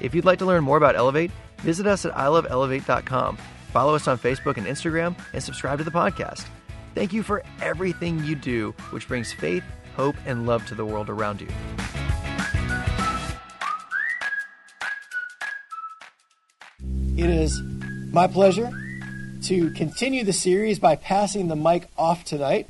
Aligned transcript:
If 0.00 0.14
you'd 0.14 0.24
like 0.24 0.38
to 0.38 0.46
learn 0.46 0.64
more 0.64 0.76
about 0.76 0.96
Elevate, 0.96 1.30
visit 1.58 1.86
us 1.86 2.04
at 2.04 2.12
iloveelevate.com. 2.14 3.36
Follow 3.72 3.94
us 3.94 4.08
on 4.08 4.18
Facebook 4.18 4.56
and 4.56 4.66
Instagram, 4.66 5.16
and 5.32 5.42
subscribe 5.42 5.78
to 5.78 5.84
the 5.84 5.90
podcast. 5.90 6.46
Thank 6.94 7.12
you 7.12 7.22
for 7.22 7.42
everything 7.62 8.24
you 8.24 8.34
do, 8.34 8.74
which 8.90 9.06
brings 9.06 9.32
faith, 9.32 9.62
hope, 9.94 10.16
and 10.26 10.46
love 10.46 10.66
to 10.66 10.74
the 10.74 10.84
world 10.84 11.08
around 11.08 11.40
you. 11.40 11.48
It 17.16 17.28
is 17.28 17.60
my 18.12 18.26
pleasure 18.26 18.70
to 19.42 19.70
continue 19.72 20.24
the 20.24 20.32
series 20.32 20.78
by 20.78 20.96
passing 20.96 21.48
the 21.48 21.56
mic 21.56 21.86
off 21.96 22.24
tonight. 22.24 22.66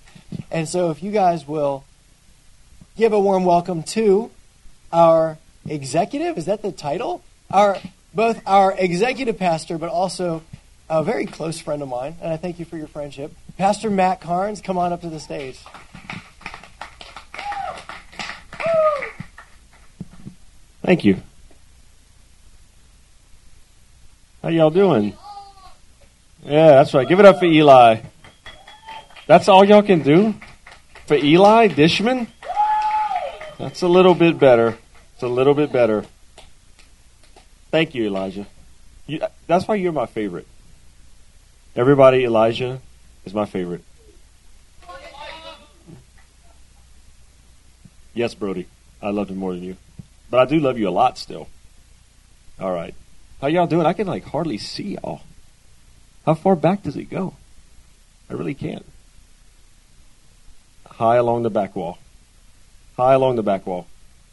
And 0.50 0.69
so, 0.69 0.91
if 0.91 1.02
you 1.02 1.12
guys 1.12 1.47
will 1.47 1.84
give 2.97 3.12
a 3.12 3.20
warm 3.20 3.44
welcome 3.44 3.83
to 3.84 4.30
our 4.92 5.38
executive, 5.66 6.38
is 6.38 6.46
that 6.46 6.62
the 6.62 6.73
title? 6.73 7.23
Our 7.50 7.78
both 8.14 8.41
our 8.46 8.74
executive 8.77 9.38
pastor, 9.38 9.78
but 9.78 9.88
also 9.88 10.42
a 10.88 11.05
very 11.05 11.27
close 11.27 11.61
friend 11.61 11.83
of 11.83 11.89
mine, 11.89 12.16
and 12.20 12.33
I 12.33 12.36
thank 12.36 12.58
you 12.58 12.64
for 12.64 12.77
your 12.77 12.89
friendship. 12.89 13.33
Pastor 13.56 13.91
Matt 13.91 14.20
Carnes, 14.20 14.61
come 14.61 14.78
on 14.78 14.92
up 14.92 15.03
to 15.03 15.08
the 15.08 15.20
stage. 15.20 15.58
Thank 20.83 21.05
you. 21.05 21.19
How 24.42 24.48
y'all 24.48 24.70
doing? 24.70 25.14
Yeah, 26.44 26.69
that's 26.69 26.94
right. 26.94 27.06
Give 27.06 27.20
it 27.20 27.27
up 27.27 27.38
for 27.38 27.44
Eli. 27.44 28.00
That's 29.27 29.48
all 29.48 29.64
y'all 29.64 29.83
can 29.83 30.03
do? 30.03 30.34
For 31.06 31.14
Eli 31.14 31.69
Dishman? 31.69 32.27
That's 33.58 33.83
a 33.83 33.88
little 33.88 34.14
bit 34.14 34.38
better. 34.38 34.78
It's 35.20 35.24
a 35.26 35.28
little 35.28 35.52
bit 35.52 35.70
better. 35.70 36.06
Thank 37.70 37.94
you, 37.94 38.06
Elijah. 38.06 38.46
You, 39.06 39.20
that's 39.46 39.68
why 39.68 39.74
you're 39.74 39.92
my 39.92 40.06
favorite. 40.06 40.46
Everybody, 41.76 42.24
Elijah 42.24 42.80
is 43.26 43.34
my 43.34 43.44
favorite. 43.44 43.84
Yes, 48.14 48.32
Brody. 48.32 48.66
I 49.02 49.10
love 49.10 49.28
him 49.28 49.36
more 49.36 49.52
than 49.52 49.62
you. 49.62 49.76
But 50.30 50.41
I 50.41 50.44
do 50.46 50.58
love 50.58 50.78
you 50.78 50.88
a 50.88 50.96
lot 51.02 51.18
still. 51.18 51.48
All 52.58 52.72
right. 52.72 52.94
How 53.42 53.48
y'all 53.48 53.66
doing? 53.66 53.84
I 53.84 53.92
can 53.92 54.06
like 54.06 54.24
hardly 54.24 54.56
see 54.56 54.94
y'all. 54.94 55.20
How 56.24 56.32
far 56.32 56.56
back 56.56 56.82
does 56.84 56.96
it 56.96 57.10
go? 57.10 57.34
I 58.30 58.32
really 58.32 58.54
can't. 58.54 58.86
High 60.86 61.16
along 61.16 61.42
the 61.42 61.50
back 61.50 61.76
wall. 61.76 61.98
High 62.96 63.12
along 63.12 63.36
the 63.36 63.42
back 63.42 63.66
wall. 63.66 63.86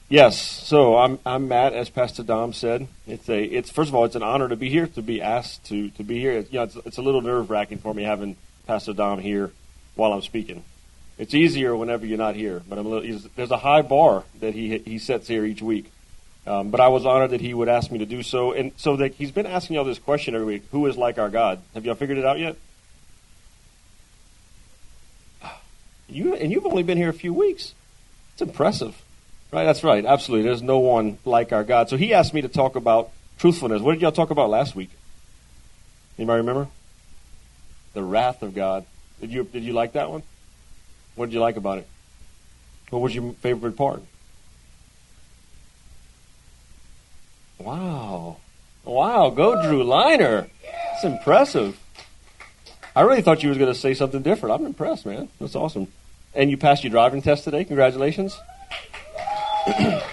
Yes. 0.10 0.40
So 0.42 0.98
I'm 0.98 1.20
I'm 1.26 1.50
Matt, 1.50 1.74
as 1.74 1.90
Pastor 1.90 2.24
Dom 2.24 2.54
said. 2.54 2.88
It's 3.08 3.28
a 3.30 3.44
it's 3.44 3.70
first 3.70 3.90
of 3.90 3.96
all 3.96 4.06
it's 4.06 4.16
an 4.16 4.24
honor 4.24 4.48
to 4.48 4.56
be 4.56 4.70
here 4.70 4.88
to 4.88 5.02
be 5.02 5.22
asked 5.22 5.66
to 5.66 5.90
to 5.92 6.04
be 6.04 6.20
here. 6.20 6.32
It's, 6.32 6.52
you 6.52 6.60
know, 6.60 6.64
it's, 6.64 6.76
it's 6.78 6.98
a 6.98 7.02
little 7.02 7.22
nerve 7.22 7.50
wracking 7.50 7.80
for 7.80 7.94
me 7.94 8.04
having 8.04 8.38
Pastor 8.68 8.94
Dom 8.94 9.20
here 9.20 9.52
while 9.96 10.14
I'm 10.14 10.22
speaking. 10.22 10.64
It's 11.18 11.34
easier 11.34 11.76
whenever 11.76 12.06
you're 12.06 12.18
not 12.18 12.36
here, 12.36 12.62
but 12.70 12.78
I'm 12.78 12.86
a 12.86 12.90
little, 12.90 13.20
there's 13.36 13.52
a 13.52 13.58
high 13.58 13.82
bar 13.82 14.24
that 14.40 14.54
he 14.54 14.78
he 14.78 14.98
sets 14.98 15.28
here 15.28 15.44
each 15.44 15.62
week. 15.62 15.92
Um, 16.46 16.70
but 16.70 16.80
I 16.80 16.88
was 16.88 17.06
honored 17.06 17.32
that 17.32 17.42
he 17.42 17.54
would 17.54 17.68
ask 17.68 17.92
me 17.92 18.00
to 18.00 18.06
do 18.06 18.24
so, 18.24 18.54
and 18.54 18.72
so 18.78 18.96
that 18.98 19.16
he's 19.16 19.32
been 19.32 19.46
asking 19.46 19.76
y'all 19.76 19.84
this 19.84 20.00
question 20.00 20.36
every 20.36 20.48
week: 20.48 20.64
Who 20.72 20.86
is 20.86 20.96
like 20.96 21.18
our 21.18 21.30
God? 21.30 21.60
Have 21.74 21.86
y'all 21.86 21.96
figured 21.96 22.18
it 22.18 22.26
out 22.26 22.40
yet? 22.40 22.56
You 26.10 26.36
and 26.36 26.54
you've 26.54 26.66
only 26.66 26.84
been 26.84 26.98
here 26.98 27.10
a 27.10 27.14
few 27.14 27.34
weeks. 27.34 27.74
It's 28.32 28.42
impressive. 28.42 29.02
Right, 29.52 29.64
that's 29.64 29.84
right. 29.84 30.06
Absolutely. 30.06 30.46
There's 30.46 30.62
no 30.62 30.80
one 30.80 31.18
like 31.24 31.54
our 31.54 31.64
God. 31.64 31.90
So 31.90 31.98
he 31.98 32.14
asked 32.14 32.34
me 32.34 32.42
to 32.42 32.50
talk 32.50 32.76
about 32.76 33.12
truthfulness. 33.38 33.82
What 33.82 33.94
did 33.94 34.02
y'all 34.02 34.12
talk 34.12 34.30
about 34.30 34.50
last 34.50 34.76
week? 34.76 34.90
Anybody 36.18 36.40
remember? 36.40 36.68
The 37.94 38.04
wrath 38.04 38.44
of 38.44 38.54
God. 38.54 38.86
Did 39.22 39.32
you 39.32 39.44
did 39.46 39.64
you 39.64 39.74
like 39.74 39.94
that 39.94 40.12
one? 40.12 40.24
What 41.16 41.28
did 41.28 41.34
you 41.34 41.40
like 41.40 41.56
about 41.56 41.80
it? 41.80 41.88
What 42.90 43.02
was 43.02 43.16
your 43.16 43.34
favorite 43.34 43.76
part? 43.76 44.02
Wow. 47.60 48.38
Wow, 48.86 49.30
go 49.32 49.62
Drew 49.62 49.84
Liner. 49.84 50.48
That's 50.64 51.04
impressive. 51.04 51.80
I 52.96 53.02
really 53.02 53.22
thought 53.22 53.44
you 53.44 53.50
was 53.50 53.58
going 53.58 53.72
to 53.72 53.80
say 53.80 53.94
something 53.94 54.22
different. 54.22 54.56
I'm 54.60 54.66
impressed, 54.66 55.06
man. 55.06 55.30
That's 55.40 55.56
awesome. 55.56 55.88
And 56.34 56.50
you 56.50 56.58
passed 56.58 56.84
your 56.84 56.92
driving 56.92 57.22
test 57.22 57.44
today. 57.44 57.64
Congratulations. 57.64 58.40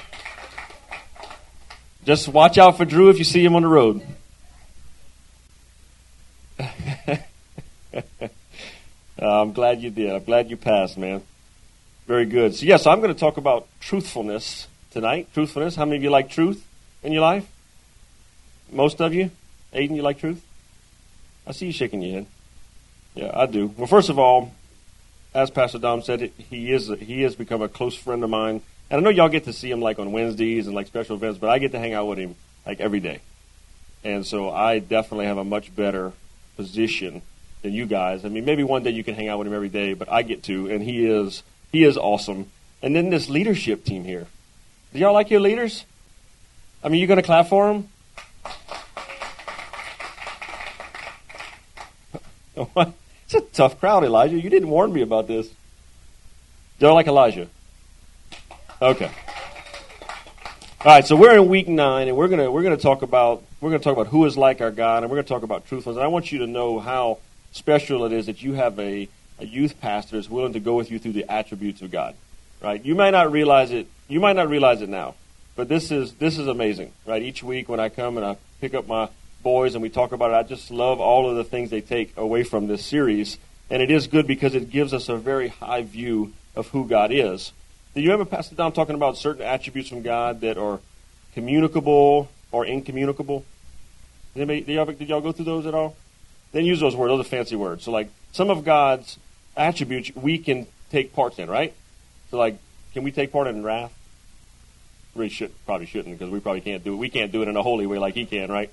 Just 2.04 2.28
watch 2.28 2.58
out 2.58 2.76
for 2.76 2.84
Drew 2.84 3.08
if 3.10 3.18
you 3.18 3.24
see 3.24 3.44
him 3.44 3.56
on 3.56 3.62
the 3.62 3.68
road. 3.68 4.02
uh, 6.58 7.18
I'm 9.18 9.52
glad 9.52 9.80
you 9.82 9.90
did. 9.90 10.10
I'm 10.10 10.24
glad 10.24 10.50
you 10.50 10.56
passed, 10.56 10.98
man. 10.98 11.22
Very 12.06 12.26
good. 12.26 12.54
So, 12.54 12.66
yes, 12.66 12.68
yeah, 12.68 12.76
so 12.76 12.90
I'm 12.90 13.00
going 13.00 13.14
to 13.14 13.18
talk 13.18 13.36
about 13.36 13.66
truthfulness 13.80 14.68
tonight. 14.90 15.28
Truthfulness. 15.32 15.76
How 15.76 15.84
many 15.84 15.96
of 15.96 16.02
you 16.02 16.10
like 16.10 16.28
truth 16.30 16.66
in 17.02 17.12
your 17.12 17.22
life? 17.22 17.46
Most 18.70 19.00
of 19.00 19.14
you? 19.14 19.30
Aiden, 19.72 19.96
you 19.96 20.02
like 20.02 20.18
truth? 20.18 20.44
I 21.46 21.52
see 21.52 21.66
you 21.66 21.72
shaking 21.72 22.02
your 22.02 22.12
head. 22.12 22.26
Yeah, 23.14 23.30
I 23.32 23.46
do. 23.46 23.72
Well, 23.76 23.86
first 23.86 24.08
of 24.08 24.18
all, 24.18 24.52
as 25.32 25.50
Pastor 25.50 25.78
Dom 25.78 26.02
said, 26.02 26.32
he 26.38 26.72
is 26.72 26.88
he 27.00 27.22
has 27.22 27.34
become 27.34 27.62
a 27.62 27.68
close 27.68 27.94
friend 27.94 28.22
of 28.22 28.30
mine. 28.30 28.62
And 28.90 29.00
I 29.00 29.02
know 29.02 29.10
y'all 29.10 29.28
get 29.28 29.44
to 29.44 29.52
see 29.52 29.70
him 29.70 29.80
like 29.80 29.98
on 29.98 30.12
Wednesdays 30.12 30.66
and 30.66 30.74
like 30.74 30.86
special 30.86 31.16
events, 31.16 31.38
but 31.38 31.50
I 31.50 31.58
get 31.58 31.72
to 31.72 31.78
hang 31.78 31.94
out 31.94 32.06
with 32.06 32.18
him 32.18 32.34
like 32.66 32.80
every 32.80 33.00
day. 33.00 33.20
And 34.04 34.26
so 34.26 34.50
I 34.50 34.78
definitely 34.78 35.26
have 35.26 35.38
a 35.38 35.44
much 35.44 35.74
better 35.74 36.12
position 36.56 37.22
than 37.62 37.72
you 37.72 37.86
guys. 37.86 38.24
I 38.24 38.28
mean, 38.28 38.44
maybe 38.44 38.62
one 38.62 38.82
day 38.82 38.90
you 38.90 39.02
can 39.02 39.14
hang 39.14 39.28
out 39.28 39.38
with 39.38 39.48
him 39.48 39.54
every 39.54 39.70
day, 39.70 39.94
but 39.94 40.10
I 40.10 40.22
get 40.22 40.42
to, 40.44 40.70
and 40.70 40.82
he 40.82 41.06
is 41.06 41.42
he 41.72 41.82
is 41.84 41.96
awesome. 41.96 42.50
And 42.82 42.94
then 42.94 43.10
this 43.10 43.28
leadership 43.28 43.84
team 43.84 44.04
here. 44.04 44.26
Do 44.92 44.98
y'all 44.98 45.14
like 45.14 45.30
your 45.30 45.40
leaders? 45.40 45.84
I 46.84 46.88
mean, 46.88 47.00
you 47.00 47.06
going 47.06 47.16
to 47.16 47.22
clap 47.22 47.48
for 47.48 47.66
them? 47.72 47.88
it's 53.24 53.34
a 53.34 53.40
tough 53.40 53.80
crowd, 53.80 54.04
Elijah. 54.04 54.38
You 54.38 54.50
didn't 54.50 54.68
warn 54.68 54.92
me 54.92 55.00
about 55.00 55.26
this. 55.26 55.48
Do 56.78 56.86
y'all 56.86 56.94
like 56.94 57.06
Elijah? 57.06 57.48
Okay. 58.84 59.10
All 60.84 60.92
right, 60.92 61.06
so 61.06 61.16
we're 61.16 61.34
in 61.34 61.48
week 61.48 61.68
nine, 61.68 62.06
and 62.08 62.18
we're 62.18 62.28
gonna 62.28 62.50
we're 62.50 62.62
gonna 62.62 62.76
talk 62.76 63.00
about 63.00 63.42
we're 63.62 63.70
gonna 63.70 63.82
talk 63.82 63.94
about 63.94 64.08
who 64.08 64.26
is 64.26 64.36
like 64.36 64.60
our 64.60 64.70
God, 64.70 65.02
and 65.02 65.10
we're 65.10 65.16
gonna 65.16 65.26
talk 65.26 65.42
about 65.42 65.66
truthfulness. 65.66 65.96
And 65.96 66.04
I 66.04 66.08
want 66.08 66.30
you 66.30 66.40
to 66.40 66.46
know 66.46 66.80
how 66.80 67.16
special 67.52 68.04
it 68.04 68.12
is 68.12 68.26
that 68.26 68.42
you 68.42 68.52
have 68.52 68.78
a, 68.78 69.08
a 69.38 69.46
youth 69.46 69.80
pastor 69.80 70.16
that's 70.16 70.28
willing 70.28 70.52
to 70.52 70.60
go 70.60 70.74
with 70.74 70.90
you 70.90 70.98
through 70.98 71.14
the 71.14 71.24
attributes 71.32 71.80
of 71.80 71.90
God. 71.92 72.14
Right? 72.62 72.84
You 72.84 72.94
might 72.94 73.12
not 73.12 73.32
realize 73.32 73.70
it. 73.70 73.86
You 74.06 74.20
might 74.20 74.36
not 74.36 74.50
realize 74.50 74.82
it 74.82 74.90
now, 74.90 75.14
but 75.56 75.66
this 75.70 75.90
is 75.90 76.12
this 76.16 76.36
is 76.36 76.46
amazing. 76.46 76.92
Right? 77.06 77.22
Each 77.22 77.42
week 77.42 77.70
when 77.70 77.80
I 77.80 77.88
come 77.88 78.18
and 78.18 78.26
I 78.26 78.36
pick 78.60 78.74
up 78.74 78.86
my 78.86 79.08
boys 79.42 79.74
and 79.74 79.80
we 79.80 79.88
talk 79.88 80.12
about 80.12 80.30
it, 80.30 80.34
I 80.34 80.42
just 80.42 80.70
love 80.70 81.00
all 81.00 81.30
of 81.30 81.36
the 81.36 81.44
things 81.44 81.70
they 81.70 81.80
take 81.80 82.14
away 82.18 82.44
from 82.44 82.66
this 82.66 82.84
series, 82.84 83.38
and 83.70 83.80
it 83.80 83.90
is 83.90 84.08
good 84.08 84.26
because 84.26 84.54
it 84.54 84.68
gives 84.68 84.92
us 84.92 85.08
a 85.08 85.16
very 85.16 85.48
high 85.48 85.80
view 85.80 86.34
of 86.54 86.68
who 86.68 86.86
God 86.86 87.12
is. 87.12 87.54
Do 87.94 88.00
you 88.00 88.10
ever 88.10 88.24
Pastor 88.24 88.56
Dom 88.56 88.72
talking 88.72 88.96
about 88.96 89.16
certain 89.16 89.42
attributes 89.42 89.88
from 89.88 90.02
God 90.02 90.40
that 90.40 90.58
are 90.58 90.80
communicable 91.32 92.28
or 92.50 92.66
incommunicable? 92.66 93.44
Anybody, 94.34 94.62
did, 94.62 94.74
y'all, 94.74 94.86
did 94.86 95.08
y'all 95.08 95.20
go 95.20 95.30
through 95.30 95.44
those 95.44 95.64
at 95.64 95.74
all? 95.74 95.96
Then 96.50 96.64
use 96.64 96.80
those 96.80 96.96
words. 96.96 97.10
Those 97.10 97.20
are 97.20 97.28
fancy 97.28 97.54
words. 97.54 97.84
So, 97.84 97.92
like, 97.92 98.10
some 98.32 98.50
of 98.50 98.64
God's 98.64 99.16
attributes 99.56 100.10
we 100.16 100.38
can 100.38 100.66
take 100.90 101.14
part 101.14 101.38
in, 101.38 101.48
right? 101.48 101.72
So, 102.32 102.36
like, 102.36 102.58
can 102.94 103.04
we 103.04 103.12
take 103.12 103.30
part 103.30 103.46
in 103.46 103.62
wrath? 103.62 103.92
We 105.14 105.28
should 105.28 105.52
probably 105.64 105.86
shouldn't 105.86 106.18
because 106.18 106.32
we 106.32 106.40
probably 106.40 106.62
can't 106.62 106.82
do 106.82 106.94
it. 106.94 106.96
We 106.96 107.08
can't 107.08 107.30
do 107.30 107.42
it 107.42 107.48
in 107.48 107.56
a 107.56 107.62
holy 107.62 107.86
way 107.86 107.98
like 107.98 108.14
He 108.14 108.26
can, 108.26 108.50
right? 108.50 108.72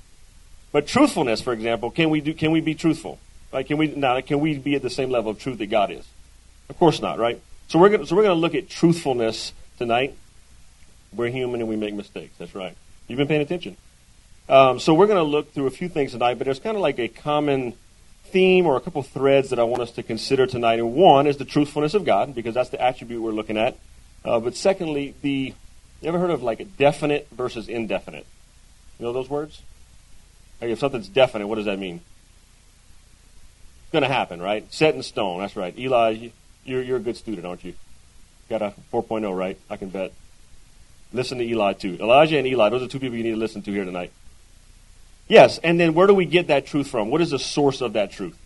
But 0.71 0.87
truthfulness, 0.87 1.41
for 1.41 1.53
example, 1.53 1.91
can 1.91 2.09
we 2.09 2.21
do? 2.21 2.33
Can 2.33 2.49
we 2.49 2.59
be 2.59 2.73
truthful? 2.73 3.19
Like, 3.53 3.67
Can 3.67 3.77
we 3.77 3.93
now? 3.93 4.19
Can 4.21 4.39
we 4.39 4.57
be 4.57 4.73
at 4.73 4.81
the 4.81 4.89
same 4.89 5.11
level 5.11 5.29
of 5.29 5.37
truth 5.37 5.59
that 5.59 5.67
God 5.67 5.91
is? 5.91 6.07
Of 6.69 6.79
course 6.79 6.99
not, 6.99 7.19
right? 7.19 7.39
So 7.71 7.79
we're 7.79 7.87
going 7.87 8.05
so 8.05 8.17
we're 8.17 8.23
going 8.23 8.35
to 8.35 8.41
look 8.41 8.53
at 8.53 8.67
truthfulness 8.67 9.53
tonight. 9.77 10.17
We're 11.15 11.29
human 11.29 11.61
and 11.61 11.69
we 11.69 11.77
make 11.77 11.93
mistakes. 11.93 12.33
That's 12.37 12.53
right. 12.53 12.75
You've 13.07 13.15
been 13.15 13.29
paying 13.29 13.39
attention. 13.39 13.77
Um, 14.49 14.77
so 14.77 14.93
we're 14.93 15.07
going 15.07 15.19
to 15.19 15.23
look 15.23 15.53
through 15.53 15.67
a 15.67 15.71
few 15.71 15.87
things 15.87 16.11
tonight, 16.11 16.37
but 16.37 16.43
there's 16.43 16.59
kind 16.59 16.75
of 16.75 16.81
like 16.81 16.99
a 16.99 17.07
common 17.07 17.75
theme 18.25 18.65
or 18.65 18.75
a 18.75 18.81
couple 18.81 19.01
threads 19.03 19.51
that 19.51 19.59
I 19.59 19.63
want 19.63 19.81
us 19.83 19.91
to 19.91 20.03
consider 20.03 20.45
tonight. 20.45 20.79
And 20.79 20.93
one 20.93 21.27
is 21.27 21.37
the 21.37 21.45
truthfulness 21.45 21.93
of 21.93 22.03
God, 22.03 22.35
because 22.35 22.53
that's 22.55 22.71
the 22.71 22.81
attribute 22.81 23.21
we're 23.21 23.31
looking 23.31 23.55
at. 23.55 23.77
Uh, 24.25 24.41
but 24.41 24.57
secondly, 24.57 25.15
the 25.21 25.53
you 26.01 26.09
ever 26.09 26.19
heard 26.19 26.31
of 26.31 26.43
like 26.43 26.59
a 26.59 26.65
definite 26.65 27.29
versus 27.31 27.69
indefinite? 27.69 28.25
You 28.99 29.05
know 29.05 29.13
those 29.13 29.29
words? 29.29 29.61
Like 30.59 30.71
if 30.71 30.79
something's 30.79 31.07
definite, 31.07 31.47
what 31.47 31.55
does 31.55 31.67
that 31.67 31.79
mean? 31.79 32.01
It's 33.83 33.93
going 33.93 34.03
to 34.03 34.09
happen, 34.09 34.41
right? 34.41 34.65
Set 34.73 34.93
in 34.93 35.03
stone. 35.03 35.39
That's 35.39 35.55
right. 35.55 35.73
Eli, 35.79 36.31
you're, 36.65 36.81
you're 36.81 36.97
a 36.97 37.01
good 37.01 37.17
student, 37.17 37.45
aren't 37.45 37.63
you? 37.63 37.73
Got 38.49 38.61
a 38.61 38.73
4.0, 38.91 39.35
right? 39.35 39.57
I 39.69 39.77
can 39.77 39.89
bet. 39.89 40.11
Listen 41.13 41.37
to 41.39 41.43
Eli 41.43 41.73
too. 41.73 41.97
Elijah 41.99 42.37
and 42.37 42.47
Eli, 42.47 42.69
those 42.69 42.83
are 42.83 42.87
two 42.87 42.99
people 42.99 43.17
you 43.17 43.23
need 43.23 43.31
to 43.31 43.37
listen 43.37 43.61
to 43.61 43.71
here 43.71 43.85
tonight. 43.85 44.11
Yes, 45.27 45.57
and 45.59 45.79
then 45.79 45.93
where 45.93 46.07
do 46.07 46.13
we 46.13 46.25
get 46.25 46.47
that 46.47 46.65
truth 46.65 46.87
from? 46.87 47.09
What 47.09 47.21
is 47.21 47.31
the 47.31 47.39
source 47.39 47.81
of 47.81 47.93
that 47.93 48.11
truth? 48.11 48.37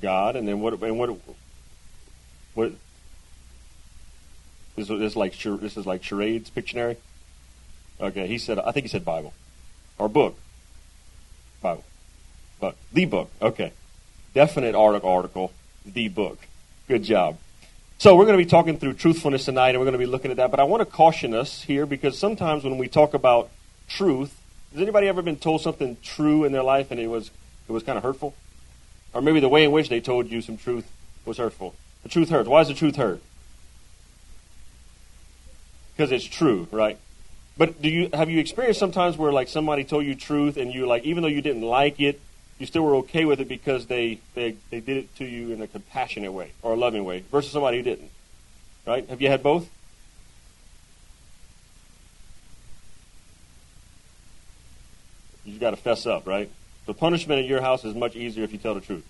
God, 0.00 0.36
and 0.36 0.46
then 0.46 0.60
what? 0.60 0.80
And 0.82 0.98
what? 0.98 1.10
What? 2.54 2.72
This, 4.76 4.88
this 4.88 5.00
is 5.00 5.16
like 5.16 5.36
this 5.36 5.76
is 5.76 5.86
like 5.86 6.04
charades, 6.04 6.50
Pictionary. 6.50 6.96
Okay, 8.00 8.28
he 8.28 8.38
said. 8.38 8.58
I 8.58 8.70
think 8.70 8.84
he 8.84 8.88
said 8.88 9.04
Bible, 9.04 9.34
or 9.98 10.08
book. 10.08 10.38
Bible, 11.60 11.84
but 12.60 12.76
the 12.92 13.04
book. 13.04 13.30
Okay, 13.42 13.72
definite 14.34 14.76
article. 14.76 15.10
Article. 15.10 15.52
The 15.92 16.08
book. 16.08 16.38
Good 16.86 17.02
job. 17.02 17.38
So 17.98 18.14
we're 18.14 18.26
going 18.26 18.38
to 18.38 18.44
be 18.44 18.48
talking 18.48 18.78
through 18.78 18.94
truthfulness 18.94 19.44
tonight, 19.44 19.70
and 19.70 19.78
we're 19.78 19.86
going 19.86 19.92
to 19.92 19.98
be 19.98 20.06
looking 20.06 20.30
at 20.30 20.36
that. 20.36 20.50
But 20.50 20.60
I 20.60 20.64
want 20.64 20.80
to 20.80 20.86
caution 20.86 21.34
us 21.34 21.62
here 21.62 21.86
because 21.86 22.16
sometimes 22.16 22.62
when 22.62 22.78
we 22.78 22.88
talk 22.88 23.14
about 23.14 23.50
truth, 23.88 24.40
has 24.72 24.82
anybody 24.82 25.08
ever 25.08 25.22
been 25.22 25.36
told 25.36 25.62
something 25.62 25.96
true 26.02 26.44
in 26.44 26.52
their 26.52 26.62
life 26.62 26.90
and 26.90 27.00
it 27.00 27.08
was 27.08 27.30
it 27.68 27.72
was 27.72 27.82
kind 27.82 27.96
of 27.96 28.04
hurtful? 28.04 28.34
Or 29.14 29.22
maybe 29.22 29.40
the 29.40 29.48
way 29.48 29.64
in 29.64 29.72
which 29.72 29.88
they 29.88 30.00
told 30.00 30.30
you 30.30 30.40
some 30.42 30.56
truth 30.58 30.86
was 31.24 31.38
hurtful. 31.38 31.74
The 32.02 32.08
truth 32.08 32.28
hurts. 32.28 32.48
Why 32.48 32.60
is 32.60 32.68
the 32.68 32.74
truth 32.74 32.96
hurt? 32.96 33.20
Because 35.96 36.12
it's 36.12 36.24
true, 36.24 36.68
right? 36.70 36.98
But 37.56 37.82
do 37.82 37.88
you 37.88 38.10
have 38.12 38.30
you 38.30 38.38
experienced 38.38 38.78
sometimes 38.78 39.16
where 39.16 39.32
like 39.32 39.48
somebody 39.48 39.84
told 39.84 40.04
you 40.04 40.14
truth 40.14 40.56
and 40.56 40.72
you 40.72 40.86
like 40.86 41.04
even 41.04 41.22
though 41.22 41.28
you 41.28 41.42
didn't 41.42 41.62
like 41.62 41.98
it, 41.98 42.20
you 42.58 42.66
still 42.66 42.82
were 42.82 42.96
okay 42.96 43.24
with 43.24 43.40
it 43.40 43.48
because 43.48 43.86
they, 43.86 44.18
they, 44.34 44.56
they 44.70 44.80
did 44.80 44.96
it 44.96 45.16
to 45.16 45.24
you 45.24 45.52
in 45.52 45.62
a 45.62 45.66
compassionate 45.66 46.32
way 46.32 46.52
or 46.62 46.72
a 46.72 46.76
loving 46.76 47.04
way 47.04 47.24
versus 47.30 47.52
somebody 47.52 47.78
who 47.78 47.82
didn't. 47.84 48.10
Right? 48.86 49.08
Have 49.08 49.22
you 49.22 49.28
had 49.28 49.42
both? 49.42 49.68
You've 55.44 55.60
got 55.60 55.70
to 55.70 55.76
fess 55.76 56.04
up, 56.04 56.26
right? 56.26 56.50
The 56.86 56.94
punishment 56.94 57.40
in 57.40 57.46
your 57.46 57.60
house 57.60 57.84
is 57.84 57.94
much 57.94 58.16
easier 58.16 58.44
if 58.44 58.52
you 58.52 58.58
tell 58.58 58.74
the 58.74 58.80
truth. 58.80 59.06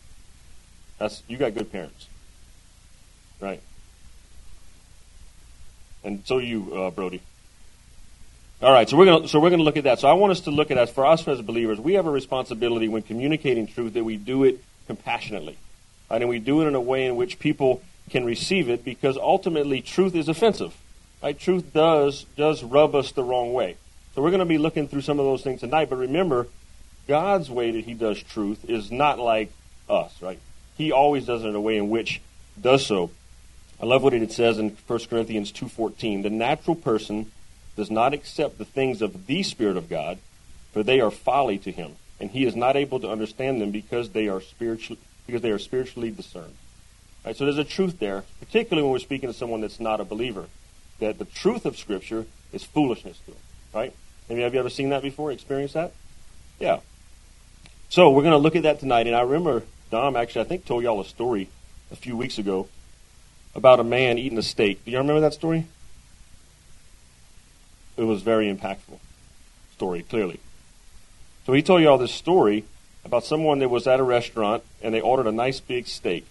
That's 0.98 1.22
you 1.28 1.36
got 1.36 1.54
good 1.54 1.70
parents, 1.70 2.08
right? 3.40 3.62
And 6.04 6.22
so 6.26 6.38
you, 6.38 6.74
uh, 6.74 6.90
Brody. 6.90 7.20
All 8.60 8.72
right, 8.72 8.88
so 8.88 8.96
we're 8.96 9.04
going 9.04 9.22
to 9.22 9.28
so 9.28 9.38
we're 9.38 9.50
going 9.50 9.60
to 9.60 9.64
look 9.64 9.76
at 9.76 9.84
that. 9.84 10.00
So 10.00 10.08
I 10.08 10.14
want 10.14 10.32
us 10.32 10.40
to 10.40 10.50
look 10.50 10.72
at 10.72 10.74
that 10.74 10.90
for 10.90 11.06
us 11.06 11.26
as 11.28 11.40
believers. 11.40 11.78
We 11.78 11.94
have 11.94 12.06
a 12.06 12.10
responsibility 12.10 12.88
when 12.88 13.02
communicating 13.02 13.68
truth 13.68 13.94
that 13.94 14.02
we 14.02 14.16
do 14.16 14.42
it 14.42 14.64
compassionately, 14.88 15.56
right? 16.10 16.20
and 16.20 16.28
we 16.28 16.40
do 16.40 16.62
it 16.62 16.66
in 16.66 16.74
a 16.74 16.80
way 16.80 17.06
in 17.06 17.14
which 17.14 17.38
people 17.38 17.82
can 18.10 18.24
receive 18.24 18.68
it 18.68 18.84
because 18.84 19.16
ultimately 19.16 19.80
truth 19.80 20.16
is 20.16 20.28
offensive. 20.28 20.74
Right? 21.22 21.38
Truth 21.38 21.72
does 21.72 22.24
does 22.36 22.64
rub 22.64 22.96
us 22.96 23.12
the 23.12 23.22
wrong 23.22 23.52
way. 23.52 23.76
So 24.16 24.22
we're 24.22 24.30
going 24.30 24.40
to 24.40 24.44
be 24.44 24.58
looking 24.58 24.88
through 24.88 25.02
some 25.02 25.20
of 25.20 25.24
those 25.24 25.42
things 25.42 25.60
tonight. 25.60 25.88
But 25.88 25.96
remember, 25.96 26.48
God's 27.06 27.48
way 27.48 27.70
that 27.70 27.84
He 27.84 27.94
does 27.94 28.20
truth 28.20 28.68
is 28.68 28.90
not 28.90 29.20
like 29.20 29.52
us, 29.88 30.20
right? 30.20 30.40
He 30.76 30.90
always 30.90 31.26
does 31.26 31.44
it 31.44 31.48
in 31.48 31.54
a 31.54 31.60
way 31.60 31.76
in 31.76 31.90
which 31.90 32.20
does 32.60 32.84
so. 32.84 33.12
I 33.80 33.86
love 33.86 34.02
what 34.02 34.14
it 34.14 34.32
says 34.32 34.58
in 34.58 34.70
1 34.70 34.98
Corinthians 35.08 35.52
2.14. 35.52 36.24
The 36.24 36.30
natural 36.30 36.74
person 36.74 37.30
does 37.78 37.90
not 37.92 38.12
accept 38.12 38.58
the 38.58 38.64
things 38.64 39.00
of 39.00 39.28
the 39.28 39.44
Spirit 39.44 39.76
of 39.76 39.88
God, 39.88 40.18
for 40.72 40.82
they 40.82 41.00
are 41.00 41.12
folly 41.12 41.58
to 41.58 41.70
him, 41.70 41.94
and 42.18 42.32
he 42.32 42.44
is 42.44 42.56
not 42.56 42.74
able 42.74 42.98
to 42.98 43.08
understand 43.08 43.62
them 43.62 43.70
because 43.70 44.10
they 44.10 44.26
are 44.28 44.40
spiritually 44.40 45.00
because 45.26 45.42
they 45.42 45.50
are 45.52 45.60
spiritually 45.60 46.10
discerned. 46.10 46.56
Right, 47.24 47.36
so 47.36 47.44
there's 47.44 47.56
a 47.56 47.64
truth 47.64 48.00
there, 48.00 48.24
particularly 48.40 48.82
when 48.82 48.92
we're 48.92 48.98
speaking 48.98 49.28
to 49.28 49.32
someone 49.32 49.60
that's 49.60 49.78
not 49.78 50.00
a 50.00 50.04
believer, 50.04 50.46
that 50.98 51.18
the 51.18 51.24
truth 51.24 51.66
of 51.66 51.78
Scripture 51.78 52.26
is 52.52 52.64
foolishness 52.64 53.18
to 53.20 53.30
them. 53.30 53.40
Right? 53.72 53.94
You, 54.28 54.38
have 54.38 54.54
you 54.54 54.60
ever 54.60 54.70
seen 54.70 54.88
that 54.88 55.02
before? 55.02 55.30
Experienced 55.30 55.74
that? 55.74 55.92
Yeah. 56.58 56.80
So 57.90 58.10
we're 58.10 58.22
going 58.22 58.32
to 58.32 58.38
look 58.38 58.56
at 58.56 58.64
that 58.64 58.80
tonight, 58.80 59.06
and 59.06 59.14
I 59.14 59.20
remember 59.20 59.62
Dom 59.92 60.16
actually 60.16 60.40
I 60.40 60.44
think 60.44 60.64
told 60.64 60.82
y'all 60.82 61.00
a 61.00 61.04
story 61.04 61.48
a 61.92 61.96
few 61.96 62.16
weeks 62.16 62.38
ago 62.38 62.66
about 63.54 63.78
a 63.78 63.84
man 63.84 64.18
eating 64.18 64.38
a 64.38 64.42
steak. 64.42 64.84
Do 64.84 64.90
y'all 64.90 65.02
remember 65.02 65.20
that 65.20 65.34
story? 65.34 65.66
It 67.98 68.04
was 68.04 68.22
very 68.22 68.52
impactful 68.52 68.98
story, 69.74 70.02
clearly. 70.02 70.40
So 71.46 71.52
he 71.52 71.62
told 71.62 71.82
you 71.82 71.88
all 71.88 71.98
this 71.98 72.12
story 72.12 72.64
about 73.04 73.24
someone 73.24 73.58
that 73.58 73.68
was 73.68 73.86
at 73.86 74.00
a 74.00 74.02
restaurant 74.02 74.62
and 74.82 74.94
they 74.94 75.00
ordered 75.00 75.26
a 75.26 75.32
nice 75.32 75.60
big 75.60 75.86
steak. 75.86 76.26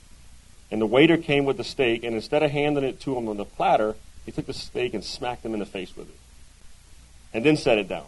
And 0.71 0.81
the 0.81 0.85
waiter 0.85 1.17
came 1.17 1.45
with 1.45 1.55
the 1.55 1.63
steak, 1.63 2.03
and 2.03 2.13
instead 2.13 2.43
of 2.43 2.51
handing 2.51 2.83
it 2.83 2.99
to 3.01 3.15
him 3.15 3.29
on 3.29 3.37
the 3.37 3.45
platter, 3.45 3.95
he 4.25 4.33
took 4.33 4.47
the 4.47 4.53
steak 4.53 4.93
and 4.93 5.01
smacked 5.01 5.45
him 5.45 5.53
in 5.53 5.61
the 5.61 5.65
face 5.65 5.95
with 5.95 6.09
it. 6.09 6.15
And 7.33 7.45
then 7.45 7.55
set 7.55 7.77
it 7.77 7.87
down. 7.87 8.07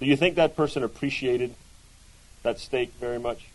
Do 0.00 0.06
you 0.06 0.16
think 0.16 0.36
that 0.36 0.56
person 0.56 0.82
appreciated 0.82 1.54
that 2.42 2.58
steak 2.58 2.94
very 2.98 3.18
much? 3.18 3.46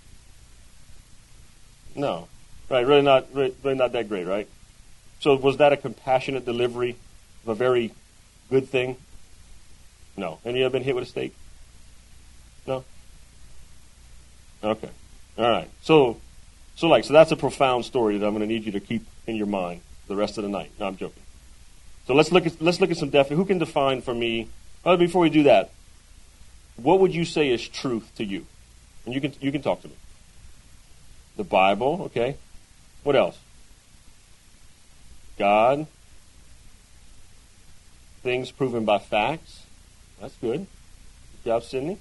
No. 1.95 2.27
Right, 2.69 2.85
really 2.85 3.01
not 3.01 3.27
really, 3.33 3.55
really 3.63 3.77
not 3.77 3.93
that 3.93 4.07
great, 4.07 4.27
right? 4.27 4.47
So 5.19 5.35
was 5.35 5.57
that 5.57 5.73
a 5.73 5.77
compassionate 5.77 6.45
delivery 6.45 6.95
of 7.43 7.49
a 7.49 7.55
very 7.55 7.91
good 8.49 8.67
thing? 8.67 8.97
No. 10.17 10.39
Any 10.45 10.63
ever 10.63 10.71
been 10.71 10.83
hit 10.83 10.95
with 10.95 11.05
a 11.05 11.07
steak? 11.07 11.35
No? 12.67 12.83
Okay. 14.63 14.89
All 15.37 15.49
right. 15.49 15.69
So, 15.81 16.17
so 16.75 16.87
like, 16.87 17.03
so 17.03 17.13
that's 17.13 17.31
a 17.31 17.35
profound 17.35 17.85
story 17.85 18.17
that 18.17 18.25
I'm 18.25 18.33
going 18.33 18.47
to 18.47 18.53
need 18.53 18.65
you 18.65 18.73
to 18.73 18.79
keep 18.79 19.05
in 19.27 19.35
your 19.35 19.47
mind 19.47 19.81
the 20.07 20.15
rest 20.15 20.37
of 20.37 20.43
the 20.43 20.49
night. 20.49 20.71
No, 20.79 20.87
I'm 20.87 20.97
joking. 20.97 21.23
So 22.07 22.13
let's 22.15 22.31
look 22.31 22.45
at 22.45 22.59
let's 22.61 22.81
look 22.81 22.89
at 22.89 22.97
some 22.97 23.09
definite. 23.09 23.37
Who 23.37 23.45
can 23.45 23.59
define 23.59 24.01
for 24.01 24.13
me? 24.13 24.49
Oh, 24.83 24.97
before 24.97 25.21
we 25.21 25.29
do 25.29 25.43
that, 25.43 25.69
what 26.75 26.99
would 26.99 27.13
you 27.13 27.23
say 27.23 27.49
is 27.49 27.67
truth 27.67 28.11
to 28.17 28.25
you? 28.25 28.45
And 29.05 29.13
you 29.13 29.21
can 29.21 29.33
you 29.39 29.51
can 29.51 29.61
talk 29.61 29.81
to 29.83 29.87
me. 29.87 29.93
The 31.37 31.43
Bible, 31.43 32.01
okay. 32.05 32.35
What 33.03 33.15
else? 33.15 33.37
God, 35.37 35.87
things 38.21 38.51
proven 38.51 38.85
by 38.85 38.99
facts. 38.99 39.63
That's 40.19 40.35
good. 40.35 40.59
Good 40.59 41.45
job, 41.45 41.63
Sydney. 41.63 41.97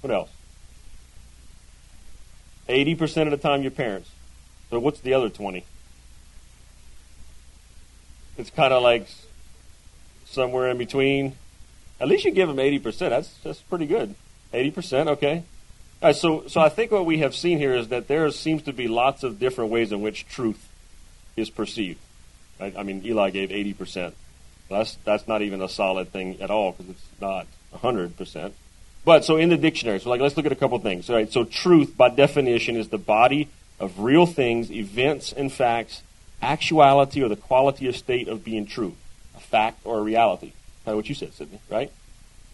What 0.00 0.12
else? 0.12 0.30
80% 2.68 3.24
of 3.24 3.30
the 3.30 3.36
time, 3.36 3.62
your 3.62 3.70
parents. 3.70 4.10
So 4.70 4.78
what's 4.78 5.00
the 5.00 5.14
other 5.14 5.28
20? 5.28 5.64
It's 8.38 8.50
kind 8.50 8.72
of 8.72 8.82
like 8.82 9.08
somewhere 10.24 10.70
in 10.70 10.78
between. 10.78 11.34
At 12.00 12.08
least 12.08 12.24
you 12.24 12.30
give 12.30 12.48
them 12.48 12.56
80%. 12.56 12.98
That's, 12.98 13.34
that's 13.42 13.60
pretty 13.60 13.86
good. 13.86 14.14
80%, 14.54 15.08
okay. 15.08 15.44
All 16.02 16.08
right, 16.08 16.16
so, 16.16 16.46
so 16.46 16.60
I 16.60 16.70
think 16.70 16.92
what 16.92 17.04
we 17.04 17.18
have 17.18 17.34
seen 17.34 17.58
here 17.58 17.74
is 17.74 17.88
that 17.88 18.08
there 18.08 18.30
seems 18.30 18.62
to 18.62 18.72
be 18.72 18.88
lots 18.88 19.22
of 19.22 19.38
different 19.38 19.70
ways 19.70 19.92
in 19.92 20.00
which 20.00 20.26
truth 20.26 20.68
is 21.36 21.50
perceived. 21.50 21.98
I, 22.60 22.72
I 22.78 22.82
mean, 22.82 23.04
Eli 23.04 23.30
gave 23.30 23.50
80%. 23.50 24.12
That's, 24.68 24.96
that's 25.04 25.26
not 25.26 25.42
even 25.42 25.60
a 25.62 25.68
solid 25.68 26.12
thing 26.12 26.40
at 26.40 26.50
all 26.50 26.72
because 26.72 26.90
it's 26.90 27.06
not 27.20 27.46
100%. 27.74 28.52
But 29.04 29.24
so 29.24 29.36
in 29.36 29.48
the 29.48 29.56
dictionary, 29.56 29.98
so 29.98 30.10
like 30.10 30.20
let's 30.20 30.36
look 30.36 30.46
at 30.46 30.52
a 30.52 30.56
couple 30.56 30.78
things. 30.78 31.08
All 31.08 31.16
right, 31.16 31.32
so 31.32 31.44
truth 31.44 31.96
by 31.96 32.10
definition 32.10 32.76
is 32.76 32.88
the 32.88 32.98
body 32.98 33.48
of 33.78 33.98
real 33.98 34.26
things, 34.26 34.70
events, 34.70 35.32
and 35.32 35.50
facts, 35.50 36.02
actuality 36.42 37.22
or 37.22 37.28
the 37.28 37.36
quality 37.36 37.88
or 37.88 37.92
state 37.92 38.28
of 38.28 38.44
being 38.44 38.66
true, 38.66 38.94
a 39.36 39.40
fact 39.40 39.80
or 39.84 39.98
a 39.98 40.02
reality. 40.02 40.52
Kind 40.84 40.92
of 40.92 40.96
what 40.96 41.08
you 41.08 41.14
said, 41.14 41.32
Sydney, 41.32 41.60
right? 41.70 41.90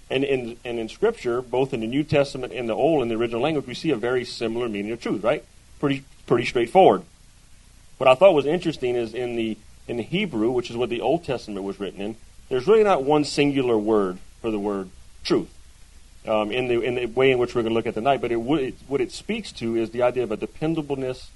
And 0.09 0.23
in 0.23 0.57
and 0.65 0.79
in 0.79 0.89
Scripture, 0.89 1.43
both 1.43 1.75
in 1.75 1.81
the 1.81 1.87
New 1.87 2.05
Testament 2.05 2.53
and 2.53 2.69
the 2.69 2.75
Old, 2.75 3.03
in 3.03 3.09
the 3.09 3.17
original 3.17 3.41
language, 3.41 3.67
we 3.67 3.75
see 3.75 3.91
a 3.91 3.97
very 3.97 4.25
similar 4.25 4.69
meaning 4.69 4.93
of 4.93 5.01
truth, 5.01 5.25
right? 5.25 5.45
Pretty 5.81 6.05
pretty 6.27 6.45
straightforward. 6.45 7.03
What 7.99 8.09
I 8.09 8.15
thought 8.15 8.35
was 8.35 8.47
interesting 8.47 8.95
is 8.95 9.15
in 9.15 9.35
the 9.35 9.57
in 9.89 9.99
Hebrew, 9.99 10.51
which 10.51 10.71
is 10.71 10.77
what 10.77 10.91
the 10.91 11.01
Old 11.01 11.25
Testament 11.25 11.65
was 11.65 11.79
written 11.79 12.01
in, 12.01 12.17
there's 12.49 12.67
really 12.67 12.85
not 12.85 13.03
one 13.03 13.25
singular 13.25 13.77
word 13.77 14.19
for 14.41 14.51
the 14.51 14.59
word 14.59 14.91
truth. 15.25 15.53
Um, 16.27 16.51
in, 16.51 16.67
the, 16.67 16.81
in 16.81 16.97
the 16.97 17.07
way 17.07 17.31
in 17.31 17.39
which 17.39 17.55
we're 17.55 17.63
going 17.63 17.71
to 17.71 17.75
look 17.75 17.87
at 17.87 17.95
tonight, 17.95 18.21
but 18.21 18.33
it, 18.33 18.39
it, 18.39 18.75
what 18.89 19.01
it 19.01 19.13
speaks 19.13 19.53
to 19.53 19.77
is 19.77 19.91
the 19.91 20.03
idea 20.03 20.25
of 20.25 20.33
a 20.33 20.37
dependableness 20.37 21.29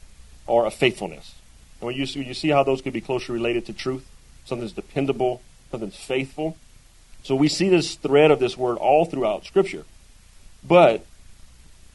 or 0.49 0.67
a 0.67 0.71
faithfulness. 0.71 1.37
And 1.81 1.87
when 1.87 1.95
you, 1.95 2.07
see, 2.07 2.25
you 2.25 2.35
see 2.35 2.49
how 2.49 2.65
those 2.65 2.83
could 2.83 2.93
be 2.93 3.01
closely 3.01 3.33
related 3.33 3.67
to 3.67 3.73
truth, 3.73 4.05
something's 4.45 4.73
dependable, 4.73 5.43
something's 5.71 5.97
faithful. 5.97 6.57
So 7.23 7.37
we 7.37 7.47
see 7.47 7.69
this 7.69 7.95
thread 7.95 8.33
of 8.33 8.41
this 8.41 8.57
word 8.57 8.79
all 8.79 9.05
throughout 9.05 9.45
Scripture. 9.45 9.85
But 10.67 11.07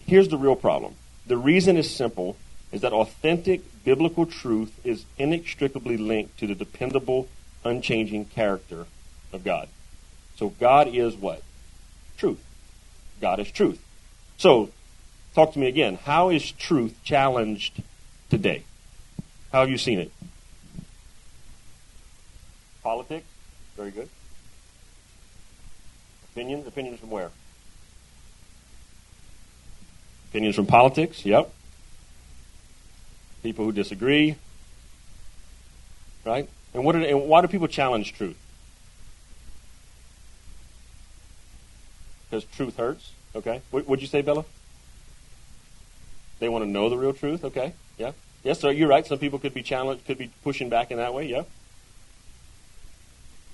here's 0.06 0.30
the 0.30 0.38
real 0.38 0.56
problem. 0.56 0.96
The 1.28 1.38
reason 1.38 1.76
is 1.76 1.94
simple 1.94 2.38
is 2.72 2.82
that 2.82 2.94
authentic 2.94 3.62
biblical 3.86 4.26
truth 4.26 4.78
is 4.84 5.06
inextricably 5.18 5.96
linked 5.96 6.38
to 6.40 6.48
the 6.48 6.56
dependable, 6.56 7.30
unchanging 7.64 8.26
character 8.26 8.88
of 9.32 9.44
God. 9.44 9.70
So 10.36 10.50
God 10.50 10.88
is 10.88 11.16
what? 11.16 11.42
Truth. 12.18 12.44
God 13.22 13.40
is 13.40 13.50
truth. 13.50 13.82
So, 14.38 14.72
talk 15.34 15.54
to 15.54 15.60
me 15.60 15.68
again. 15.68 15.98
How 16.04 16.30
is 16.30 16.52
truth 16.52 16.98
challenged 17.04 17.82
today? 18.30 18.64
How 19.54 19.62
have 19.62 19.70
you 19.70 19.78
seen 19.78 20.00
it? 20.00 20.12
Politics? 22.84 23.26
Very 23.78 23.92
good. 23.92 24.10
Opinions? 26.32 26.68
Opinions 26.68 27.00
from 27.00 27.12
where? 27.12 27.32
Opinions 30.30 30.56
from 30.56 30.66
politics? 30.66 31.26
Yep. 31.26 31.52
People 33.46 33.66
who 33.66 33.72
disagree. 33.72 34.38
Right? 36.26 36.50
And, 36.74 36.84
what 36.84 36.96
and 36.96 37.30
why 37.30 37.42
do 37.42 37.48
people 37.48 37.68
challenge 37.68 38.14
truth? 38.14 38.40
Because 42.26 42.44
truth 42.46 42.76
hurts. 42.76 43.12
Okay. 43.36 43.62
What 43.70 43.88
would 43.88 44.02
you 44.02 44.08
say, 44.08 44.24
Bella? 44.24 44.46
They 46.40 46.50
want 46.50 46.66
to 46.66 46.70
know 46.70 46.90
the 46.90 46.98
real 46.98 47.14
truth. 47.14 47.46
Okay. 47.46 47.74
Yeah. 48.00 48.14
Yes, 48.44 48.62
sir. 48.62 48.72
You're 48.72 48.90
right. 48.90 49.06
Some 49.06 49.20
people 49.20 49.38
could 49.38 49.54
be 49.54 49.62
challenged, 49.62 50.08
could 50.08 50.18
be 50.18 50.32
pushing 50.44 50.70
back 50.70 50.90
in 50.90 50.98
that 50.98 51.14
way. 51.14 51.28
Yeah. 51.28 51.44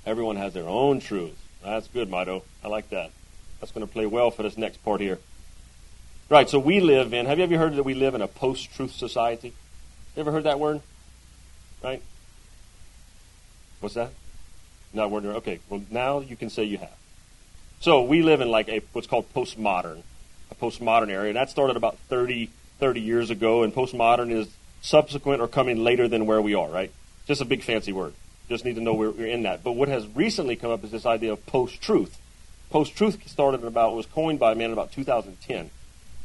Everyone 0.05 0.37
has 0.37 0.53
their 0.53 0.69
own 0.69 1.01
truth. 1.01 1.37
That's 1.65 1.89
good, 1.89 2.09
Mito. 2.09 2.43
I 2.63 2.69
like 2.69 2.89
that. 2.91 3.11
That's 3.59 3.73
going 3.73 3.85
to 3.85 3.91
play 3.91 4.05
well 4.05 4.31
for 4.31 4.43
this 4.43 4.57
next 4.57 4.77
part 4.85 5.01
here. 5.01 5.19
Right, 6.29 6.49
so 6.49 6.59
we 6.59 6.79
live 6.79 7.13
in, 7.13 7.25
have 7.25 7.39
you 7.39 7.43
ever 7.43 7.57
heard 7.57 7.75
that 7.75 7.83
we 7.83 7.93
live 7.93 8.15
in 8.15 8.21
a 8.21 8.27
post 8.27 8.73
truth 8.73 8.93
society? 8.93 9.53
You 10.15 10.21
ever 10.21 10.31
heard 10.31 10.43
that 10.43 10.59
word? 10.59 10.81
Right? 11.83 12.01
What's 13.79 13.95
that? 13.95 14.11
Not 14.93 15.09
word. 15.09 15.25
Okay, 15.25 15.59
well, 15.69 15.81
now 15.89 16.19
you 16.19 16.35
can 16.35 16.49
say 16.49 16.63
you 16.63 16.77
have. 16.77 16.95
So 17.79 18.03
we 18.03 18.21
live 18.21 18.41
in 18.41 18.49
like 18.49 18.67
a 18.67 18.81
what's 18.91 19.07
called 19.07 19.33
postmodern, 19.33 20.03
a 20.51 20.55
postmodern 20.55 21.09
area. 21.09 21.33
That 21.33 21.49
started 21.49 21.77
about 21.77 21.97
30, 22.09 22.49
30 22.79 23.01
years 23.01 23.29
ago, 23.29 23.63
and 23.63 23.73
postmodern 23.73 24.31
is 24.31 24.47
subsequent 24.81 25.41
or 25.41 25.47
coming 25.47 25.83
later 25.83 26.07
than 26.07 26.25
where 26.25 26.41
we 26.41 26.55
are, 26.55 26.69
right? 26.69 26.91
Just 27.25 27.41
a 27.41 27.45
big 27.45 27.63
fancy 27.63 27.93
word. 27.93 28.13
Just 28.49 28.65
need 28.65 28.75
to 28.75 28.81
know 28.81 28.93
we're, 28.93 29.11
we're 29.11 29.27
in 29.27 29.43
that. 29.43 29.63
But 29.63 29.73
what 29.73 29.87
has 29.87 30.05
recently 30.07 30.57
come 30.57 30.71
up 30.71 30.83
is 30.83 30.91
this 30.91 31.05
idea 31.05 31.31
of 31.31 31.45
post-truth. 31.45 32.19
Post-truth 32.69 33.27
started 33.27 33.63
about 33.63 33.95
was 33.95 34.05
coined 34.05 34.39
by 34.39 34.51
a 34.51 34.55
man 34.55 34.67
in 34.67 34.73
about 34.73 34.91
2010, 34.91 35.69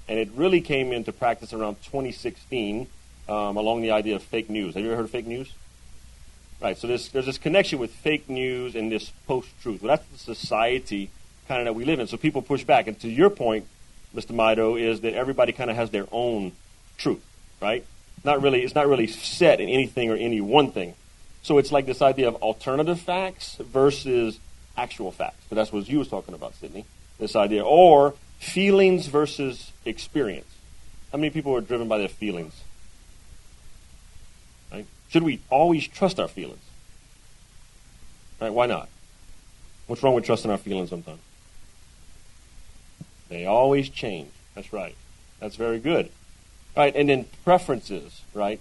and 0.08 0.18
it 0.18 0.28
really 0.34 0.60
came 0.60 0.92
into 0.92 1.12
practice 1.12 1.52
around 1.52 1.76
2016 1.84 2.88
um, 3.28 3.56
along 3.56 3.82
the 3.82 3.90
idea 3.90 4.16
of 4.16 4.22
fake 4.22 4.48
news. 4.50 4.74
Have 4.74 4.82
you 4.82 4.88
ever 4.90 4.96
heard 4.96 5.04
of 5.06 5.10
fake 5.10 5.26
news? 5.26 5.52
Right. 6.60 6.76
So 6.78 6.86
there's 6.86 7.10
there's 7.10 7.26
this 7.26 7.38
connection 7.38 7.78
with 7.78 7.90
fake 7.90 8.28
news 8.30 8.74
and 8.74 8.90
this 8.90 9.10
post-truth. 9.26 9.82
Well, 9.82 9.96
that's 9.96 10.24
the 10.24 10.34
society 10.34 11.10
kind 11.48 11.60
of 11.60 11.66
that 11.66 11.74
we 11.74 11.84
live 11.84 12.00
in. 12.00 12.06
So 12.06 12.16
people 12.16 12.42
push 12.42 12.64
back. 12.64 12.86
And 12.86 12.98
to 13.00 13.08
your 13.08 13.30
point, 13.30 13.66
Mr. 14.14 14.34
Mido, 14.34 14.80
is 14.80 15.02
that 15.02 15.14
everybody 15.14 15.52
kind 15.52 15.70
of 15.70 15.76
has 15.76 15.90
their 15.90 16.06
own 16.10 16.52
truth, 16.96 17.24
right? 17.60 17.84
Not 18.24 18.42
really. 18.42 18.62
It's 18.62 18.74
not 18.74 18.88
really 18.88 19.06
set 19.06 19.60
in 19.60 19.68
anything 19.68 20.10
or 20.10 20.16
any 20.16 20.40
one 20.40 20.72
thing. 20.72 20.94
So 21.42 21.58
it's 21.58 21.70
like 21.70 21.86
this 21.86 22.02
idea 22.02 22.26
of 22.26 22.36
alternative 22.36 22.98
facts 22.98 23.56
versus 23.56 24.40
actual 24.76 25.12
facts. 25.12 25.44
But 25.48 25.56
that's 25.56 25.72
what 25.72 25.88
you 25.88 25.98
was 25.98 26.08
talking 26.08 26.34
about, 26.34 26.54
Sydney. 26.56 26.84
This 27.18 27.36
idea. 27.36 27.64
Or 27.64 28.14
feelings 28.38 29.06
versus 29.06 29.72
experience. 29.84 30.52
How 31.12 31.18
many 31.18 31.30
people 31.30 31.54
are 31.54 31.60
driven 31.60 31.86
by 31.86 31.98
their 31.98 32.08
feelings? 32.08 32.62
Should 35.08 35.22
we 35.22 35.40
always 35.50 35.86
trust 35.86 36.18
our 36.18 36.28
feelings? 36.28 36.62
Right? 38.40 38.52
Why 38.52 38.66
not? 38.66 38.88
What's 39.86 40.02
wrong 40.02 40.14
with 40.14 40.24
trusting 40.24 40.50
our 40.50 40.58
feelings 40.58 40.90
sometimes? 40.90 41.20
They 43.28 43.46
always 43.46 43.88
change. 43.88 44.30
That's 44.54 44.72
right. 44.72 44.94
That's 45.40 45.56
very 45.56 45.78
good. 45.78 46.10
Right? 46.76 46.94
And 46.94 47.08
then 47.08 47.26
preferences, 47.44 48.22
right? 48.34 48.60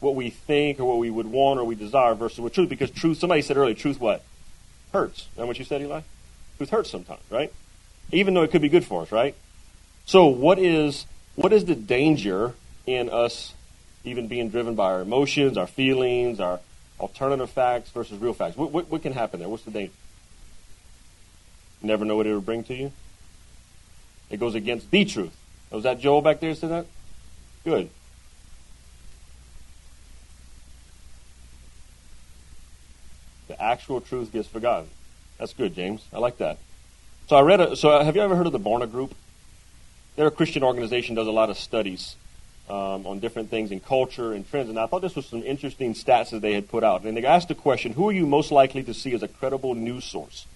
what 0.00 0.14
we 0.14 0.30
think 0.30 0.80
or 0.80 0.84
what 0.86 0.98
we 0.98 1.10
would 1.10 1.26
want 1.26 1.60
or 1.60 1.64
we 1.64 1.74
desire 1.74 2.14
versus 2.14 2.40
what 2.40 2.52
truth. 2.52 2.68
Because 2.68 2.90
truth, 2.90 3.18
somebody 3.18 3.42
said 3.42 3.56
earlier, 3.56 3.74
truth 3.74 4.00
what? 4.00 4.24
Hurts. 4.92 5.28
Is 5.36 5.44
what 5.44 5.58
you 5.58 5.64
said, 5.64 5.82
Eli? 5.82 6.00
Truth 6.56 6.70
hurts 6.70 6.90
sometimes, 6.90 7.20
right? 7.30 7.52
Even 8.10 8.34
though 8.34 8.42
it 8.42 8.50
could 8.50 8.62
be 8.62 8.68
good 8.68 8.84
for 8.84 9.02
us, 9.02 9.12
right? 9.12 9.34
So 10.06 10.26
what 10.26 10.58
is 10.58 11.06
what 11.36 11.52
is 11.52 11.66
the 11.66 11.76
danger 11.76 12.54
in 12.86 13.08
us 13.08 13.54
even 14.04 14.28
being 14.28 14.48
driven 14.48 14.74
by 14.74 14.92
our 14.92 15.00
emotions, 15.00 15.56
our 15.56 15.66
feelings, 15.66 16.40
our 16.40 16.60
alternative 16.98 17.50
facts 17.50 17.90
versus 17.90 18.18
real 18.18 18.34
facts? 18.34 18.56
What, 18.56 18.70
what, 18.70 18.90
what 18.90 19.02
can 19.02 19.12
happen 19.12 19.40
there? 19.40 19.48
What's 19.48 19.64
the 19.64 19.70
danger? 19.70 19.92
never 21.82 22.04
know 22.04 22.16
what 22.16 22.26
it 22.26 22.32
will 22.32 22.42
bring 22.42 22.62
to 22.64 22.74
you? 22.74 22.92
It 24.28 24.38
goes 24.38 24.54
against 24.54 24.90
the 24.90 25.04
truth. 25.04 25.36
Oh, 25.72 25.76
Was 25.76 25.84
that 25.84 25.98
Joel 26.00 26.22
back 26.22 26.40
there 26.40 26.54
said 26.54 26.70
that? 26.70 26.86
Good. 27.64 27.90
The 33.48 33.60
actual 33.60 34.00
truth 34.00 34.32
gets 34.32 34.46
forgotten. 34.46 34.88
That's 35.38 35.52
good, 35.54 35.74
James. 35.74 36.04
I 36.12 36.18
like 36.18 36.38
that. 36.38 36.58
So 37.28 37.36
I 37.36 37.40
read. 37.40 37.60
A, 37.60 37.76
so 37.76 37.98
have 38.02 38.14
you 38.14 38.22
ever 38.22 38.36
heard 38.36 38.46
of 38.46 38.52
the 38.52 38.60
Barna 38.60 38.90
Group? 38.90 39.14
They're 40.16 40.26
a 40.26 40.30
Christian 40.30 40.62
organization. 40.62 41.14
Does 41.14 41.26
a 41.26 41.32
lot 41.32 41.50
of 41.50 41.58
studies 41.58 42.14
um, 42.70 43.06
on 43.06 43.18
different 43.18 43.50
things 43.50 43.72
in 43.72 43.80
culture 43.80 44.32
and 44.32 44.48
trends. 44.48 44.68
And 44.68 44.78
I 44.78 44.86
thought 44.86 45.02
this 45.02 45.16
was 45.16 45.26
some 45.26 45.42
interesting 45.42 45.94
stats 45.94 46.30
that 46.30 46.40
they 46.40 46.52
had 46.52 46.68
put 46.68 46.84
out. 46.84 47.02
And 47.02 47.16
they 47.16 47.24
asked 47.24 47.48
the 47.48 47.54
question: 47.54 47.92
Who 47.92 48.08
are 48.08 48.12
you 48.12 48.26
most 48.26 48.52
likely 48.52 48.82
to 48.84 48.94
see 48.94 49.12
as 49.12 49.22
a 49.22 49.28
credible 49.28 49.74
news 49.74 50.04
source? 50.04 50.46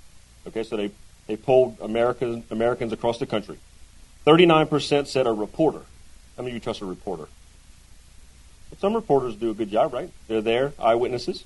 Okay, 0.47 0.62
so 0.62 0.76
they 0.76 0.92
they 1.26 1.37
polled 1.37 1.78
Americans 1.80 2.44
Americans 2.50 2.92
across 2.92 3.18
the 3.18 3.26
country. 3.26 3.59
Thirty-nine 4.25 4.68
percent 4.68 5.09
said 5.09 5.26
a 5.26 5.33
reporter. 5.33 5.83
How 6.37 6.42
many 6.42 6.50
of 6.50 6.54
you 6.54 6.61
trust 6.61 6.80
a 6.83 6.87
reporter? 6.87 7.26
But 8.71 8.80
some 8.80 8.94
reporters 8.94 9.37
do 9.37 9.50
a 9.50 9.54
good 9.54 9.71
job, 9.71 9.92
right? 9.92 10.11
They're 10.28 10.40
there, 10.40 10.73
eyewitnesses. 10.78 11.44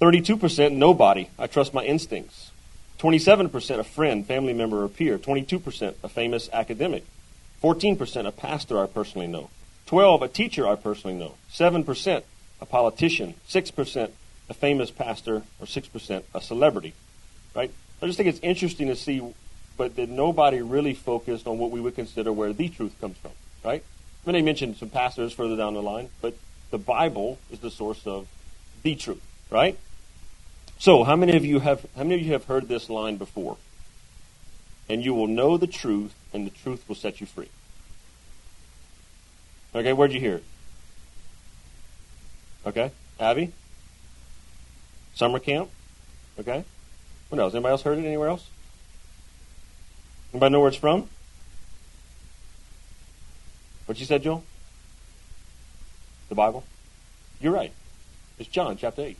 32% 0.00 0.76
nobody. 0.76 1.28
I 1.38 1.48
trust 1.48 1.74
my 1.74 1.84
instincts. 1.84 2.52
27% 3.00 3.78
a 3.78 3.84
friend, 3.84 4.24
family 4.24 4.52
member, 4.52 4.82
or 4.82 4.88
peer. 4.88 5.18
22% 5.18 5.94
a 6.02 6.08
famous 6.08 6.48
academic. 6.52 7.04
14% 7.62 8.26
a 8.26 8.32
pastor 8.32 8.80
I 8.80 8.86
personally 8.86 9.26
know. 9.26 9.50
12 9.88 10.20
a 10.20 10.28
teacher 10.28 10.68
I 10.68 10.76
personally 10.76 11.16
know. 11.16 11.34
7% 11.50 12.22
a 12.60 12.66
politician. 12.66 13.34
6% 13.48 14.10
a 14.50 14.54
famous 14.54 14.90
pastor, 14.90 15.42
or 15.58 15.66
6% 15.66 16.22
a 16.34 16.40
celebrity. 16.42 16.92
Right? 17.54 17.70
I 18.02 18.06
just 18.06 18.18
think 18.18 18.28
it's 18.28 18.40
interesting 18.40 18.88
to 18.88 18.96
see, 18.96 19.22
but 19.78 19.96
that 19.96 20.10
nobody 20.10 20.60
really 20.60 20.92
focused 20.92 21.46
on 21.46 21.58
what 21.58 21.70
we 21.70 21.80
would 21.80 21.94
consider 21.94 22.32
where 22.32 22.52
the 22.52 22.68
truth 22.68 23.00
comes 23.00 23.16
from. 23.16 23.30
Right? 23.64 23.82
I 23.82 24.30
mean, 24.30 24.34
they 24.34 24.42
mentioned 24.42 24.76
some 24.76 24.90
pastors 24.90 25.32
further 25.32 25.56
down 25.56 25.72
the 25.72 25.82
line, 25.82 26.10
but 26.20 26.34
the 26.70 26.78
Bible 26.78 27.38
is 27.50 27.60
the 27.60 27.70
source 27.70 28.06
of 28.06 28.28
the 28.82 28.94
truth. 28.94 29.22
Right? 29.50 29.78
So, 30.78 31.02
how 31.02 31.16
many 31.16 31.34
of 31.34 31.46
you 31.46 31.60
have 31.60 31.86
how 31.96 32.02
many 32.02 32.16
of 32.16 32.26
you 32.26 32.32
have 32.32 32.44
heard 32.44 32.68
this 32.68 32.90
line 32.90 33.16
before? 33.16 33.56
And 34.86 35.02
you 35.02 35.14
will 35.14 35.26
know 35.26 35.56
the 35.56 35.66
truth, 35.66 36.14
and 36.32 36.46
the 36.46 36.50
truth 36.50 36.86
will 36.88 36.94
set 36.94 37.20
you 37.22 37.26
free. 37.26 37.48
Okay, 39.78 39.92
where'd 39.92 40.12
you 40.12 40.18
hear 40.18 40.34
it? 40.34 40.44
Okay, 42.66 42.90
Abby. 43.20 43.52
Summer 45.14 45.38
camp. 45.38 45.70
Okay. 46.38 46.64
What 47.28 47.40
else? 47.40 47.54
Anybody 47.54 47.70
else 47.70 47.82
heard 47.82 47.98
it 47.98 48.04
anywhere 48.04 48.28
else? 48.28 48.44
Anybody 50.32 50.52
know 50.52 50.60
where 50.60 50.68
it's 50.68 50.76
from? 50.76 51.08
What 53.86 54.00
you 54.00 54.04
said, 54.04 54.24
Joel? 54.24 54.42
The 56.28 56.34
Bible. 56.34 56.64
You're 57.40 57.52
right. 57.52 57.72
It's 58.40 58.48
John 58.48 58.76
chapter 58.76 59.02
eight. 59.02 59.16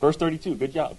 Verse 0.00 0.16
32, 0.16 0.54
good 0.54 0.72
job. 0.72 0.96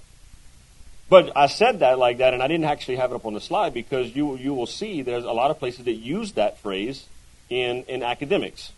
But 1.10 1.32
I 1.34 1.48
said 1.48 1.80
that 1.80 1.98
like 1.98 2.18
that, 2.18 2.34
and 2.34 2.44
I 2.44 2.48
didn't 2.48 2.66
actually 2.66 2.98
have 2.98 3.12
it 3.12 3.16
up 3.16 3.26
on 3.26 3.34
the 3.34 3.40
slide 3.40 3.74
because 3.74 4.14
you, 4.14 4.36
you 4.36 4.54
will 4.54 4.66
see 4.66 5.02
there's 5.02 5.24
a 5.24 5.32
lot 5.32 5.50
of 5.50 5.60
places 5.60 5.86
that 5.86 5.94
use 5.94 6.34
that 6.34 6.60
phrase 6.60 7.08
in, 7.50 7.84
in 7.84 8.04
academics, 8.04 8.72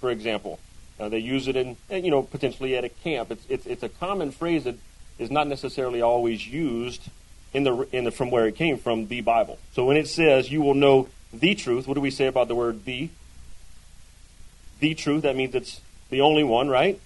for 0.00 0.10
example. 0.10 0.58
Uh, 1.00 1.08
they 1.08 1.18
use 1.18 1.48
it 1.48 1.56
in, 1.56 1.76
you 1.90 2.10
know, 2.10 2.22
potentially 2.22 2.76
at 2.76 2.84
a 2.84 2.88
camp. 2.88 3.30
It's, 3.30 3.44
it's, 3.48 3.66
it's 3.66 3.82
a 3.82 3.88
common 3.88 4.30
phrase 4.30 4.64
that 4.64 4.76
is 5.18 5.30
not 5.30 5.48
necessarily 5.48 6.00
always 6.00 6.46
used 6.46 7.08
in 7.52 7.64
the, 7.64 7.86
in 7.92 8.04
the, 8.04 8.10
from 8.10 8.30
where 8.30 8.46
it 8.46 8.56
came 8.56 8.78
from, 8.78 9.08
the 9.08 9.20
Bible. 9.20 9.58
So 9.72 9.84
when 9.84 9.96
it 9.96 10.08
says 10.08 10.50
you 10.50 10.62
will 10.62 10.74
know 10.74 11.08
the 11.32 11.54
truth, 11.54 11.86
what 11.86 11.94
do 11.94 12.00
we 12.00 12.10
say 12.10 12.26
about 12.26 12.48
the 12.48 12.54
word 12.54 12.84
the? 12.84 13.10
The 14.80 14.94
truth, 14.94 15.22
that 15.22 15.36
means 15.36 15.54
it's 15.54 15.80
the 16.10 16.20
only 16.20 16.44
one, 16.44 16.68
right? 16.68 17.00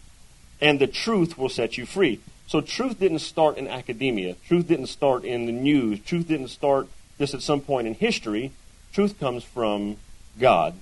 And 0.61 0.79
the 0.79 0.87
truth 0.87 1.37
will 1.37 1.49
set 1.49 1.77
you 1.77 1.87
free. 1.87 2.21
So 2.47 2.61
truth 2.61 2.99
didn't 2.99 3.19
start 3.19 3.59
in 3.59 3.67
academia. 3.67 4.35
Truth 4.47 4.69
didn't 4.69 4.87
start 4.87 5.25
in 5.25 5.47
the 5.47 5.53
news. 5.53 6.01
Truth 6.01 6.29
didn't 6.29 6.49
start 6.49 6.89
just 7.19 7.35
at 7.35 7.43
some 7.43 7.61
point 7.61 7.87
in 7.87 7.95
history. 7.95 8.53
Truth 8.93 9.19
comes 9.19 9.43
from 9.43 9.97
God 10.39 10.75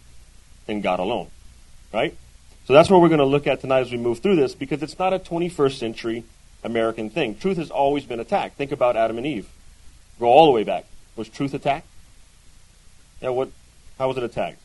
and 0.68 0.82
God 0.82 1.00
alone. 1.00 1.28
Right? 1.92 2.16
So 2.66 2.72
that's 2.72 2.88
what 2.88 3.00
we're 3.00 3.08
going 3.08 3.18
to 3.18 3.26
look 3.26 3.46
at 3.46 3.60
tonight 3.60 3.80
as 3.80 3.92
we 3.92 3.98
move 3.98 4.20
through 4.20 4.36
this 4.36 4.54
because 4.54 4.82
it's 4.82 4.98
not 4.98 5.12
a 5.12 5.18
21st 5.18 5.78
century 5.78 6.24
American 6.62 7.10
thing. 7.10 7.36
Truth 7.36 7.58
has 7.58 7.70
always 7.70 8.04
been 8.04 8.20
attacked. 8.20 8.56
Think 8.56 8.72
about 8.72 8.96
Adam 8.96 9.18
and 9.18 9.26
Eve. 9.26 9.48
Go 10.18 10.26
all 10.26 10.46
the 10.46 10.52
way 10.52 10.64
back. 10.64 10.86
Was 11.16 11.28
truth 11.28 11.54
attacked? 11.54 11.86
Yeah, 13.20 13.30
what 13.30 13.50
how 13.98 14.08
was 14.08 14.16
it 14.16 14.22
attacked? 14.22 14.58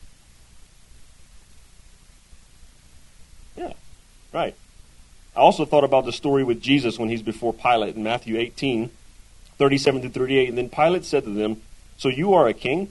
Yeah. 3.56 3.72
Right. 4.32 4.54
I 5.36 5.40
also 5.40 5.64
thought 5.64 5.84
about 5.84 6.04
the 6.04 6.12
story 6.12 6.42
with 6.42 6.60
Jesus 6.60 6.98
when 6.98 7.08
he's 7.08 7.22
before 7.22 7.52
Pilate 7.52 7.96
in 7.96 8.02
Matthew 8.02 8.36
18, 8.36 8.90
37 9.58 10.02
to 10.02 10.08
38. 10.08 10.48
And 10.48 10.58
then 10.58 10.68
Pilate 10.68 11.04
said 11.04 11.24
to 11.24 11.30
them, 11.30 11.62
So 11.96 12.08
you 12.08 12.34
are 12.34 12.48
a 12.48 12.54
king? 12.54 12.90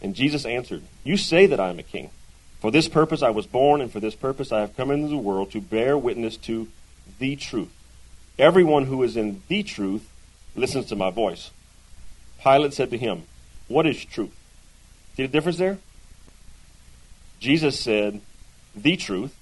And 0.00 0.14
Jesus 0.14 0.46
answered, 0.46 0.82
You 1.02 1.16
say 1.16 1.46
that 1.46 1.60
I 1.60 1.70
am 1.70 1.78
a 1.78 1.82
king. 1.82 2.10
For 2.64 2.70
this 2.70 2.88
purpose 2.88 3.22
I 3.22 3.28
was 3.28 3.46
born, 3.46 3.82
and 3.82 3.92
for 3.92 4.00
this 4.00 4.14
purpose 4.14 4.50
I 4.50 4.60
have 4.60 4.74
come 4.74 4.90
into 4.90 5.08
the 5.08 5.18
world 5.18 5.50
to 5.50 5.60
bear 5.60 5.98
witness 5.98 6.38
to 6.38 6.68
the 7.18 7.36
truth. 7.36 7.68
Everyone 8.38 8.86
who 8.86 9.02
is 9.02 9.18
in 9.18 9.42
the 9.48 9.62
truth 9.62 10.08
listens 10.56 10.86
to 10.86 10.96
my 10.96 11.10
voice. 11.10 11.50
Pilate 12.42 12.72
said 12.72 12.88
to 12.92 12.96
him, 12.96 13.24
What 13.68 13.86
is 13.86 14.02
truth? 14.02 14.34
See 15.14 15.24
the 15.24 15.28
difference 15.28 15.58
there? 15.58 15.76
Jesus 17.38 17.78
said, 17.78 18.22
The 18.74 18.96
truth. 18.96 19.36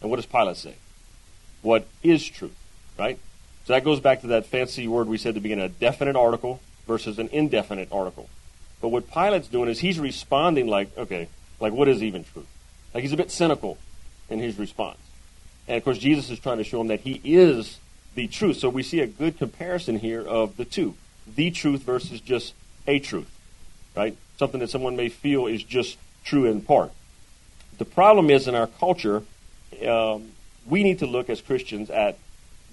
And 0.00 0.08
what 0.08 0.18
does 0.18 0.26
Pilate 0.26 0.56
say? 0.56 0.76
What 1.62 1.88
is 2.04 2.24
truth? 2.24 2.54
Right? 2.96 3.18
So 3.64 3.72
that 3.72 3.82
goes 3.82 3.98
back 3.98 4.20
to 4.20 4.28
that 4.28 4.46
fancy 4.46 4.86
word 4.86 5.08
we 5.08 5.18
said 5.18 5.34
to 5.34 5.40
begin 5.40 5.58
a 5.58 5.68
definite 5.68 6.14
article 6.14 6.60
versus 6.86 7.18
an 7.18 7.30
indefinite 7.32 7.88
article. 7.90 8.28
But 8.80 8.90
what 8.90 9.10
Pilate's 9.10 9.48
doing 9.48 9.68
is 9.68 9.80
he's 9.80 9.98
responding 9.98 10.68
like, 10.68 10.96
okay, 10.96 11.26
like 11.58 11.72
what 11.72 11.88
is 11.88 12.00
even 12.00 12.22
truth? 12.22 12.46
Like 12.94 13.02
he's 13.02 13.12
a 13.12 13.16
bit 13.16 13.30
cynical 13.30 13.78
in 14.28 14.38
his 14.38 14.58
response. 14.58 14.98
And 15.68 15.76
of 15.76 15.84
course, 15.84 15.98
Jesus 15.98 16.30
is 16.30 16.38
trying 16.38 16.58
to 16.58 16.64
show 16.64 16.80
him 16.80 16.88
that 16.88 17.00
he 17.00 17.20
is 17.24 17.78
the 18.14 18.26
truth. 18.26 18.58
So 18.58 18.68
we 18.68 18.82
see 18.82 19.00
a 19.00 19.06
good 19.06 19.38
comparison 19.38 19.98
here 19.98 20.26
of 20.26 20.56
the 20.56 20.64
two 20.64 20.94
the 21.36 21.50
truth 21.50 21.82
versus 21.82 22.20
just 22.20 22.54
a 22.86 22.98
truth, 22.98 23.30
right? 23.96 24.16
Something 24.38 24.60
that 24.60 24.70
someone 24.70 24.96
may 24.96 25.08
feel 25.08 25.46
is 25.46 25.62
just 25.62 25.98
true 26.24 26.46
in 26.46 26.62
part. 26.62 26.92
The 27.78 27.84
problem 27.84 28.30
is 28.30 28.48
in 28.48 28.54
our 28.54 28.66
culture, 28.66 29.22
um, 29.86 30.32
we 30.66 30.82
need 30.82 30.98
to 31.00 31.06
look 31.06 31.30
as 31.30 31.40
Christians 31.40 31.90
at 31.90 32.18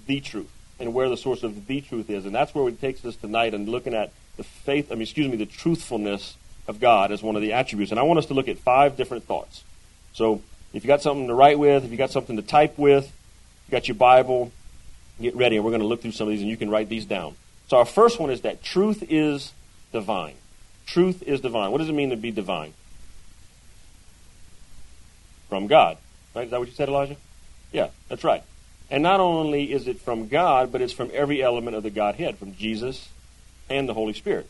the 0.06 0.20
truth 0.20 0.50
and 0.80 0.94
where 0.94 1.08
the 1.08 1.16
source 1.16 1.42
of 1.42 1.66
the 1.66 1.80
truth 1.80 2.10
is. 2.10 2.26
And 2.26 2.34
that's 2.34 2.54
where 2.54 2.68
it 2.68 2.80
takes 2.80 3.04
us 3.04 3.16
tonight 3.16 3.54
and 3.54 3.68
looking 3.68 3.94
at 3.94 4.12
the 4.36 4.44
faith, 4.44 4.90
I 4.90 4.94
mean, 4.94 5.02
excuse 5.02 5.28
me, 5.28 5.36
the 5.36 5.46
truthfulness 5.46 6.36
of 6.66 6.80
God 6.80 7.10
as 7.10 7.22
one 7.22 7.36
of 7.36 7.42
the 7.42 7.52
attributes. 7.52 7.90
And 7.90 7.98
I 7.98 8.02
want 8.02 8.18
us 8.18 8.26
to 8.26 8.34
look 8.34 8.48
at 8.48 8.58
five 8.58 8.96
different 8.96 9.24
thoughts. 9.24 9.64
So 10.12 10.42
if 10.72 10.84
you 10.84 10.88
got 10.88 11.02
something 11.02 11.28
to 11.28 11.34
write 11.34 11.58
with, 11.58 11.84
if 11.84 11.90
you 11.90 11.96
got 11.96 12.10
something 12.10 12.36
to 12.36 12.42
type 12.42 12.78
with, 12.78 13.04
you 13.66 13.70
got 13.72 13.88
your 13.88 13.94
Bible, 13.94 14.52
get 15.20 15.34
ready, 15.36 15.56
and 15.56 15.64
we're 15.64 15.70
going 15.70 15.80
to 15.80 15.86
look 15.86 16.02
through 16.02 16.12
some 16.12 16.26
of 16.26 16.32
these, 16.32 16.40
and 16.40 16.50
you 16.50 16.56
can 16.56 16.70
write 16.70 16.88
these 16.88 17.06
down. 17.06 17.34
So 17.68 17.76
our 17.76 17.84
first 17.84 18.18
one 18.18 18.30
is 18.30 18.42
that 18.42 18.62
truth 18.62 19.04
is 19.08 19.52
divine. 19.92 20.34
Truth 20.86 21.22
is 21.22 21.40
divine. 21.40 21.70
What 21.70 21.78
does 21.78 21.88
it 21.88 21.94
mean 21.94 22.10
to 22.10 22.16
be 22.16 22.30
divine? 22.30 22.72
From 25.48 25.66
God. 25.66 25.98
Right? 26.34 26.44
Is 26.44 26.50
that 26.50 26.58
what 26.58 26.68
you 26.68 26.74
said, 26.74 26.88
Elijah? 26.88 27.16
Yeah, 27.72 27.88
that's 28.08 28.24
right. 28.24 28.42
And 28.90 29.02
not 29.02 29.20
only 29.20 29.72
is 29.72 29.86
it 29.86 30.00
from 30.00 30.28
God, 30.28 30.72
but 30.72 30.80
it's 30.80 30.92
from 30.92 31.10
every 31.12 31.42
element 31.42 31.76
of 31.76 31.82
the 31.82 31.90
Godhead, 31.90 32.38
from 32.38 32.54
Jesus 32.54 33.08
and 33.68 33.88
the 33.88 33.94
Holy 33.94 34.14
Spirit. 34.14 34.48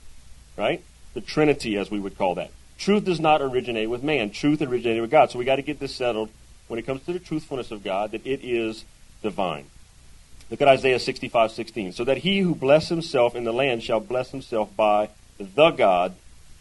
Right? 0.57 0.83
The 1.15 1.21
Trinity, 1.21 1.77
as 1.77 1.91
we 1.91 1.99
would 1.99 2.17
call 2.17 2.37
that. 2.37 2.51
Truth 2.79 3.05
does 3.05 3.21
not 3.21 3.43
originate 3.43 3.91
with 3.91 4.03
man. 4.03 4.31
Truth 4.31 4.63
originated 4.63 5.03
with 5.03 5.11
God. 5.11 5.31
So 5.31 5.39
we 5.39 5.45
got 5.45 5.57
to 5.57 5.63
get 5.63 5.81
this 5.81 5.95
settled 5.95 6.31
when 6.69 6.79
it 6.79 6.87
comes 6.87 7.03
to 7.03 7.13
the 7.13 7.19
truthfulness 7.19 7.71
of 7.71 7.83
God 7.83 8.13
that 8.13 8.27
it 8.27 8.41
is 8.43 8.85
divine. 9.23 9.67
Look 10.51 10.63
at 10.63 10.69
Isaiah 10.69 10.99
65, 10.99 11.51
16. 11.51 11.93
So 11.93 12.05
that 12.05 12.19
he 12.19 12.39
who 12.41 12.55
bless 12.55 12.89
himself 12.89 13.35
in 13.35 13.45
the 13.45 13.53
land 13.53 13.83
shall 13.83 14.01
bless 14.01 14.31
himself 14.31 14.75
by 14.77 15.11
the 15.39 15.71
God 15.71 16.15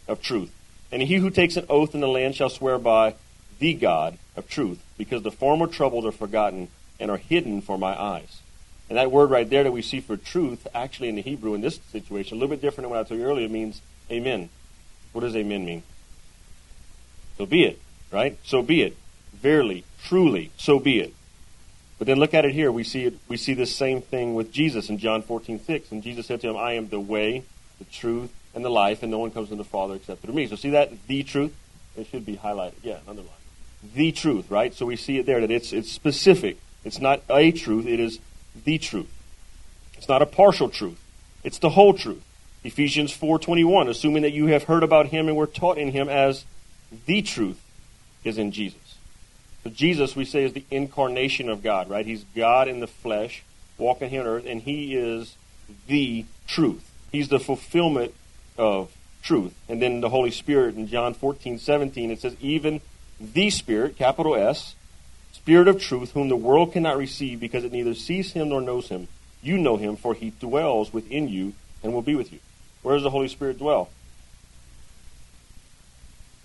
of 0.06 0.20
truth. 0.20 0.52
And 0.90 1.02
he 1.02 1.16
who 1.16 1.30
takes 1.30 1.56
an 1.56 1.66
oath 1.68 1.94
in 1.94 2.00
the 2.00 2.08
land 2.08 2.34
shall 2.34 2.50
swear 2.50 2.78
by 2.78 3.14
the 3.58 3.74
God 3.74 4.18
of 4.36 4.48
truth, 4.48 4.82
because 4.96 5.22
the 5.22 5.30
former 5.30 5.66
troubles 5.66 6.06
are 6.06 6.12
forgotten 6.12 6.68
and 7.00 7.10
are 7.10 7.16
hidden 7.16 7.60
for 7.60 7.76
my 7.76 8.00
eyes. 8.00 8.40
And 8.88 8.96
that 8.96 9.10
word 9.10 9.30
right 9.30 9.48
there 9.48 9.64
that 9.64 9.72
we 9.72 9.82
see 9.82 10.00
for 10.00 10.16
truth, 10.16 10.66
actually 10.74 11.08
in 11.08 11.16
the 11.16 11.22
Hebrew 11.22 11.54
in 11.54 11.60
this 11.60 11.80
situation, 11.92 12.36
a 12.36 12.40
little 12.40 12.54
bit 12.54 12.62
different 12.62 12.86
than 12.86 12.90
what 12.90 13.00
I 13.00 13.08
told 13.08 13.20
you 13.20 13.26
earlier, 13.26 13.48
means 13.48 13.82
amen. 14.10 14.48
What 15.12 15.22
does 15.22 15.36
amen 15.36 15.64
mean? 15.64 15.82
So 17.38 17.46
be 17.46 17.64
it, 17.64 17.80
right? 18.12 18.38
So 18.44 18.62
be 18.62 18.82
it. 18.82 18.96
Verily, 19.32 19.84
truly, 20.04 20.50
so 20.56 20.78
be 20.78 21.00
it. 21.00 21.14
But 21.98 22.06
then 22.06 22.18
look 22.18 22.34
at 22.34 22.44
it 22.44 22.52
here. 22.52 22.70
We 22.70 22.84
see 22.84 23.04
it, 23.04 23.14
we 23.28 23.36
see 23.36 23.54
this 23.54 23.74
same 23.74 24.02
thing 24.02 24.34
with 24.34 24.52
Jesus 24.52 24.88
in 24.88 24.98
John 24.98 25.22
14, 25.22 25.60
6. 25.60 25.92
And 25.92 26.02
Jesus 26.02 26.26
said 26.26 26.40
to 26.42 26.48
him, 26.48 26.56
I 26.56 26.72
am 26.72 26.88
the 26.88 27.00
way, 27.00 27.44
the 27.78 27.84
truth, 27.84 28.32
and 28.54 28.64
the 28.64 28.70
life, 28.70 29.02
and 29.02 29.10
no 29.10 29.18
one 29.18 29.30
comes 29.30 29.48
to 29.48 29.56
the 29.56 29.64
Father 29.64 29.94
except 29.94 30.22
through 30.22 30.34
me. 30.34 30.46
So 30.46 30.56
see 30.56 30.70
that? 30.70 31.06
The 31.06 31.22
truth? 31.22 31.54
It 31.96 32.06
should 32.08 32.26
be 32.26 32.36
highlighted. 32.36 32.74
Yeah, 32.82 32.98
underlined. 33.06 33.32
The 33.94 34.12
truth, 34.12 34.50
right? 34.50 34.74
So 34.74 34.86
we 34.86 34.96
see 34.96 35.18
it 35.18 35.26
there 35.26 35.40
that 35.40 35.50
it's 35.50 35.72
it's 35.72 35.90
specific. 35.90 36.58
It's 36.84 37.00
not 37.00 37.22
a 37.30 37.52
truth, 37.52 37.86
it 37.86 38.00
is 38.00 38.18
the 38.64 38.78
truth. 38.78 39.12
It's 39.96 40.08
not 40.08 40.22
a 40.22 40.26
partial 40.26 40.68
truth. 40.68 41.00
It's 41.44 41.58
the 41.58 41.70
whole 41.70 41.94
truth. 41.94 42.22
Ephesians 42.64 43.12
4:21, 43.16 43.88
assuming 43.88 44.22
that 44.22 44.32
you 44.32 44.46
have 44.46 44.64
heard 44.64 44.82
about 44.82 45.06
him 45.06 45.28
and 45.28 45.36
were 45.36 45.46
taught 45.46 45.78
in 45.78 45.92
him 45.92 46.08
as 46.08 46.44
the 47.06 47.22
truth 47.22 47.60
is 48.24 48.38
in 48.38 48.52
Jesus. 48.52 48.96
So 49.64 49.70
Jesus, 49.70 50.14
we 50.14 50.24
say, 50.24 50.44
is 50.44 50.52
the 50.52 50.64
incarnation 50.70 51.48
of 51.48 51.62
God, 51.62 51.88
right? 51.90 52.06
He's 52.06 52.24
God 52.34 52.68
in 52.68 52.80
the 52.80 52.86
flesh, 52.86 53.42
walking 53.76 54.10
here 54.10 54.22
on 54.22 54.26
earth, 54.26 54.46
and 54.46 54.62
he 54.62 54.94
is 54.94 55.36
the 55.86 56.24
truth. 56.46 56.90
He's 57.12 57.28
the 57.28 57.40
fulfillment 57.40 58.14
of 58.56 58.90
truth. 59.22 59.54
And 59.68 59.82
then 59.82 60.00
the 60.00 60.10
Holy 60.10 60.30
Spirit 60.30 60.76
in 60.76 60.86
John 60.86 61.14
14, 61.14 61.58
17, 61.58 62.10
it 62.10 62.20
says, 62.20 62.36
even 62.40 62.80
the 63.20 63.50
Spirit, 63.50 63.96
capital 63.96 64.34
S, 64.34 64.74
Spirit 65.32 65.68
of 65.68 65.80
truth, 65.80 66.12
whom 66.12 66.28
the 66.28 66.36
world 66.36 66.72
cannot 66.72 66.96
receive 66.96 67.40
because 67.40 67.64
it 67.64 67.72
neither 67.72 67.94
sees 67.94 68.32
him 68.32 68.48
nor 68.48 68.60
knows 68.60 68.88
him. 68.88 69.08
You 69.42 69.58
know 69.58 69.76
him, 69.76 69.96
for 69.96 70.14
he 70.14 70.30
dwells 70.40 70.92
within 70.92 71.28
you 71.28 71.54
and 71.82 71.92
will 71.92 72.02
be 72.02 72.14
with 72.14 72.32
you. 72.32 72.38
Where 72.82 72.94
does 72.94 73.02
the 73.02 73.10
Holy 73.10 73.28
Spirit 73.28 73.58
dwell? 73.58 73.90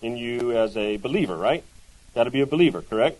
In 0.03 0.17
you 0.17 0.51
as 0.51 0.75
a 0.77 0.97
believer, 0.97 1.35
right? 1.35 1.63
Got 2.13 2.25
to 2.25 2.31
be 2.31 2.41
a 2.41 2.45
believer, 2.45 2.81
correct? 2.81 3.19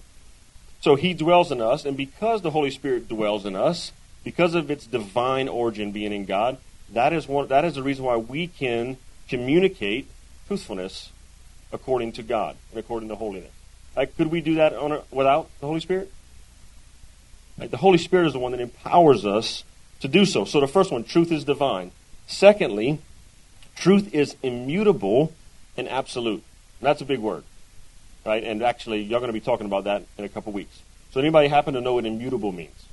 So 0.82 0.96
he 0.96 1.14
dwells 1.14 1.52
in 1.52 1.62
us, 1.62 1.86
and 1.86 1.96
because 1.96 2.42
the 2.42 2.52
Holy 2.52 2.70
Spirit 2.70 3.08
dwells 3.08 3.46
in 3.46 3.56
us, 3.56 3.94
because 4.24 4.54
of 4.54 4.70
its 4.70 4.86
divine 4.86 5.48
origin 5.48 5.92
being 5.92 6.12
in 6.12 6.26
God, 6.26 6.58
that 6.92 7.14
is 7.14 7.28
one 7.28 7.48
that 7.48 7.64
is 7.66 7.76
the 7.76 7.84
reason 7.84 8.04
why 8.04 8.18
we 8.18 8.48
can 8.48 8.98
communicate 9.30 10.08
truthfulness 10.48 11.12
according 11.72 12.12
to 12.14 12.24
God 12.24 12.56
and 12.72 12.80
according 12.80 13.10
to 13.10 13.16
holiness. 13.16 13.52
Like, 13.96 14.16
could 14.18 14.28
we 14.28 14.42
do 14.42 14.56
that 14.56 14.74
a, 14.74 15.04
without 15.10 15.50
the 15.60 15.68
Holy 15.68 15.80
Spirit? 15.80 16.12
Like, 17.58 17.72
the 17.72 17.78
Holy 17.78 17.98
Spirit 17.98 18.28
is 18.28 18.34
the 18.34 18.40
one 18.40 18.52
that 18.52 18.62
empowers 18.62 19.26
us 19.26 19.64
to 20.02 20.08
do 20.08 20.26
so. 20.26 20.44
So 20.44 20.60
the 20.60 20.68
first 20.68 20.92
one, 20.92 21.04
truth 21.04 21.32
is 21.32 21.44
divine. 21.44 21.92
Secondly, 22.28 23.00
truth 23.76 24.14
is 24.14 24.36
immutable 24.44 25.34
and 25.78 25.88
absolute. 25.88 26.44
That's 26.84 27.02
a 27.02 27.06
big 27.06 27.20
word, 27.20 27.44
right? 28.26 28.44
And 28.44 28.62
actually, 28.62 29.02
you're 29.02 29.20
going 29.20 29.30
to 29.30 29.34
be 29.34 29.40
talking 29.40 29.66
about 29.66 29.86
that 29.86 30.04
in 30.18 30.26
a 30.26 30.30
couple 30.30 30.52
weeks. 30.54 30.82
So 31.12 31.20
anybody 31.20 31.48
happen 31.48 31.74
to 31.76 31.82
know 31.82 31.96
what 31.96 32.06
immutable 32.06 32.52
means? 32.52 32.86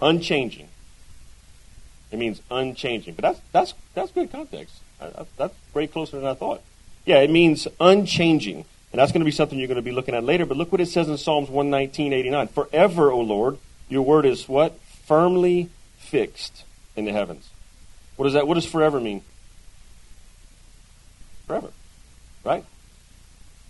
Unchanging. 0.00 0.68
It 2.10 2.18
means 2.18 2.40
unchanging. 2.50 3.14
But 3.14 3.22
that's 3.22 3.40
that's 3.52 3.74
that's 3.94 4.12
good 4.12 4.30
context. 4.30 4.74
That's 5.36 5.54
way 5.74 5.86
closer 5.86 6.16
than 6.16 6.26
I 6.26 6.34
thought. 6.34 6.62
Yeah, 7.04 7.18
it 7.18 7.30
means 7.30 7.66
unchanging. 7.80 8.64
And 8.92 9.00
that's 9.00 9.12
going 9.12 9.20
to 9.20 9.26
be 9.26 9.32
something 9.32 9.58
you're 9.58 9.68
going 9.68 9.76
to 9.76 9.82
be 9.82 9.92
looking 9.92 10.14
at 10.14 10.22
later. 10.24 10.46
But 10.46 10.56
look 10.56 10.70
what 10.70 10.80
it 10.80 10.86
says 10.86 11.08
in 11.08 11.18
Psalms 11.18 11.50
119, 11.50 12.12
89. 12.12 12.48
Forever, 12.48 13.10
O 13.10 13.20
Lord, 13.20 13.58
your 13.88 14.02
word 14.02 14.24
is 14.24 14.48
what? 14.48 14.78
Firmly 15.04 15.68
fixed 15.98 16.64
in 16.94 17.04
the 17.04 17.12
heavens. 17.12 17.50
What 18.16 18.24
does 18.24 18.34
that? 18.34 18.46
What 18.46 18.54
does 18.54 18.64
forever 18.64 19.00
mean? 19.00 19.22
Forever, 21.46 21.70
right? 22.44 22.64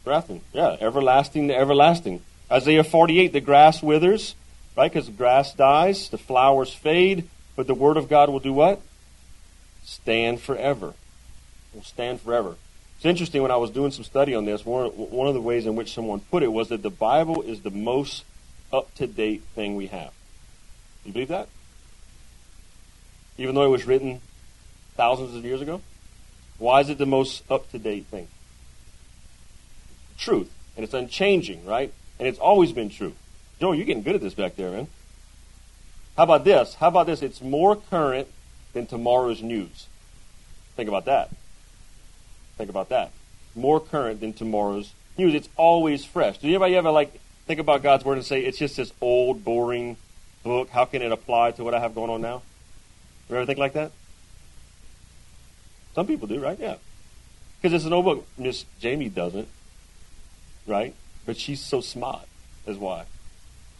Everlasting, 0.02 0.40
yeah, 0.52 0.76
everlasting 0.80 1.48
to 1.48 1.56
everlasting. 1.56 2.22
Isaiah 2.50 2.84
48, 2.84 3.32
the 3.32 3.40
grass 3.40 3.82
withers, 3.82 4.34
right? 4.76 4.90
Because 4.90 5.06
the 5.06 5.12
grass 5.12 5.52
dies, 5.52 6.08
the 6.08 6.18
flowers 6.18 6.72
fade, 6.72 7.28
but 7.56 7.66
the 7.66 7.74
word 7.74 7.96
of 7.96 8.08
God 8.08 8.28
will 8.28 8.40
do 8.40 8.52
what? 8.52 8.80
Stand 9.84 10.40
forever. 10.40 10.94
Will 11.74 11.82
stand 11.82 12.20
forever. 12.20 12.56
It's 12.96 13.04
interesting 13.04 13.42
when 13.42 13.50
I 13.50 13.56
was 13.56 13.70
doing 13.70 13.90
some 13.90 14.04
study 14.04 14.34
on 14.34 14.44
this. 14.44 14.64
One, 14.64 14.88
one 14.90 15.28
of 15.28 15.34
the 15.34 15.40
ways 15.40 15.66
in 15.66 15.76
which 15.76 15.92
someone 15.92 16.20
put 16.20 16.42
it 16.42 16.52
was 16.52 16.68
that 16.68 16.82
the 16.82 16.90
Bible 16.90 17.42
is 17.42 17.60
the 17.60 17.70
most 17.70 18.24
up 18.72 18.94
to 18.94 19.06
date 19.06 19.42
thing 19.54 19.76
we 19.76 19.88
have. 19.88 20.12
Do 21.02 21.08
you 21.08 21.12
believe 21.12 21.28
that? 21.28 21.48
Even 23.38 23.54
though 23.54 23.64
it 23.64 23.70
was 23.70 23.86
written 23.86 24.20
thousands 24.96 25.34
of 25.34 25.44
years 25.44 25.60
ago? 25.60 25.82
Why 26.58 26.80
is 26.80 26.88
it 26.88 26.98
the 26.98 27.06
most 27.06 27.42
up 27.50 27.70
to 27.70 27.78
date 27.78 28.06
thing? 28.06 28.28
Truth. 30.16 30.50
And 30.76 30.84
it's 30.84 30.94
unchanging, 30.94 31.64
right? 31.64 31.92
And 32.18 32.26
it's 32.26 32.38
always 32.38 32.72
been 32.72 32.90
true. 32.90 33.14
Joe, 33.60 33.72
you're 33.72 33.86
getting 33.86 34.02
good 34.02 34.14
at 34.14 34.20
this 34.20 34.34
back 34.34 34.56
there, 34.56 34.70
man. 34.70 34.88
How 36.16 36.24
about 36.24 36.44
this? 36.44 36.74
How 36.74 36.88
about 36.88 37.06
this? 37.06 37.22
It's 37.22 37.42
more 37.42 37.76
current 37.76 38.28
than 38.72 38.86
tomorrow's 38.86 39.42
news. 39.42 39.88
Think 40.76 40.88
about 40.88 41.04
that. 41.06 41.30
Think 42.56 42.70
about 42.70 42.88
that. 42.88 43.10
More 43.54 43.80
current 43.80 44.20
than 44.20 44.32
tomorrow's 44.32 44.92
news. 45.18 45.34
It's 45.34 45.48
always 45.56 46.04
fresh. 46.04 46.38
Do 46.38 46.48
anybody 46.48 46.76
ever 46.76 46.90
like 46.90 47.20
think 47.46 47.60
about 47.60 47.82
God's 47.82 48.04
word 48.04 48.18
and 48.18 48.24
say 48.24 48.40
it's 48.40 48.58
just 48.58 48.76
this 48.76 48.92
old, 49.00 49.44
boring 49.44 49.96
book? 50.42 50.70
How 50.70 50.84
can 50.84 51.02
it 51.02 51.12
apply 51.12 51.52
to 51.52 51.64
what 51.64 51.74
I 51.74 51.80
have 51.80 51.94
going 51.94 52.10
on 52.10 52.20
now? 52.20 52.42
You 53.28 53.36
ever 53.36 53.46
think 53.46 53.58
like 53.58 53.74
that? 53.74 53.92
Some 55.96 56.06
people 56.06 56.28
do, 56.28 56.38
right? 56.38 56.58
Yeah. 56.60 56.76
Because 57.56 57.72
it's 57.72 57.86
an 57.86 57.94
old 57.94 58.04
book. 58.04 58.26
Miss 58.36 58.66
Jamie 58.78 59.08
doesn't, 59.08 59.48
right? 60.66 60.94
But 61.24 61.38
she's 61.38 61.58
so 61.58 61.80
smart, 61.80 62.28
is 62.66 62.76
why. 62.76 63.06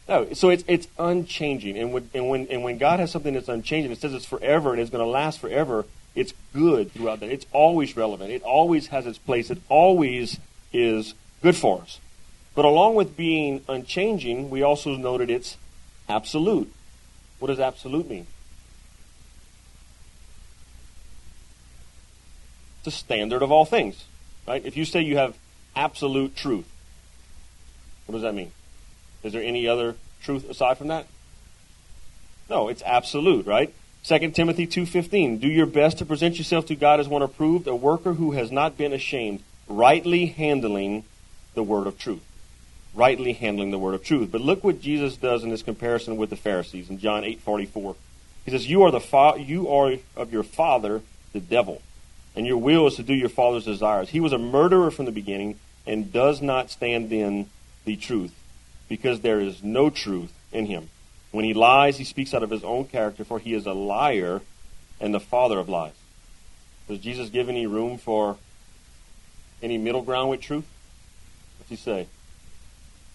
No, 0.09 0.33
so 0.33 0.49
it's 0.49 0.65
it's 0.67 0.89
unchanging, 0.99 1.77
and 1.77 1.93
when 1.93 2.09
and 2.15 2.31
when 2.31 2.47
and 2.49 2.65
when 2.65 2.79
God 2.79 3.01
has 3.01 3.11
something 3.11 3.35
that's 3.35 3.51
unchanging, 3.51 3.93
it 3.93 4.01
says 4.01 4.15
it's 4.15 4.25
forever 4.25 4.73
and 4.73 4.81
it's 4.81 4.91
going 4.91 5.05
to 5.05 5.11
last 5.11 5.41
forever. 5.41 5.85
It's 6.15 6.33
good 6.55 6.91
throughout 6.93 7.21
that. 7.21 7.29
It's 7.29 7.45
always 7.53 7.99
relevant. 7.99 8.31
It 8.31 8.43
always 8.43 8.87
has 8.87 9.07
its 9.07 9.19
place. 9.19 9.51
It 9.51 9.59
always 9.69 10.41
is 10.73 11.13
good 11.43 11.55
for 11.55 11.83
us. 11.83 12.01
But 12.55 12.65
along 12.65 12.95
with 12.95 13.15
being 13.15 13.63
unchanging, 13.69 14.49
we 14.49 14.63
also 14.63 14.97
noted 14.97 15.29
it's 15.29 15.59
absolute. 16.09 16.73
What 17.41 17.49
does 17.49 17.61
absolute 17.61 18.09
mean? 18.09 18.27
The 22.87 22.91
standard 22.91 23.43
of 23.43 23.53
all 23.53 23.67
things. 23.67 24.05
Right? 24.49 24.65
If 24.65 24.79
you 24.79 24.87
say 24.87 25.03
you 25.03 25.19
have 25.19 25.37
absolute 25.75 26.35
truth, 26.35 26.67
what 28.07 28.15
does 28.15 28.23
that 28.23 28.35
mean? 28.35 28.53
Is 29.23 29.35
there 29.35 29.43
any 29.43 29.69
other 29.69 29.97
truth 30.23 30.49
aside 30.49 30.79
from 30.79 30.89
that? 30.89 31.07
No, 32.49 32.69
it's 32.69 32.83
absolute, 32.83 33.45
right? 33.45 33.75
2 34.05 34.31
Timothy 34.31 34.67
2:15 34.67 35.41
Do 35.41 35.49
your 35.49 35.67
best 35.67 35.99
to 35.99 36.07
present 36.07 36.39
yourself 36.39 36.67
to 36.67 36.77
God 36.77 37.01
as 37.01 37.09
one 37.09 37.23
approved, 37.23 37.67
a 37.67 37.75
worker 37.75 38.15
who 38.15 38.33
has 38.33 38.53
not 38.53 38.79
been 38.79 38.93
ashamed, 38.93 39.43
rightly 39.69 40.27
handling 40.27 41.05
the 41.55 41.65
word 41.65 41.89
of 41.89 41.99
truth. 41.99 42.23
Rightly 42.95 43.33
handling 43.33 43.73
the 43.73 43.79
word 43.79 43.95
of 43.95 44.05
truth. 44.05 44.31
But 44.31 44.41
look 44.41 44.63
what 44.63 44.81
Jesus 44.81 45.17
does 45.17 45.43
in 45.43 45.51
this 45.51 45.63
comparison 45.63 46.17
with 46.17 46.31
the 46.31 46.37
Pharisees 46.37 46.89
in 46.89 47.01
John 47.01 47.25
8:44. 47.25 47.97
He 48.45 48.53
says, 48.53 48.71
"You 48.71 48.85
are 48.85 48.93
the 48.93 49.01
fa- 49.01 49.35
you 49.39 49.69
are 49.69 49.97
of 50.15 50.33
your 50.33 50.45
father, 50.45 51.03
the 51.33 51.41
devil, 51.41 51.83
and 52.37 52.47
your 52.47 52.59
will 52.59 52.87
is 52.87 52.97
to 52.97 53.03
do 53.03 53.15
your 53.15 53.31
father's 53.31 53.65
desires. 53.65 54.11
He 54.11 54.21
was 54.21 54.33
a 54.33 54.39
murderer 54.39 54.91
from 54.91 55.07
the 55.07 55.13
beginning 55.13 55.59
and 55.87 56.13
does 56.13 56.43
not 56.43 56.71
stand 56.71 57.13
in 57.13 57.49
the 57.85 57.97
truth, 57.97 58.35
because 58.89 59.21
there 59.21 59.41
is 59.41 59.63
no 59.63 59.89
truth 59.89 60.33
in 60.53 60.67
him. 60.67 60.91
When 61.33 61.45
he 61.45 61.55
lies, 61.55 61.99
he 61.99 62.05
speaks 62.05 62.35
out 62.35 62.43
of 62.43 62.51
his 62.51 62.65
own 62.65 62.85
character, 62.87 63.25
for 63.25 63.39
he 63.39 63.55
is 63.55 63.67
a 63.67 63.73
liar 63.73 64.43
and 65.01 65.15
the 65.15 65.21
father 65.21 65.59
of 65.59 65.69
lies. 65.69 65.93
Does 66.89 66.99
Jesus 66.99 67.31
give 67.31 67.49
any 67.49 67.67
room 67.67 67.99
for 67.99 68.37
any 69.63 69.79
middle 69.79 70.03
ground 70.03 70.31
with 70.31 70.41
truth? 70.41 70.67
What's 71.59 71.71
he 71.71 71.77
say? 71.77 72.07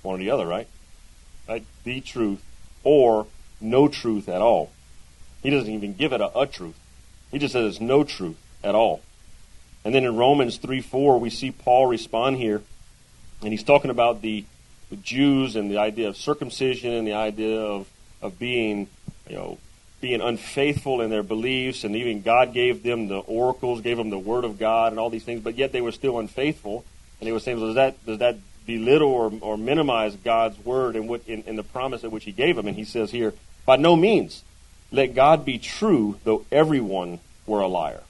One 0.02 0.16
or 0.16 0.18
the 0.18 0.32
other, 0.32 0.46
right? 0.46 0.68
Right? 1.48 1.66
The 1.84 2.02
truth 2.02 2.44
or 2.84 3.28
no 3.60 3.88
truth 3.88 4.28
at 4.28 4.42
all. 4.42 4.72
He 5.44 5.50
doesn't 5.50 5.72
even 5.72 5.94
give 5.94 6.14
it 6.14 6.22
a, 6.22 6.38
a 6.38 6.48
truth. 6.48 6.78
He 7.32 7.40
just 7.40 7.54
says 7.54 7.66
it's 7.66 7.82
no 7.82 8.04
truth 8.04 8.38
at 8.64 8.76
all. 8.76 9.02
And 9.84 9.96
then 9.96 10.04
in 10.04 10.16
Romans 10.16 10.58
3 10.58 10.82
4, 10.82 11.20
we 11.20 11.30
see 11.30 11.52
Paul 11.52 11.88
respond 11.88 12.38
here, 12.38 12.62
and 13.42 13.52
he's 13.52 13.64
talking 13.64 13.92
about 13.92 14.22
the, 14.22 14.46
the 14.90 14.96
Jews 14.98 15.56
and 15.56 15.72
the 15.72 15.78
idea 15.78 16.08
of 16.08 16.18
circumcision 16.18 16.94
and 16.94 17.08
the 17.08 17.14
idea 17.14 17.60
of, 17.60 17.90
of 18.22 18.38
being, 18.38 18.88
you 19.28 19.36
know, 19.36 19.58
being 20.00 20.22
unfaithful 20.22 21.02
in 21.02 21.10
their 21.10 21.24
beliefs, 21.24 21.84
and 21.84 21.96
even 21.96 22.22
God 22.22 22.54
gave 22.54 22.84
them 22.84 23.08
the 23.08 23.20
oracles, 23.20 23.82
gave 23.82 23.98
them 23.98 24.10
the 24.10 24.20
word 24.20 24.44
of 24.44 24.60
God, 24.60 24.92
and 24.92 25.00
all 25.00 25.10
these 25.10 25.24
things, 25.24 25.42
but 25.42 25.56
yet 25.56 25.72
they 25.72 25.82
were 25.82 25.92
still 25.92 26.20
unfaithful. 26.20 26.84
And 27.20 27.28
he 27.28 27.32
was 27.32 27.44
saying, 27.44 27.58
well, 27.58 27.68
does 27.68 27.76
that 27.76 28.06
does 28.06 28.20
that 28.20 28.38
belittle 28.66 29.10
or, 29.10 29.32
or 29.42 29.58
minimize 29.58 30.16
God's 30.16 30.58
word 30.64 30.96
and 30.96 31.08
what 31.08 31.22
in, 31.28 31.44
in 31.44 31.56
the 31.56 31.64
promise 31.64 32.04
at 32.04 32.12
which 32.12 32.24
He 32.26 32.32
gave 32.32 32.56
them? 32.56 32.68
And 32.68 32.76
he 32.76 32.84
says 32.84 33.12
here, 33.12 33.34
by 33.66 33.76
no 33.76 33.96
means, 33.96 34.44
let 34.92 35.14
God 35.14 35.46
be 35.46 35.58
true, 35.58 36.18
though 36.24 36.46
everyone 36.52 37.20
were 37.46 37.62
a 37.62 37.68
liar. 37.68 38.02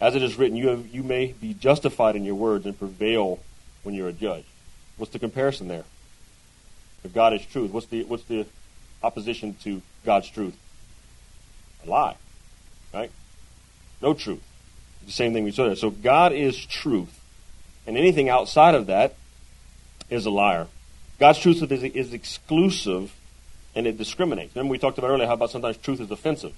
As 0.00 0.14
it 0.14 0.22
is 0.22 0.36
written, 0.36 0.56
you, 0.56 0.68
have, 0.68 0.86
you 0.88 1.02
may 1.02 1.32
be 1.32 1.54
justified 1.54 2.16
in 2.16 2.24
your 2.24 2.34
words 2.34 2.66
and 2.66 2.78
prevail 2.78 3.38
when 3.82 3.94
you're 3.94 4.08
a 4.08 4.12
judge. 4.12 4.44
What's 4.96 5.12
the 5.12 5.18
comparison 5.18 5.68
there? 5.68 5.84
If 7.04 7.14
God 7.14 7.32
is 7.32 7.44
truth, 7.46 7.70
what's 7.70 7.86
the, 7.86 8.04
what's 8.04 8.24
the 8.24 8.46
opposition 9.02 9.54
to 9.62 9.80
God's 10.04 10.28
truth? 10.28 10.56
A 11.84 11.90
lie, 11.90 12.16
right? 12.92 13.10
No 14.02 14.12
truth. 14.12 14.42
The 15.06 15.12
same 15.12 15.32
thing 15.32 15.44
we 15.44 15.52
saw 15.52 15.66
there. 15.66 15.76
So 15.76 15.90
God 15.90 16.32
is 16.32 16.56
truth, 16.66 17.20
and 17.86 17.96
anything 17.96 18.28
outside 18.28 18.74
of 18.74 18.86
that 18.86 19.14
is 20.10 20.26
a 20.26 20.30
liar. 20.30 20.66
God's 21.18 21.38
truth 21.38 21.62
is, 21.70 21.82
is 21.82 22.12
exclusive, 22.12 23.14
and 23.74 23.86
it 23.86 23.96
discriminates. 23.96 24.54
Remember 24.54 24.72
we 24.72 24.78
talked 24.78 24.98
about 24.98 25.10
earlier 25.10 25.26
how 25.26 25.34
about 25.34 25.50
sometimes 25.50 25.76
truth 25.76 26.00
is 26.00 26.10
offensive. 26.10 26.54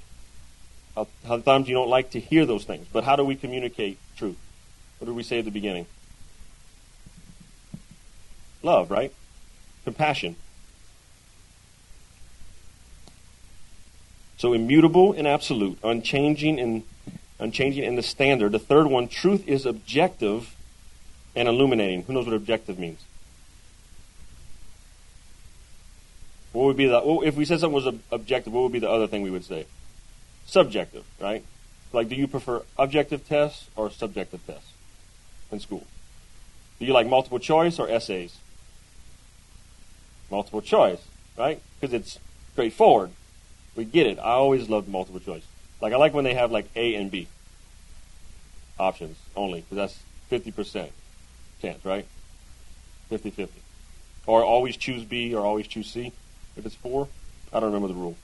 Sometimes 1.26 1.68
you 1.68 1.74
don't 1.74 1.88
like 1.88 2.10
to 2.10 2.20
hear 2.20 2.46
those 2.46 2.64
things. 2.64 2.86
But 2.92 3.04
how 3.04 3.16
do 3.16 3.24
we 3.24 3.36
communicate 3.36 3.98
truth? 4.16 4.38
What 4.98 5.06
did 5.06 5.14
we 5.14 5.22
say 5.22 5.38
at 5.38 5.44
the 5.44 5.50
beginning? 5.50 5.86
Love, 8.62 8.90
right? 8.90 9.12
Compassion. 9.84 10.36
So 14.36 14.52
immutable 14.52 15.12
and 15.12 15.26
absolute, 15.26 15.78
unchanging 15.82 16.60
and 16.60 16.82
unchanging 17.38 17.84
in 17.84 17.96
the 17.96 18.02
standard. 18.02 18.52
The 18.52 18.58
third 18.58 18.86
one, 18.86 19.08
truth 19.08 19.46
is 19.48 19.66
objective 19.66 20.54
and 21.34 21.48
illuminating. 21.48 22.02
Who 22.04 22.12
knows 22.12 22.26
what 22.26 22.34
objective 22.34 22.78
means? 22.78 23.04
What 26.52 26.64
would 26.66 26.76
be 26.76 26.86
the 26.86 27.00
if 27.24 27.36
we 27.36 27.44
said 27.44 27.60
something 27.60 27.74
was 27.74 27.94
objective? 28.10 28.52
What 28.52 28.62
would 28.62 28.72
be 28.72 28.78
the 28.78 28.90
other 28.90 29.06
thing 29.06 29.22
we 29.22 29.30
would 29.30 29.44
say? 29.44 29.66
Subjective, 30.48 31.04
right? 31.20 31.44
Like, 31.92 32.08
do 32.08 32.16
you 32.16 32.26
prefer 32.26 32.62
objective 32.78 33.28
tests 33.28 33.68
or 33.76 33.90
subjective 33.90 34.44
tests 34.46 34.72
in 35.52 35.60
school? 35.60 35.86
Do 36.78 36.86
you 36.86 36.92
like 36.92 37.06
multiple 37.06 37.38
choice 37.38 37.78
or 37.78 37.88
essays? 37.88 38.36
Multiple 40.30 40.62
choice, 40.62 41.00
right? 41.36 41.60
Because 41.80 41.94
it's 41.94 42.18
straightforward. 42.52 43.10
We 43.76 43.84
get 43.84 44.06
it. 44.06 44.18
I 44.18 44.32
always 44.32 44.68
loved 44.68 44.88
multiple 44.88 45.20
choice. 45.20 45.44
Like, 45.80 45.92
I 45.92 45.96
like 45.96 46.12
when 46.12 46.24
they 46.24 46.34
have 46.34 46.50
like 46.50 46.66
A 46.74 46.94
and 46.94 47.10
B 47.10 47.28
options 48.78 49.16
only, 49.36 49.60
because 49.60 49.76
that's 49.76 50.02
50% 50.30 50.90
chance, 51.60 51.84
right? 51.84 52.06
50 53.08 53.30
50. 53.30 53.60
Or 54.26 54.44
always 54.44 54.76
choose 54.76 55.04
B 55.04 55.34
or 55.34 55.44
always 55.44 55.66
choose 55.66 55.90
C 55.90 56.12
if 56.56 56.66
it's 56.66 56.74
four. 56.74 57.08
I 57.52 57.60
don't 57.60 57.72
remember 57.72 57.88
the 57.88 57.94
rule. 57.94 58.16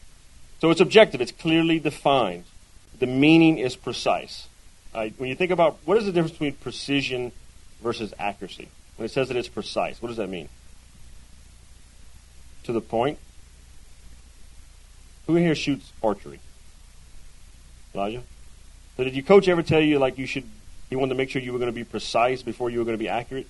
So 0.61 0.71
it's 0.71 0.81
objective, 0.81 1.21
it's 1.21 1.33
clearly 1.33 1.79
defined. 1.79 2.45
The 2.99 3.07
meaning 3.07 3.59
is 3.59 3.77
precise. 3.77 4.49
Uh, 4.95 5.09
when 5.19 5.29
you 5.29 5.35
think 5.35 5.51
about 5.51 5.79
what 5.85 5.97
is 5.99 6.07
the 6.07 6.13
difference 6.13 6.33
between 6.33 6.53
precision 6.55 7.33
versus 7.83 8.15
accuracy? 8.19 8.69
When 8.97 9.07
it 9.07 9.11
says 9.11 9.29
that 9.29 9.37
it's 9.37 9.49
precise, 9.49 10.01
what 10.01 10.09
does 10.09 10.17
that 10.19 10.29
mean? 10.29 10.49
To 12.65 12.73
the 12.73 12.81
point? 12.81 13.19
Who 15.27 15.35
here 15.35 15.55
shoots 15.55 15.93
archery? 16.03 16.39
Elijah? 17.95 18.23
So 18.97 19.05
did 19.05 19.15
your 19.15 19.25
coach 19.25 19.49
ever 19.49 19.63
tell 19.63 19.81
you 19.81 19.99
like 19.99 20.19
you 20.19 20.27
should 20.27 20.45
he 20.91 20.97
wanted 20.97 21.11
to 21.11 21.15
make 21.17 21.31
sure 21.31 21.43
you 21.43 21.53
were 21.53 21.59
going 21.59 21.71
to 21.71 21.75
be 21.75 21.85
precise 21.85 22.43
before 22.43 22.71
you 22.71 22.79
were 22.79 22.85
going 22.85 22.97
to 22.97 23.03
be 23.03 23.09
accurate? 23.09 23.49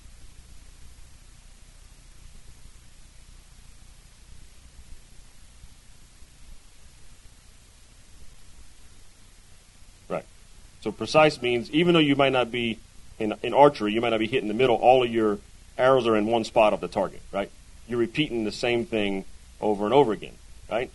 So 10.85 10.91
precise 10.91 11.41
means 11.41 11.71
even 11.71 11.95
though 11.95 11.99
you 11.99 12.15
might 12.15 12.31
not 12.31 12.51
be 12.51 12.77
in, 13.17 13.33
in 13.41 13.55
archery, 13.55 13.91
you 13.91 14.01
might 14.01 14.11
not 14.11 14.19
be 14.19 14.27
hitting 14.27 14.47
the 14.47 14.53
middle, 14.53 14.75
all 14.75 15.03
of 15.03 15.11
your 15.11 15.39
arrows 15.79 16.05
are 16.05 16.15
in 16.15 16.27
one 16.27 16.43
spot 16.43 16.73
of 16.73 16.79
the 16.79 16.87
target, 16.87 17.23
right? 17.31 17.49
You're 17.87 17.97
repeating 17.97 18.43
the 18.43 18.51
same 18.51 18.85
thing 18.85 19.25
over 19.59 19.85
and 19.85 19.95
over 19.95 20.11
again, 20.11 20.35
right? 20.69 20.91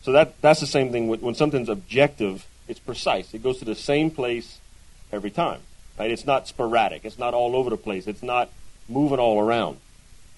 So 0.00 0.12
that 0.12 0.40
that's 0.40 0.60
the 0.60 0.66
same 0.66 0.92
thing 0.92 1.08
with, 1.08 1.20
when 1.20 1.34
something's 1.34 1.68
objective, 1.68 2.46
it's 2.68 2.80
precise. 2.80 3.34
It 3.34 3.42
goes 3.42 3.58
to 3.58 3.66
the 3.66 3.74
same 3.74 4.10
place 4.10 4.60
every 5.12 5.30
time, 5.30 5.60
right? 5.98 6.10
It's 6.10 6.24
not 6.24 6.48
sporadic. 6.48 7.04
It's 7.04 7.18
not 7.18 7.34
all 7.34 7.54
over 7.54 7.68
the 7.68 7.76
place. 7.76 8.06
It's 8.06 8.22
not 8.22 8.48
moving 8.88 9.18
all 9.18 9.38
around. 9.38 9.76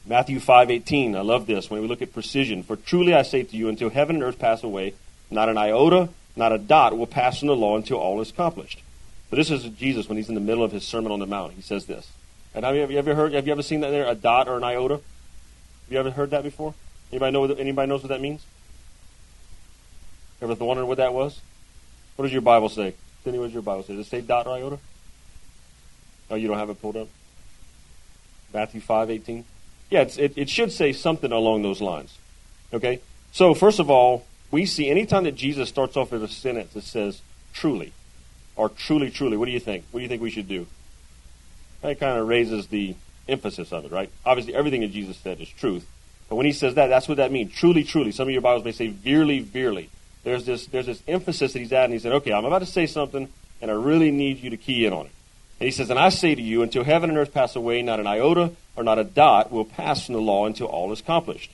Matthew 0.04 0.40
5:18. 0.40 1.14
I 1.14 1.20
love 1.20 1.46
this 1.46 1.70
when 1.70 1.80
we 1.80 1.86
look 1.86 2.02
at 2.02 2.12
precision. 2.12 2.64
For 2.64 2.74
truly 2.74 3.14
I 3.14 3.22
say 3.22 3.44
to 3.44 3.56
you, 3.56 3.68
until 3.68 3.90
heaven 3.90 4.16
and 4.16 4.24
earth 4.24 4.40
pass 4.40 4.64
away, 4.64 4.94
not 5.30 5.48
an 5.48 5.58
iota, 5.58 6.08
not 6.34 6.50
a 6.50 6.58
dot 6.58 6.98
will 6.98 7.06
pass 7.06 7.38
from 7.38 7.46
the 7.46 7.54
law 7.54 7.76
until 7.76 7.98
all 7.98 8.20
is 8.20 8.30
accomplished. 8.30 8.82
But 9.30 9.36
this 9.36 9.50
is 9.50 9.64
Jesus 9.64 10.08
when 10.08 10.16
he's 10.16 10.28
in 10.28 10.34
the 10.34 10.40
middle 10.40 10.62
of 10.62 10.72
his 10.72 10.84
Sermon 10.84 11.10
on 11.10 11.18
the 11.18 11.26
Mount. 11.26 11.54
He 11.54 11.62
says 11.62 11.86
this. 11.86 12.10
And 12.54 12.64
have 12.64 12.74
you 12.90 12.98
ever 12.98 13.14
heard? 13.14 13.34
Have 13.34 13.46
you 13.46 13.52
ever 13.52 13.62
seen 13.62 13.80
that 13.80 13.90
there? 13.90 14.06
A 14.06 14.14
dot 14.14 14.48
or 14.48 14.56
an 14.56 14.64
iota? 14.64 14.94
Have 14.94 15.02
you 15.90 15.98
ever 15.98 16.10
heard 16.10 16.30
that 16.30 16.42
before? 16.42 16.74
Anybody 17.12 17.32
know? 17.32 17.44
Anybody 17.44 17.88
knows 17.88 18.02
what 18.02 18.08
that 18.08 18.20
means? 18.20 18.44
Ever 20.40 20.54
wondered 20.54 20.86
what 20.86 20.98
that 20.98 21.12
was? 21.12 21.40
What 22.16 22.24
does 22.24 22.32
your 22.32 22.42
Bible 22.42 22.68
say? 22.68 22.94
Cindy, 23.24 23.38
what 23.38 23.46
does 23.46 23.54
your 23.54 23.62
Bible 23.62 23.82
say? 23.82 23.96
Does 23.96 24.06
it 24.06 24.10
say 24.10 24.20
dot 24.20 24.46
or 24.46 24.56
iota? 24.56 24.78
Oh, 26.30 26.34
you 26.34 26.48
don't 26.48 26.58
have 26.58 26.70
it 26.70 26.80
pulled 26.80 26.96
up? 26.96 27.08
Matthew 28.52 28.80
5, 28.80 29.10
18? 29.10 29.44
Yeah, 29.90 30.02
it, 30.02 30.36
it 30.36 30.48
should 30.48 30.72
say 30.72 30.92
something 30.92 31.30
along 31.30 31.62
those 31.62 31.80
lines. 31.80 32.18
Okay? 32.72 33.00
So, 33.32 33.54
first 33.54 33.78
of 33.78 33.90
all, 33.90 34.26
we 34.50 34.66
see 34.66 34.88
anytime 34.88 35.24
that 35.24 35.34
Jesus 35.34 35.68
starts 35.68 35.96
off 35.96 36.12
with 36.12 36.22
a 36.22 36.28
sentence 36.28 36.72
that 36.72 36.84
says 36.84 37.22
truly, 37.52 37.92
or 38.56 38.68
truly, 38.68 39.10
truly, 39.10 39.36
what 39.36 39.46
do 39.46 39.52
you 39.52 39.60
think? 39.60 39.84
What 39.90 40.00
do 40.00 40.02
you 40.02 40.08
think 40.08 40.22
we 40.22 40.30
should 40.30 40.48
do? 40.48 40.66
That 41.82 42.00
kind 42.00 42.18
of 42.18 42.26
raises 42.26 42.66
the 42.68 42.96
emphasis 43.28 43.72
of 43.72 43.84
it, 43.84 43.92
right? 43.92 44.10
Obviously, 44.24 44.54
everything 44.54 44.80
that 44.80 44.92
Jesus 44.92 45.16
said 45.18 45.40
is 45.40 45.48
truth. 45.48 45.86
But 46.28 46.36
when 46.36 46.46
he 46.46 46.52
says 46.52 46.74
that, 46.74 46.88
that's 46.88 47.06
what 47.06 47.18
that 47.18 47.30
means. 47.30 47.52
Truly, 47.52 47.84
truly. 47.84 48.10
Some 48.12 48.28
of 48.28 48.32
your 48.32 48.42
Bibles 48.42 48.64
may 48.64 48.72
say 48.72 48.90
veerly, 48.90 49.44
veerly. 49.44 49.88
There's 50.24 50.44
this, 50.44 50.66
there's 50.66 50.86
this 50.86 51.02
emphasis 51.06 51.52
that 51.52 51.58
he's 51.58 51.72
adding. 51.72 51.92
He 51.92 52.00
said, 52.00 52.12
okay, 52.12 52.32
I'm 52.32 52.44
about 52.44 52.58
to 52.60 52.66
say 52.66 52.86
something, 52.86 53.28
and 53.60 53.70
I 53.70 53.74
really 53.74 54.10
need 54.10 54.38
you 54.38 54.50
to 54.50 54.56
key 54.56 54.86
in 54.86 54.92
on 54.92 55.06
it. 55.06 55.12
And 55.60 55.66
he 55.66 55.70
says, 55.70 55.88
And 55.88 55.98
I 55.98 56.10
say 56.10 56.34
to 56.34 56.42
you, 56.42 56.62
until 56.62 56.84
heaven 56.84 57.08
and 57.08 57.18
earth 57.18 57.32
pass 57.32 57.56
away, 57.56 57.80
not 57.82 58.00
an 58.00 58.06
iota 58.06 58.52
or 58.76 58.84
not 58.84 58.98
a 58.98 59.04
dot 59.04 59.50
will 59.50 59.64
pass 59.64 60.04
from 60.04 60.14
the 60.14 60.20
law 60.20 60.46
until 60.46 60.66
all 60.66 60.92
is 60.92 61.00
accomplished. 61.00 61.50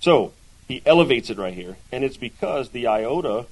So, 0.00 0.32
he 0.68 0.82
elevates 0.86 1.28
it 1.28 1.38
right 1.38 1.54
here, 1.54 1.76
and 1.90 2.04
it's 2.04 2.16
because 2.16 2.70
the 2.70 2.86
iota 2.86 3.46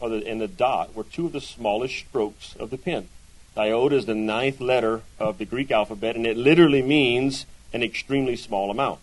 the, 0.00 0.26
and 0.26 0.40
the 0.40 0.48
dot 0.48 0.94
were 0.94 1.04
two 1.04 1.26
of 1.26 1.32
the 1.32 1.40
smallest 1.40 1.96
strokes 1.96 2.54
of 2.56 2.70
the 2.70 2.78
pen. 2.78 3.08
Iota 3.56 3.96
is 3.96 4.06
the 4.06 4.14
ninth 4.14 4.60
letter 4.60 5.02
of 5.18 5.38
the 5.38 5.46
Greek 5.46 5.70
alphabet, 5.70 6.16
and 6.16 6.26
it 6.26 6.36
literally 6.36 6.82
means 6.82 7.46
an 7.72 7.82
extremely 7.82 8.36
small 8.36 8.70
amount. 8.70 9.00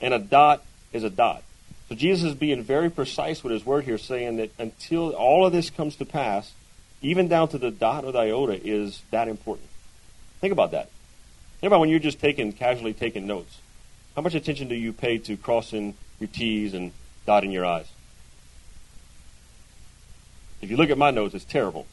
And 0.00 0.12
a 0.12 0.18
dot 0.18 0.62
is 0.92 1.02
a 1.02 1.10
dot. 1.10 1.42
So 1.88 1.94
Jesus 1.94 2.30
is 2.30 2.34
being 2.34 2.62
very 2.62 2.90
precise 2.90 3.42
with 3.42 3.52
his 3.52 3.64
word 3.64 3.84
here, 3.84 3.98
saying 3.98 4.36
that 4.36 4.50
until 4.58 5.12
all 5.12 5.46
of 5.46 5.52
this 5.52 5.70
comes 5.70 5.96
to 5.96 6.04
pass, 6.04 6.52
even 7.00 7.28
down 7.28 7.48
to 7.48 7.58
the 7.58 7.70
dot 7.70 8.04
or 8.04 8.12
the 8.12 8.18
iota, 8.18 8.60
is 8.62 9.02
that 9.10 9.28
important. 9.28 9.68
Think 10.40 10.52
about 10.52 10.72
that. 10.72 10.90
Think 11.60 11.70
about 11.70 11.80
when 11.80 11.88
you're 11.88 11.98
just 11.98 12.20
taking 12.20 12.52
casually 12.52 12.92
taking 12.92 13.26
notes. 13.26 13.60
How 14.14 14.22
much 14.22 14.34
attention 14.34 14.68
do 14.68 14.74
you 14.74 14.92
pay 14.92 15.18
to 15.18 15.36
crossing 15.36 15.94
your 16.20 16.28
T's 16.28 16.74
and 16.74 16.92
dotting 17.24 17.50
your 17.50 17.64
I's? 17.64 17.86
If 20.66 20.70
you 20.72 20.76
look 20.78 20.90
at 20.90 20.98
my 20.98 21.12
notes, 21.12 21.32
it's 21.32 21.44
terrible, 21.44 21.86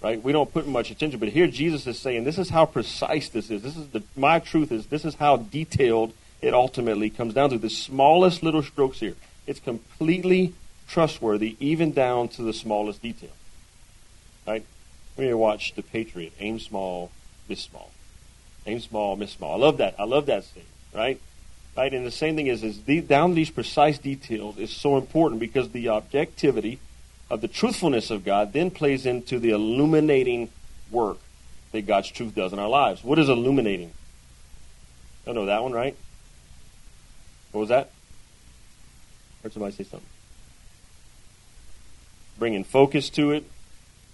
right? 0.00 0.22
We 0.22 0.30
don't 0.30 0.52
put 0.52 0.68
much 0.68 0.92
attention, 0.92 1.18
but 1.18 1.30
here 1.30 1.48
Jesus 1.48 1.88
is 1.88 1.98
saying, 1.98 2.22
"This 2.22 2.38
is 2.38 2.50
how 2.50 2.66
precise 2.66 3.28
this 3.28 3.50
is. 3.50 3.62
This 3.62 3.76
is 3.76 3.88
the 3.88 4.04
my 4.14 4.38
truth 4.38 4.70
is. 4.70 4.86
This 4.86 5.04
is 5.04 5.16
how 5.16 5.38
detailed 5.38 6.12
it 6.40 6.54
ultimately 6.54 7.10
comes 7.10 7.34
down 7.34 7.50
to. 7.50 7.58
The 7.58 7.68
smallest 7.68 8.44
little 8.44 8.62
strokes 8.62 9.00
here. 9.00 9.16
It's 9.44 9.58
completely 9.58 10.54
trustworthy, 10.86 11.56
even 11.58 11.90
down 11.90 12.28
to 12.28 12.42
the 12.42 12.52
smallest 12.52 13.02
detail. 13.02 13.32
Right? 14.46 14.64
We 15.16 15.24
need 15.24 15.30
to 15.30 15.36
watch 15.36 15.74
The 15.74 15.82
Patriot. 15.82 16.32
Aim 16.38 16.60
small, 16.60 17.10
miss 17.48 17.58
small. 17.58 17.90
Aim 18.66 18.78
small, 18.78 19.16
miss 19.16 19.32
small. 19.32 19.54
I 19.54 19.56
love 19.56 19.78
that. 19.78 19.96
I 19.98 20.04
love 20.04 20.26
that 20.26 20.44
thing. 20.44 20.66
Right? 20.94 21.20
Right? 21.76 21.92
And 21.92 22.06
the 22.06 22.12
same 22.12 22.36
thing 22.36 22.46
is, 22.46 22.62
is 22.62 22.84
the, 22.84 23.00
down 23.00 23.34
these 23.34 23.50
precise 23.50 23.98
details 23.98 24.58
is 24.58 24.70
so 24.70 24.96
important 24.96 25.40
because 25.40 25.70
the 25.70 25.88
objectivity 25.88 26.78
of 27.32 27.40
the 27.40 27.48
truthfulness 27.48 28.10
of 28.10 28.26
God 28.26 28.52
then 28.52 28.70
plays 28.70 29.06
into 29.06 29.38
the 29.38 29.50
illuminating 29.50 30.50
work 30.90 31.16
that 31.72 31.86
God's 31.86 32.10
truth 32.10 32.34
does 32.34 32.52
in 32.52 32.58
our 32.58 32.68
lives. 32.68 33.02
What 33.02 33.18
is 33.18 33.30
illuminating? 33.30 33.90
I 35.26 35.32
know 35.32 35.46
that 35.46 35.62
one, 35.62 35.72
right? 35.72 35.96
What 37.52 37.60
was 37.60 37.68
that? 37.70 37.90
Heard 39.42 39.54
somebody 39.54 39.74
say 39.74 39.84
something. 39.84 40.06
Bringing 42.38 42.64
focus 42.64 43.08
to 43.10 43.30
it, 43.30 43.44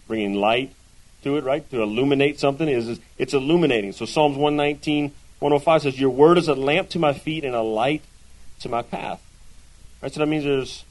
bringing 0.07 0.35
light 0.35 0.72
to 1.24 1.37
it, 1.38 1.42
right? 1.42 1.68
To 1.72 1.83
illuminate 1.83 2.38
something 2.38 2.68
is 2.68 3.00
it's 3.18 3.35
illuminating. 3.35 3.94
So 3.94 4.04
Psalms 4.04 4.37
119, 4.37 5.11
105 5.40 5.83
says, 5.83 5.98
"Your 5.98 6.11
word 6.11 6.38
is 6.38 6.46
a 6.46 6.54
lamp 6.54 6.88
to 6.90 7.00
my 7.00 7.14
feet 7.14 7.44
and 7.44 7.57
a 7.57 7.62
light 7.62 8.02
to 8.61 8.68
my 8.68 8.83
path." 8.83 9.20
Right. 10.00 10.12
So 10.12 10.20
that 10.20 10.26
means 10.26 10.44
there's 10.44 10.85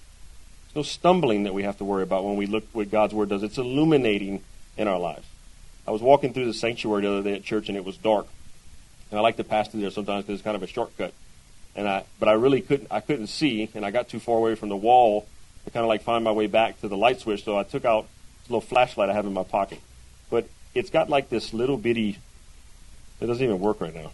no 0.76 0.84
stumbling 0.84 1.44
that 1.44 1.54
we 1.54 1.64
have 1.64 1.78
to 1.78 1.86
worry 1.86 2.04
about 2.04 2.24
when 2.24 2.36
we 2.36 2.46
look 2.46 2.66
what 2.74 2.92
God's 2.92 3.14
word 3.14 3.30
does. 3.30 3.44
It's 3.44 3.58
illuminating 3.58 4.44
in 4.78 4.88
our 4.88 5.00
lives. 5.00 5.26
I 5.88 5.92
was 5.92 6.02
walking 6.02 6.34
through 6.34 6.46
the 6.46 6.54
sanctuary 6.54 7.04
the 7.04 7.10
other 7.10 7.24
day 7.24 7.34
at 7.36 7.44
church 7.44 7.70
and 7.70 7.78
it 7.78 7.86
was 7.86 7.98
dark, 7.98 8.28
and 9.10 9.20
I 9.20 9.22
like 9.22 9.38
to 9.38 9.44
pass 9.44 9.70
through 9.70 9.82
there 9.82 9.92
sometimes 9.92 10.26
because 10.26 10.40
it's 10.40 10.44
kind 10.44 10.56
of 10.56 10.64
a 10.64 10.68
shortcut 10.68 11.14
and 11.78 11.88
I 11.88 12.04
but 12.20 12.28
I 12.28 12.34
really 12.34 12.60
couldn't 12.60 12.88
I 12.92 13.00
couldn't 13.00 13.28
see, 13.28 13.70
and 13.74 13.86
I 13.86 13.92
got 13.92 14.10
too 14.10 14.20
far 14.20 14.38
away 14.38 14.56
from 14.56 14.70
the 14.70 14.76
wall 14.76 15.28
to 15.64 15.72
kind 15.72 15.84
of 15.84 15.88
like 15.88 16.02
find 16.02 16.24
my 16.24 16.32
way 16.32 16.48
back 16.48 16.82
to 16.82 16.88
the 16.88 16.98
light 16.98 17.22
switch. 17.22 17.46
So 17.46 17.58
I 17.58 17.64
took 17.64 17.86
out 17.86 18.08
this 18.42 18.50
little 18.50 18.62
flashlight 18.62 19.10
I 19.10 19.14
have 19.14 19.26
in 19.26 19.34
my 19.34 19.44
pocket, 19.44 19.80
but 20.30 20.48
it's 20.74 20.90
got 20.90 21.10
like 21.10 21.30
this 21.30 21.54
little 21.54 21.78
bitty. 21.78 22.18
It 23.22 23.26
doesn't 23.26 23.44
even 23.44 23.60
work 23.60 23.80
right 23.80 23.94
now, 23.94 24.12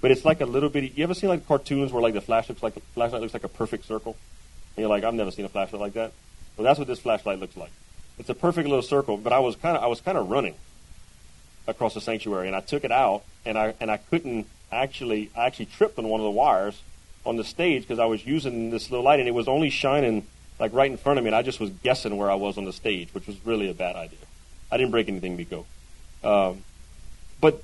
but 0.00 0.12
it's 0.12 0.24
like 0.24 0.40
a 0.40 0.46
little 0.46 0.70
bitty. 0.70 0.92
You 0.94 1.04
ever 1.04 1.14
seen 1.14 1.28
like 1.28 1.46
cartoons 1.46 1.92
where 1.92 2.02
like 2.02 2.14
the 2.14 2.20
flash 2.20 2.48
looks 2.48 2.62
like 2.62 2.74
the 2.74 2.80
flashlight 2.94 3.20
looks 3.20 3.34
like 3.34 3.44
a 3.44 3.48
perfect 3.48 3.84
circle, 3.84 4.16
you're 4.76 4.88
like, 4.88 5.04
I've 5.04 5.14
never 5.14 5.30
seen 5.30 5.44
a 5.44 5.48
flashlight 5.48 5.80
like 5.80 5.94
that. 5.94 6.12
Well, 6.56 6.64
that's 6.64 6.78
what 6.78 6.88
this 6.88 7.00
flashlight 7.00 7.38
looks 7.38 7.56
like. 7.56 7.72
It's 8.18 8.28
a 8.28 8.34
perfect 8.34 8.68
little 8.68 8.82
circle, 8.82 9.16
but 9.16 9.32
I 9.32 9.38
was 9.38 9.56
kind 9.56 9.76
of 9.76 9.82
I 9.82 9.86
was 9.86 10.00
kind 10.00 10.18
of 10.18 10.30
running 10.30 10.54
across 11.66 11.94
the 11.94 12.00
sanctuary, 12.00 12.46
and 12.46 12.56
I 12.56 12.60
took 12.60 12.84
it 12.84 12.92
out, 12.92 13.22
and 13.44 13.56
I 13.56 13.74
and 13.80 13.90
I 13.90 13.96
couldn't 13.96 14.46
actually 14.72 15.30
I 15.36 15.46
actually 15.46 15.66
tripped 15.66 15.98
on 15.98 16.08
one 16.08 16.20
of 16.20 16.24
the 16.24 16.30
wires 16.30 16.82
on 17.24 17.36
the 17.36 17.44
stage 17.44 17.82
because 17.82 17.98
I 17.98 18.06
was 18.06 18.26
using 18.26 18.70
this 18.70 18.90
little 18.90 19.04
light 19.04 19.20
and 19.20 19.28
it 19.28 19.32
was 19.32 19.48
only 19.48 19.70
shining 19.70 20.26
like 20.58 20.72
right 20.72 20.90
in 20.90 20.96
front 20.96 21.18
of 21.18 21.24
me 21.24 21.28
and 21.28 21.34
I 21.34 21.42
just 21.42 21.60
was 21.60 21.70
guessing 21.70 22.16
where 22.16 22.30
I 22.30 22.34
was 22.34 22.56
on 22.56 22.64
the 22.64 22.72
stage, 22.72 23.12
which 23.12 23.26
was 23.26 23.36
really 23.44 23.68
a 23.70 23.74
bad 23.74 23.96
idea. 23.96 24.18
I 24.70 24.76
didn't 24.76 24.90
break 24.90 25.08
anything, 25.08 25.36
Miko. 25.36 25.66
Um, 26.22 26.62
but 27.40 27.62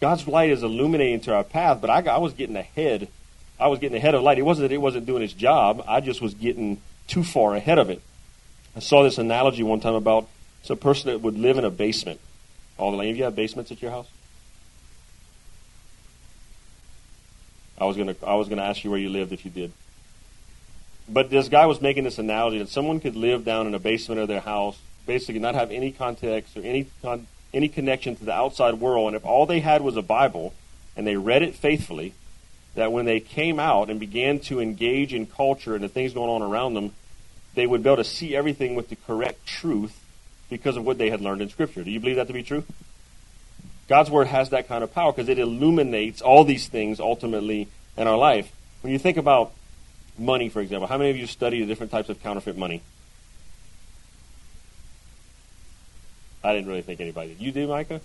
God's 0.00 0.26
light 0.26 0.50
is 0.50 0.62
illuminating 0.62 1.20
to 1.22 1.34
our 1.34 1.44
path, 1.44 1.80
but 1.80 1.90
I, 1.90 2.00
I 2.10 2.18
was 2.18 2.32
getting 2.32 2.56
ahead. 2.56 3.08
I 3.58 3.68
was 3.68 3.78
getting 3.78 3.96
ahead 3.96 4.14
of 4.14 4.22
light. 4.22 4.38
It 4.38 4.42
wasn't 4.42 4.68
that 4.68 4.74
it 4.74 4.78
wasn't 4.78 5.06
doing 5.06 5.22
its 5.22 5.32
job. 5.32 5.84
I 5.88 6.00
just 6.00 6.20
was 6.20 6.34
getting 6.34 6.80
too 7.06 7.24
far 7.24 7.54
ahead 7.54 7.78
of 7.78 7.90
it. 7.90 8.02
I 8.76 8.80
saw 8.80 9.02
this 9.02 9.18
analogy 9.18 9.62
one 9.62 9.80
time 9.80 9.94
about 9.94 10.28
a 10.68 10.76
person 10.76 11.10
that 11.10 11.20
would 11.20 11.38
live 11.38 11.58
in 11.58 11.64
a 11.64 11.70
basement. 11.70 12.20
All 12.78 12.90
the 12.90 12.98
of 13.08 13.16
you 13.16 13.24
have 13.24 13.36
basements 13.36 13.70
at 13.70 13.80
your 13.80 13.90
house? 13.90 14.08
I 17.78 17.84
was 17.84 17.96
gonna 17.96 18.16
I 18.26 18.34
was 18.34 18.48
gonna 18.48 18.62
ask 18.62 18.84
you 18.84 18.90
where 18.90 18.98
you 18.98 19.08
lived 19.08 19.32
if 19.32 19.44
you 19.44 19.50
did. 19.50 19.72
But 21.08 21.30
this 21.30 21.48
guy 21.48 21.66
was 21.66 21.80
making 21.80 22.04
this 22.04 22.18
analogy 22.18 22.58
that 22.58 22.68
someone 22.68 23.00
could 23.00 23.14
live 23.14 23.44
down 23.44 23.66
in 23.66 23.74
a 23.74 23.78
basement 23.78 24.20
of 24.20 24.28
their 24.28 24.40
house, 24.40 24.78
basically 25.06 25.40
not 25.40 25.54
have 25.54 25.70
any 25.70 25.92
context 25.92 26.56
or 26.56 26.62
any 26.62 26.86
con- 27.02 27.26
any 27.54 27.68
connection 27.68 28.16
to 28.16 28.24
the 28.24 28.32
outside 28.32 28.74
world, 28.74 29.08
and 29.08 29.16
if 29.16 29.24
all 29.24 29.46
they 29.46 29.60
had 29.60 29.82
was 29.82 29.96
a 29.96 30.02
Bible 30.02 30.52
and 30.96 31.06
they 31.06 31.16
read 31.16 31.42
it 31.42 31.54
faithfully, 31.54 32.12
that 32.76 32.92
when 32.92 33.04
they 33.04 33.20
came 33.20 33.58
out 33.58 33.90
and 33.90 33.98
began 33.98 34.38
to 34.38 34.60
engage 34.60 35.12
in 35.12 35.26
culture 35.26 35.74
and 35.74 35.82
the 35.82 35.88
things 35.88 36.12
going 36.12 36.30
on 36.30 36.42
around 36.42 36.74
them, 36.74 36.92
they 37.54 37.66
would 37.66 37.82
be 37.82 37.88
able 37.88 37.96
to 37.96 38.04
see 38.04 38.36
everything 38.36 38.74
with 38.74 38.88
the 38.88 38.96
correct 38.96 39.46
truth 39.46 39.98
because 40.48 40.76
of 40.76 40.84
what 40.84 40.98
they 40.98 41.10
had 41.10 41.20
learned 41.20 41.42
in 41.42 41.48
Scripture. 41.48 41.82
Do 41.82 41.90
you 41.90 41.98
believe 41.98 42.16
that 42.16 42.28
to 42.28 42.32
be 42.32 42.42
true? 42.42 42.64
God's 43.88 44.10
Word 44.10 44.26
has 44.26 44.50
that 44.50 44.68
kind 44.68 44.84
of 44.84 44.92
power 44.92 45.12
because 45.12 45.28
it 45.28 45.38
illuminates 45.38 46.20
all 46.20 46.44
these 46.44 46.68
things 46.68 47.00
ultimately 47.00 47.68
in 47.96 48.06
our 48.06 48.16
life. 48.16 48.52
When 48.82 48.92
you 48.92 48.98
think 48.98 49.16
about 49.16 49.52
money, 50.18 50.48
for 50.48 50.60
example, 50.60 50.86
how 50.86 50.98
many 50.98 51.10
of 51.10 51.16
you 51.16 51.26
study 51.26 51.60
the 51.60 51.66
different 51.66 51.92
types 51.92 52.08
of 52.08 52.22
counterfeit 52.22 52.56
money? 52.56 52.82
I 56.44 56.52
didn't 56.52 56.68
really 56.68 56.82
think 56.82 57.00
anybody 57.00 57.30
did. 57.30 57.40
You 57.40 57.52
do, 57.52 57.66
Micah? 57.66 58.00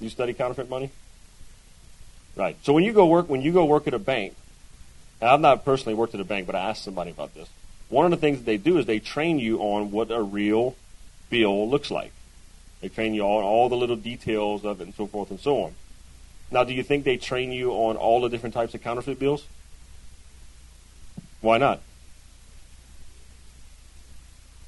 You 0.00 0.08
study 0.08 0.32
counterfeit 0.32 0.70
money? 0.70 0.90
Right. 2.34 2.56
So 2.62 2.72
when 2.72 2.84
you 2.84 2.92
go 2.92 3.06
work 3.06 3.28
when 3.28 3.42
you 3.42 3.52
go 3.52 3.64
work 3.64 3.86
at 3.86 3.94
a 3.94 3.98
bank, 3.98 4.34
and 5.20 5.30
I've 5.30 5.40
not 5.40 5.64
personally 5.64 5.94
worked 5.94 6.14
at 6.14 6.20
a 6.20 6.24
bank, 6.24 6.46
but 6.46 6.54
I 6.54 6.70
asked 6.70 6.84
somebody 6.84 7.10
about 7.10 7.34
this. 7.34 7.48
One 7.88 8.06
of 8.06 8.10
the 8.10 8.16
things 8.16 8.38
that 8.38 8.46
they 8.46 8.56
do 8.56 8.78
is 8.78 8.86
they 8.86 8.98
train 8.98 9.38
you 9.38 9.58
on 9.58 9.90
what 9.90 10.10
a 10.10 10.22
real 10.22 10.76
bill 11.28 11.68
looks 11.68 11.90
like. 11.90 12.12
They 12.80 12.88
train 12.88 13.14
you 13.14 13.22
on 13.22 13.44
all 13.44 13.68
the 13.68 13.76
little 13.76 13.96
details 13.96 14.64
of 14.64 14.80
it 14.80 14.84
and 14.84 14.94
so 14.94 15.06
forth 15.06 15.30
and 15.30 15.38
so 15.38 15.62
on. 15.62 15.74
Now, 16.50 16.64
do 16.64 16.74
you 16.74 16.82
think 16.82 17.04
they 17.04 17.16
train 17.16 17.52
you 17.52 17.70
on 17.70 17.96
all 17.96 18.20
the 18.20 18.28
different 18.28 18.54
types 18.54 18.74
of 18.74 18.82
counterfeit 18.82 19.18
bills? 19.18 19.46
Why 21.40 21.58
not? 21.58 21.80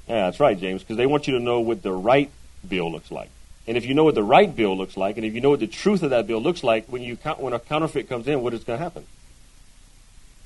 Yeah, 0.09 0.27
that's 0.27 0.40
right, 0.40 0.59
James, 0.59 0.83
because 0.83 0.96
they 0.96 1.07
want 1.07 1.27
you 1.27 1.35
to 1.35 1.40
know 1.40 1.61
what 1.61 1.83
the 1.83 1.92
right 1.92 2.31
bill 2.66 2.90
looks 2.92 3.11
like. 3.11 3.31
And 3.66 3.77
if 3.77 3.87
you 3.87 3.94
know 3.94 4.05
what 4.05 4.14
the 4.14 4.22
right 4.22 4.55
bill 4.55 4.77
looks 4.77 4.96
like, 4.96 5.16
and 5.16 5.24
if 5.24 5.35
you 5.35 5.40
know 5.40 5.50
what 5.50 5.61
the 5.61 5.66
truth 5.66 6.03
of 6.03 6.11
that 6.11 6.27
bill 6.27 6.40
looks 6.40 6.62
like, 6.62 6.87
when 6.87 7.03
you 7.03 7.16
when 7.38 7.53
a 7.53 7.59
counterfeit 7.59 8.09
comes 8.09 8.29
in, 8.29 8.42
what 8.42 8.53
is 8.53 8.64
going 8.64 8.79
to 8.79 8.83
happen? 8.83 9.07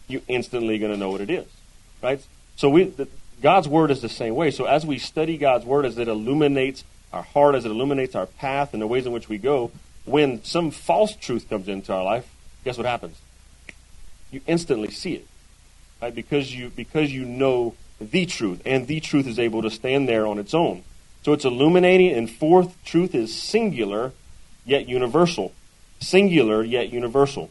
you 0.09 0.23
instantly 0.27 0.79
going 0.79 0.91
to 0.91 0.99
know 0.99 1.11
what 1.11 1.21
it 1.21 1.31
is, 1.31 1.47
right? 2.03 2.21
So 2.57 2.71
we, 2.71 2.85
the, 2.85 3.07
God's 3.41 3.69
word 3.69 3.91
is 3.91 4.01
the 4.01 4.09
same 4.09 4.35
way. 4.35 4.51
So 4.51 4.65
as 4.65 4.85
we 4.85 4.99
study 4.99 5.37
God's 5.37 5.65
word, 5.65 5.85
as 5.85 5.99
it 5.99 6.09
illuminates 6.09 6.83
our 7.13 7.23
heart, 7.23 7.55
as 7.55 7.65
it 7.65 7.71
illuminates 7.71 8.15
our 8.15 8.27
path 8.27 8.73
and 8.73 8.83
the 8.83 8.87
ways 8.87 9.07
in 9.07 9.13
which 9.13 9.29
we 9.29 9.39
go, 9.39 9.71
when 10.05 10.43
some 10.43 10.71
false 10.71 11.15
truth 11.15 11.49
comes 11.49 11.69
into 11.69 11.93
our 11.93 12.03
life, 12.03 12.29
guess 12.65 12.77
what 12.77 12.87
happens? 12.87 13.21
You 14.31 14.41
instantly 14.47 14.91
see 14.91 15.15
it, 15.15 15.27
right? 16.03 16.15
Because 16.15 16.55
you 16.55 16.71
because 16.71 17.13
you 17.13 17.25
know 17.25 17.75
the 18.01 18.27
truth, 18.27 18.63
and 18.65 18.87
the 18.87 19.01
truth 19.01 19.27
is 19.27 19.39
able 19.39 19.63
to 19.63 19.71
stand 19.71 20.09
there 20.09 20.27
on 20.27 20.39
its 20.39 20.55
own. 20.55 20.83
So 21.23 21.33
it's 21.33 21.45
illuminating, 21.45 22.13
and 22.13 22.31
fourth, 22.31 22.77
truth 22.85 23.15
is 23.15 23.35
singular 23.37 24.13
yet 24.65 24.89
universal. 24.89 25.53
Singular 26.01 26.63
yet 26.63 26.93
universal. 26.93 27.51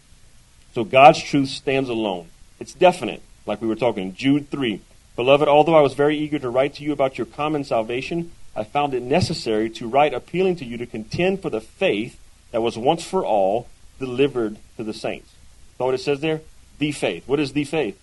So 0.73 0.83
God's 0.83 1.21
truth 1.21 1.49
stands 1.49 1.89
alone. 1.89 2.29
It's 2.59 2.73
definite, 2.73 3.21
like 3.45 3.61
we 3.61 3.67
were 3.67 3.75
talking. 3.75 4.15
Jude 4.15 4.49
3. 4.49 4.81
Beloved, 5.15 5.47
although 5.47 5.75
I 5.75 5.81
was 5.81 5.95
very 5.95 6.17
eager 6.17 6.39
to 6.39 6.49
write 6.49 6.75
to 6.75 6.83
you 6.83 6.91
about 6.93 7.17
your 7.17 7.25
common 7.25 7.63
salvation, 7.63 8.31
I 8.55 8.63
found 8.63 8.93
it 8.93 9.01
necessary 9.01 9.69
to 9.71 9.87
write 9.87 10.13
appealing 10.13 10.55
to 10.57 10.65
you 10.65 10.77
to 10.77 10.85
contend 10.85 11.41
for 11.41 11.49
the 11.49 11.61
faith 11.61 12.19
that 12.51 12.61
was 12.61 12.77
once 12.77 13.03
for 13.03 13.25
all 13.25 13.67
delivered 13.99 14.57
to 14.77 14.83
the 14.83 14.93
saints. 14.93 15.33
Know 15.79 15.87
what 15.87 15.95
it 15.95 15.99
says 15.99 16.21
there? 16.21 16.41
The 16.79 16.91
faith. 16.91 17.27
What 17.27 17.39
is 17.39 17.53
the 17.53 17.63
faith? 17.63 17.99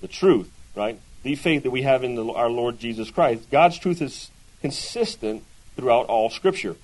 The 0.00 0.08
truth, 0.08 0.50
right? 0.74 0.98
The 1.22 1.34
faith 1.36 1.62
that 1.62 1.70
we 1.70 1.82
have 1.82 2.02
in 2.04 2.14
the, 2.14 2.24
our 2.30 2.50
Lord 2.50 2.78
Jesus 2.78 3.10
Christ. 3.10 3.50
God's 3.50 3.78
truth 3.78 4.02
is 4.02 4.30
consistent 4.60 5.44
throughout 5.76 6.06
all 6.06 6.30
Scripture, 6.30 6.76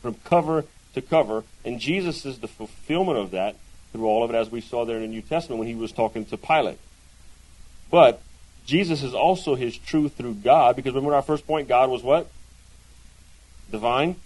from 0.00 0.14
cover 0.24 0.64
to 0.94 1.02
cover, 1.02 1.44
and 1.64 1.80
Jesus 1.80 2.24
is 2.24 2.38
the 2.38 2.48
fulfillment 2.48 3.18
of 3.18 3.32
that 3.32 3.56
through 3.92 4.06
all 4.06 4.24
of 4.24 4.30
it, 4.30 4.36
as 4.36 4.50
we 4.50 4.60
saw 4.60 4.84
there 4.84 4.96
in 4.96 5.02
the 5.02 5.08
New 5.08 5.22
Testament 5.22 5.58
when 5.58 5.68
he 5.68 5.74
was 5.74 5.92
talking 5.92 6.24
to 6.26 6.36
Pilate. 6.36 6.78
But 7.90 8.20
Jesus 8.66 9.02
is 9.02 9.14
also 9.14 9.54
his 9.54 9.76
truth 9.76 10.16
through 10.16 10.34
God, 10.34 10.76
because 10.76 10.94
remember 10.94 11.14
our 11.14 11.22
first 11.22 11.46
point, 11.46 11.68
God 11.68 11.90
was 11.90 12.02
what? 12.02 12.28
Divine. 13.70 14.16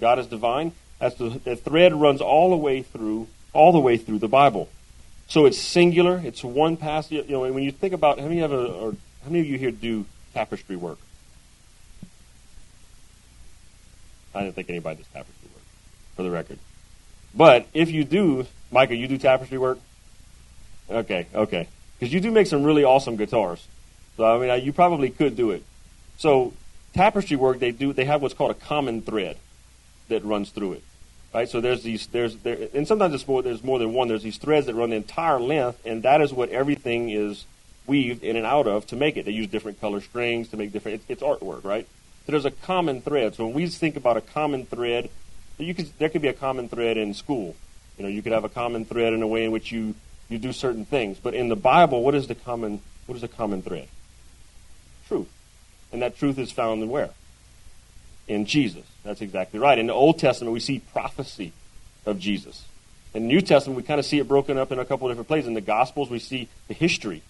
God 0.00 0.18
is 0.18 0.26
divine. 0.26 0.72
As 1.00 1.14
the, 1.14 1.40
the 1.44 1.56
thread 1.56 1.94
runs 1.94 2.20
all 2.20 2.50
the 2.50 2.56
way 2.56 2.82
through, 2.82 3.28
all 3.52 3.72
the 3.72 3.80
way 3.80 3.96
through 3.96 4.18
the 4.18 4.28
Bible. 4.28 4.68
So 5.28 5.46
it's 5.46 5.58
singular. 5.58 6.20
It's 6.24 6.44
one 6.44 6.76
passage. 6.76 7.26
You 7.26 7.32
know, 7.32 7.52
when 7.52 7.62
you 7.62 7.72
think 7.72 7.92
about 7.92 8.18
how 8.18 8.26
many 8.26 8.40
of 8.40 8.52
a, 8.52 8.66
or 8.66 8.92
how 9.24 9.30
many 9.30 9.40
of 9.40 9.46
you 9.46 9.58
here 9.58 9.70
do 9.70 10.06
tapestry 10.34 10.76
work? 10.76 10.98
I 14.34 14.42
didn't 14.42 14.54
think 14.54 14.68
anybody 14.68 14.98
does 14.98 15.06
tapestry 15.08 15.48
work, 15.52 15.64
for 16.14 16.22
the 16.22 16.30
record. 16.30 16.58
But 17.34 17.66
if 17.74 17.90
you 17.90 18.04
do, 18.04 18.46
Micah, 18.70 18.94
you 18.94 19.08
do 19.08 19.18
tapestry 19.18 19.58
work. 19.58 19.78
Okay, 20.88 21.26
okay, 21.34 21.68
because 21.98 22.12
you 22.12 22.20
do 22.20 22.30
make 22.30 22.46
some 22.46 22.62
really 22.62 22.84
awesome 22.84 23.16
guitars. 23.16 23.66
So 24.16 24.24
I 24.24 24.38
mean, 24.38 24.64
you 24.64 24.72
probably 24.72 25.10
could 25.10 25.36
do 25.36 25.50
it. 25.50 25.64
So 26.18 26.52
tapestry 26.94 27.36
work, 27.36 27.58
they 27.58 27.72
do. 27.72 27.92
They 27.92 28.04
have 28.04 28.22
what's 28.22 28.34
called 28.34 28.52
a 28.52 28.54
common 28.54 29.02
thread 29.02 29.36
that 30.08 30.24
runs 30.24 30.50
through 30.50 30.74
it. 30.74 30.84
Right? 31.36 31.50
So 31.50 31.60
there's 31.60 31.82
these, 31.82 32.06
there's 32.06 32.34
there, 32.36 32.68
and 32.72 32.88
sometimes 32.88 33.12
it's 33.12 33.28
more, 33.28 33.42
there's 33.42 33.62
more 33.62 33.78
than 33.78 33.92
one. 33.92 34.08
There's 34.08 34.22
these 34.22 34.38
threads 34.38 34.64
that 34.68 34.74
run 34.74 34.88
the 34.88 34.96
entire 34.96 35.38
length, 35.38 35.84
and 35.84 36.02
that 36.02 36.22
is 36.22 36.32
what 36.32 36.48
everything 36.48 37.10
is 37.10 37.44
weaved 37.86 38.24
in 38.24 38.36
and 38.36 38.46
out 38.46 38.66
of 38.66 38.86
to 38.86 38.96
make 38.96 39.18
it. 39.18 39.26
They 39.26 39.32
use 39.32 39.46
different 39.46 39.78
color 39.78 40.00
strings 40.00 40.48
to 40.48 40.56
make 40.56 40.72
different. 40.72 41.02
It's, 41.08 41.22
artwork, 41.22 41.62
right? 41.62 41.86
So 42.24 42.32
there's 42.32 42.46
a 42.46 42.50
common 42.50 43.02
thread. 43.02 43.34
So 43.34 43.44
when 43.44 43.52
we 43.52 43.66
think 43.66 43.96
about 43.96 44.16
a 44.16 44.22
common 44.22 44.64
thread, 44.64 45.10
you 45.58 45.74
could 45.74 45.90
there 45.98 46.08
could 46.08 46.22
be 46.22 46.28
a 46.28 46.32
common 46.32 46.70
thread 46.70 46.96
in 46.96 47.12
school. 47.12 47.54
You 47.98 48.04
know, 48.04 48.08
you 48.08 48.22
could 48.22 48.32
have 48.32 48.44
a 48.44 48.48
common 48.48 48.86
thread 48.86 49.12
in 49.12 49.20
a 49.20 49.26
way 49.26 49.44
in 49.44 49.50
which 49.50 49.70
you 49.70 49.94
you 50.30 50.38
do 50.38 50.54
certain 50.54 50.86
things. 50.86 51.18
But 51.22 51.34
in 51.34 51.50
the 51.50 51.56
Bible, 51.56 52.02
what 52.02 52.14
is 52.14 52.28
the 52.28 52.34
common 52.34 52.80
what 53.04 53.14
is 53.14 53.20
the 53.20 53.28
common 53.28 53.60
thread? 53.60 53.88
Truth, 55.06 55.28
and 55.92 56.00
that 56.00 56.16
truth 56.16 56.38
is 56.38 56.50
found 56.50 56.82
in 56.82 56.88
where? 56.88 57.10
In 58.26 58.46
Jesus. 58.46 58.86
That's 59.06 59.22
exactly 59.22 59.60
right. 59.60 59.78
In 59.78 59.86
the 59.86 59.92
Old 59.92 60.18
Testament, 60.18 60.52
we 60.52 60.60
see 60.60 60.80
prophecy 60.92 61.52
of 62.04 62.18
Jesus. 62.18 62.64
In 63.14 63.22
the 63.22 63.28
New 63.28 63.40
Testament, 63.40 63.76
we 63.76 63.82
kind 63.82 64.00
of 64.00 64.04
see 64.04 64.18
it 64.18 64.28
broken 64.28 64.58
up 64.58 64.72
in 64.72 64.78
a 64.78 64.84
couple 64.84 65.06
of 65.06 65.12
different 65.12 65.28
places. 65.28 65.46
In 65.46 65.54
the 65.54 65.60
Gospels, 65.60 66.10
we 66.10 66.18
see 66.18 66.48
the 66.68 66.74
history 66.74 67.22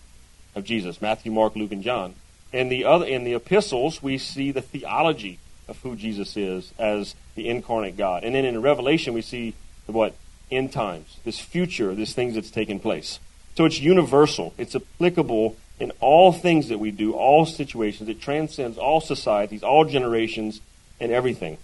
of 0.54 0.64
Jesus 0.64 1.02
Matthew, 1.02 1.30
Mark, 1.30 1.54
Luke, 1.54 1.72
and 1.72 1.82
John. 1.82 2.14
In 2.52 2.70
the, 2.70 2.84
other, 2.86 3.04
in 3.04 3.24
the 3.24 3.34
epistles, 3.34 4.02
we 4.02 4.16
see 4.16 4.50
the 4.50 4.62
theology 4.62 5.38
of 5.68 5.78
who 5.82 5.96
Jesus 5.96 6.36
is 6.36 6.72
as 6.78 7.14
the 7.34 7.48
incarnate 7.48 7.96
God. 7.96 8.24
And 8.24 8.34
then 8.34 8.44
in 8.44 8.62
Revelation, 8.62 9.12
we 9.12 9.22
see 9.22 9.54
the 9.84 9.92
what? 9.92 10.14
End 10.50 10.72
times, 10.72 11.18
this 11.24 11.38
future, 11.38 11.94
this 11.94 12.14
things 12.14 12.36
that's 12.36 12.50
taking 12.50 12.80
place. 12.80 13.18
So 13.56 13.64
it's 13.64 13.80
universal. 13.80 14.54
It's 14.56 14.76
applicable 14.76 15.56
in 15.78 15.90
all 16.00 16.32
things 16.32 16.68
that 16.68 16.78
we 16.78 16.90
do, 16.90 17.12
all 17.12 17.44
situations. 17.44 18.08
It 18.08 18.20
transcends 18.20 18.78
all 18.78 19.00
societies, 19.00 19.62
all 19.62 19.84
generations, 19.84 20.60
and 21.00 21.12
everything. 21.12 21.58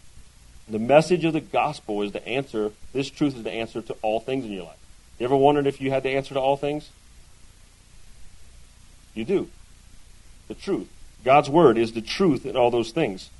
The 0.68 0.78
message 0.78 1.24
of 1.24 1.32
the 1.32 1.40
gospel 1.40 2.02
is 2.02 2.12
the 2.12 2.26
answer, 2.26 2.72
this 2.92 3.10
truth 3.10 3.36
is 3.36 3.42
the 3.42 3.52
answer 3.52 3.82
to 3.82 3.96
all 4.02 4.20
things 4.20 4.44
in 4.44 4.52
your 4.52 4.64
life. 4.64 4.78
You 5.18 5.26
ever 5.26 5.36
wondered 5.36 5.66
if 5.66 5.80
you 5.80 5.90
had 5.90 6.02
the 6.02 6.10
answer 6.10 6.34
to 6.34 6.40
all 6.40 6.56
things? 6.56 6.90
You 9.14 9.24
do. 9.24 9.48
The 10.48 10.54
truth. 10.54 10.88
God's 11.24 11.50
word 11.50 11.78
is 11.78 11.92
the 11.92 12.00
truth 12.00 12.46
in 12.46 12.56
all 12.56 12.70
those 12.70 12.90
things. 12.90 13.30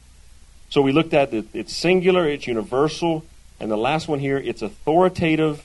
So 0.71 0.83
we 0.83 0.93
looked 0.93 1.15
at 1.15 1.33
it, 1.35 1.47
it's 1.53 1.75
singular, 1.75 2.27
it's 2.27 2.47
universal, 2.47 3.25
and 3.61 3.71
the 3.71 3.77
last 3.77 4.09
one 4.09 4.19
here, 4.19 4.39
it's 4.39 4.63
authoritative 4.63 5.65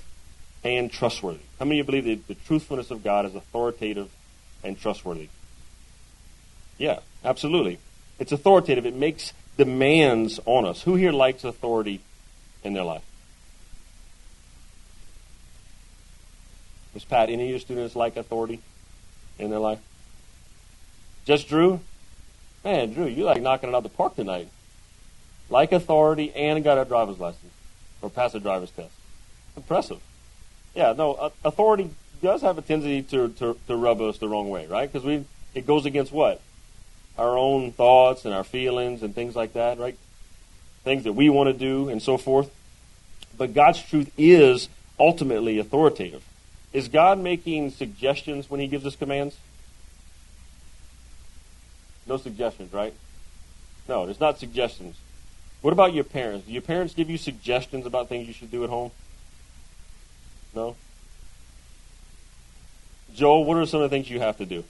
and 0.63 0.91
trustworthy. 0.91 1.39
How 1.59 1.65
many 1.65 1.79
of 1.79 1.85
you 1.85 1.91
believe 2.01 2.05
that 2.05 2.27
the 2.27 2.35
truthfulness 2.45 2.91
of 2.91 3.03
God 3.03 3.25
is 3.25 3.35
authoritative 3.35 4.09
and 4.63 4.79
trustworthy? 4.79 5.29
Yeah, 6.77 6.99
absolutely. 7.23 7.79
It's 8.19 8.31
authoritative. 8.31 8.85
It 8.85 8.95
makes 8.95 9.33
demands 9.57 10.39
on 10.45 10.65
us. 10.65 10.83
Who 10.83 10.95
here 10.95 11.11
likes 11.11 11.43
authority 11.43 12.01
in 12.63 12.73
their 12.73 12.83
life? 12.83 13.03
Miss 16.93 17.03
Pat, 17.03 17.29
any 17.29 17.43
of 17.43 17.49
your 17.49 17.59
students 17.59 17.95
like 17.95 18.17
authority 18.17 18.59
in 19.37 19.49
their 19.49 19.59
life? 19.59 19.79
Just 21.25 21.47
Drew? 21.47 21.79
Man, 22.63 22.93
Drew, 22.93 23.05
you 23.05 23.23
like 23.23 23.41
knocking 23.41 23.69
it 23.69 23.75
out 23.75 23.83
the 23.83 23.89
park 23.89 24.15
tonight. 24.15 24.49
Like 25.49 25.71
authority 25.71 26.33
and 26.33 26.63
got 26.63 26.77
a 26.77 26.85
driver's 26.85 27.19
license 27.19 27.53
or 28.01 28.09
pass 28.09 28.33
a 28.33 28.39
driver's 28.39 28.71
test. 28.71 28.93
Impressive. 29.55 29.99
Yeah, 30.75 30.93
no, 30.93 31.31
authority 31.43 31.89
does 32.21 32.41
have 32.41 32.57
a 32.57 32.61
tendency 32.61 33.01
to, 33.03 33.29
to, 33.29 33.57
to 33.67 33.75
rub 33.75 34.01
us 34.01 34.17
the 34.17 34.27
wrong 34.27 34.49
way, 34.49 34.67
right? 34.67 34.91
Because 34.91 35.05
we 35.05 35.25
it 35.53 35.65
goes 35.65 35.85
against 35.85 36.11
what? 36.11 36.41
Our 37.17 37.37
own 37.37 37.71
thoughts 37.71 38.25
and 38.25 38.33
our 38.33 38.43
feelings 38.43 39.03
and 39.03 39.13
things 39.15 39.35
like 39.35 39.53
that, 39.53 39.79
right? 39.79 39.97
Things 40.83 41.03
that 41.03 41.13
we 41.13 41.29
want 41.29 41.47
to 41.47 41.53
do 41.53 41.89
and 41.89 42.01
so 42.01 42.17
forth. 42.17 42.53
But 43.37 43.53
God's 43.53 43.81
truth 43.81 44.11
is 44.17 44.69
ultimately 44.99 45.59
authoritative. 45.59 46.23
Is 46.73 46.87
God 46.87 47.19
making 47.19 47.71
suggestions 47.71 48.49
when 48.49 48.59
He 48.59 48.67
gives 48.67 48.85
us 48.85 48.95
commands? 48.95 49.37
No 52.05 52.17
suggestions, 52.17 52.73
right? 52.73 52.93
No, 53.87 54.05
there's 54.05 54.19
not 54.19 54.39
suggestions. 54.39 54.95
What 55.61 55.73
about 55.73 55.93
your 55.93 56.03
parents? 56.03 56.45
Do 56.45 56.53
your 56.53 56.61
parents 56.61 56.93
give 56.93 57.09
you 57.09 57.17
suggestions 57.17 57.85
about 57.85 58.09
things 58.09 58.27
you 58.27 58.33
should 58.33 58.51
do 58.51 58.63
at 58.63 58.69
home? 58.69 58.91
No? 60.53 60.75
Joel, 63.13 63.43
what 63.45 63.57
are 63.57 63.65
some 63.65 63.81
of 63.81 63.89
the 63.89 63.95
things 63.95 64.09
you 64.09 64.19
have 64.19 64.37
to 64.37 64.45
do? 64.45 64.63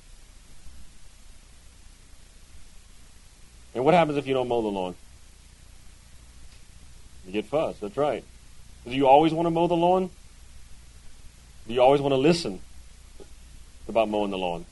What 3.88 3.93
happens 3.93 4.17
if 4.17 4.28
you 4.28 4.34
don't 4.34 4.50
mow 4.50 4.62
the 4.62 4.67
lawn? 4.67 4.95
You 7.26 7.32
get 7.32 7.45
fussed. 7.45 7.80
That's 7.80 7.95
right. 7.95 8.21
Do 8.84 8.91
you 8.91 9.08
always 9.08 9.32
want 9.32 9.45
to 9.45 9.50
mow 9.50 9.67
the 9.67 9.78
lawn? 9.78 10.10
Do 11.65 11.73
you 11.73 11.82
always 11.82 12.02
want 12.02 12.12
to 12.12 12.17
listen 12.17 12.60
about 13.88 14.09
mowing 14.09 14.30
the 14.30 14.38
lawn? 14.38 14.66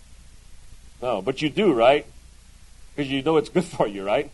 No, 1.02 1.22
but 1.22 1.42
you 1.42 1.50
do, 1.50 1.72
right? 1.72 2.06
Because 2.94 3.10
you 3.10 3.22
know 3.22 3.38
it's 3.38 3.48
good 3.48 3.64
for 3.78 3.88
you, 3.88 4.04
right? 4.04 4.32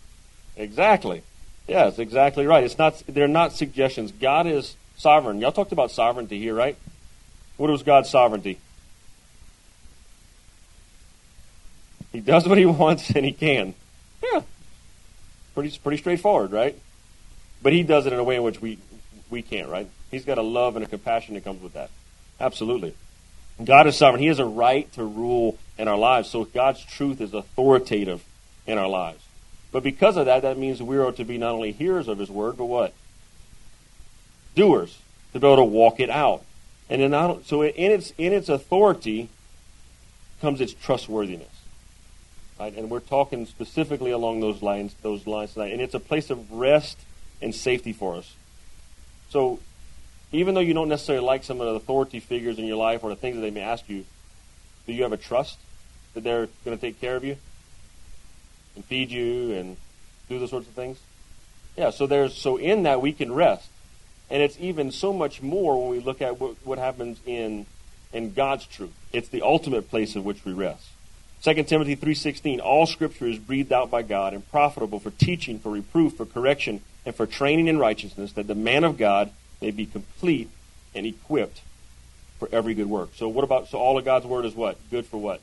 Exactly. 0.58 1.22
Yes, 1.68 2.00
exactly 2.00 2.48
right. 2.48 2.64
It's 2.64 2.80
not. 2.80 3.04
They're 3.08 3.28
not 3.28 3.54
suggestions. 3.54 4.12
God 4.12 4.48
is 4.48 4.76
sovereign. 4.98 5.42
Y'all 5.42 5.52
talked 5.52 5.72
about 5.72 5.92
sovereignty 5.92 6.40
here, 6.40 6.56
right? 6.56 6.76
What 7.58 7.70
was 7.70 7.84
God's 7.84 8.10
sovereignty? 8.10 8.58
He 12.12 12.20
does 12.20 12.48
what 12.48 12.58
he 12.58 12.66
wants 12.82 13.12
and 13.12 13.24
he 13.24 13.32
can. 13.32 13.76
Yeah, 14.24 14.42
Pretty, 15.54 15.78
pretty 15.80 15.98
straightforward, 15.98 16.52
right? 16.52 16.78
But 17.62 17.74
he 17.74 17.84
does 17.84 18.06
it 18.06 18.14
in 18.14 18.20
a 18.20 18.24
way 18.24 18.38
in 18.38 18.44
which 18.44 18.62
we, 18.62 18.80
we 19.30 19.42
can't, 19.42 19.70
right? 19.70 19.90
He's 20.10 20.26
got 20.26 20.38
a 20.38 20.42
love 20.42 20.76
and 20.76 20.86
a 20.86 20.88
compassion 20.88 21.36
that 21.36 21.44
comes 21.44 21.62
with 21.62 21.74
that. 21.74 21.90
Absolutely. 22.40 22.96
God 23.64 23.88
is 23.88 23.96
sovereign. 23.96 24.22
He 24.22 24.28
has 24.28 24.40
a 24.40 24.46
right 24.46 24.92
to 24.94 25.04
rule 25.04 25.58
in 25.78 25.88
our 25.88 25.98
lives. 25.98 26.30
So 26.30 26.46
God's 26.46 26.84
truth 26.84 27.22
is 27.22 27.34
authoritative 27.34 28.24
in 28.66 28.78
our 28.78 28.88
lives. 28.88 29.24
But 29.72 29.84
because 29.84 30.18
of 30.18 30.26
that, 30.26 30.42
that 30.42 30.58
means 30.58 30.82
we 30.82 30.98
are 30.98 31.12
to 31.12 31.24
be 31.24 31.38
not 31.38 31.52
only 31.52 31.72
hearers 31.72 32.08
of 32.08 32.18
his 32.18 32.30
word, 32.30 32.58
but 32.58 32.66
what? 32.66 32.94
Doers. 34.56 35.00
To 35.34 35.40
be 35.40 35.48
able 35.48 35.58
to 35.58 35.64
walk 35.64 36.00
it 36.00 36.10
out. 36.10 36.44
And 36.90 37.02
then 37.02 37.44
so 37.46 37.64
in 37.64 37.92
its 37.92 38.12
in 38.18 38.34
its 38.34 38.50
authority 38.50 39.30
comes 40.42 40.60
its 40.60 40.74
trustworthiness. 40.74 41.48
Right? 42.62 42.78
And 42.78 42.92
we're 42.92 43.00
talking 43.00 43.48
specifically 43.48 44.12
along 44.12 44.42
those 44.42 44.62
lines 44.62 44.94
those 45.02 45.26
lines 45.26 45.54
tonight. 45.54 45.74
And 45.74 45.82
it's 45.82 45.96
a 45.96 46.00
place 46.00 46.30
of 46.30 46.52
rest 46.52 47.00
and 47.42 47.56
safety 47.56 47.92
for 47.92 48.18
us. 48.18 48.36
So 49.32 49.58
even 50.32 50.54
though 50.54 50.62
you 50.62 50.76
don't 50.76 50.88
necessarily 50.88 51.26
like 51.26 51.44
some 51.44 51.60
of 51.60 51.66
the 51.66 51.74
authority 51.74 52.20
figures 52.20 52.60
in 52.60 52.66
your 52.66 52.78
life 52.78 53.04
or 53.04 53.10
the 53.10 53.16
things 53.16 53.38
that 53.38 53.42
they 53.42 53.50
may 53.50 53.62
ask 53.62 53.90
you, 53.90 54.06
do 54.86 54.94
you 54.94 55.02
have 55.02 55.12
a 55.12 55.18
trust 55.18 55.58
that 56.14 56.24
they're 56.24 56.50
going 56.64 56.78
to 56.78 56.80
take 56.80 57.02
care 57.02 57.16
of 57.16 57.24
you 57.24 57.36
and 58.76 58.86
feed 58.86 59.10
you 59.10 59.54
and 59.54 59.76
do 60.30 60.38
those 60.38 60.52
sorts 60.52 60.68
of 60.68 60.76
things? 60.76 61.00
Yeah, 61.76 61.90
so 61.90 62.06
there's 62.06 62.38
so 62.38 62.58
in 62.58 62.84
that 62.84 63.02
we 63.02 63.12
can 63.12 63.34
rest. 63.34 63.70
And 64.30 64.44
it's 64.44 64.58
even 64.60 64.92
so 64.92 65.12
much 65.12 65.42
more 65.42 65.82
when 65.82 65.90
we 65.90 66.00
look 66.00 66.22
at 66.22 66.40
what, 66.40 66.58
what 66.64 66.78
happens 66.78 67.22
in 67.26 67.66
in 68.14 68.34
God's 68.34 68.68
truth. 68.68 68.94
It's 69.12 69.30
the 69.30 69.42
ultimate 69.42 69.90
place 69.90 70.16
in 70.16 70.24
which 70.24 70.46
we 70.46 70.54
rest. 70.54 70.90
2 71.44 71.64
Timothy 71.64 71.96
3:16 71.96 72.60
All 72.60 72.86
scripture 72.86 73.28
is 73.28 73.40
breathed 73.40 73.74
out 73.74 73.90
by 73.90 74.04
God 74.04 74.34
and 74.34 74.48
profitable 74.52 75.00
for 75.00 75.10
teaching, 75.10 75.58
for 75.58 75.72
reproof, 75.72 76.14
for 76.14 76.26
correction, 76.26 76.82
and 77.04 77.16
for 77.16 77.26
training 77.26 77.68
in 77.68 77.80
righteousness, 77.80 78.34
that 78.34 78.48
the 78.48 78.56
man 78.56 78.84
of 78.84 78.98
God 78.98 79.32
may 79.60 79.72
be 79.72 79.88
complete 79.88 80.50
and 80.94 81.06
equipped 81.06 81.62
for 82.38 82.48
every 82.52 82.76
good 82.76 82.90
work. 82.90 83.10
So 83.16 83.28
what 83.28 83.44
about 83.44 83.70
so 83.70 83.80
all 83.80 83.98
of 83.98 84.06
God's 84.06 84.26
word 84.26 84.46
is 84.46 84.54
what? 84.54 84.78
Good 84.92 85.08
for 85.08 85.18
what? 85.18 85.42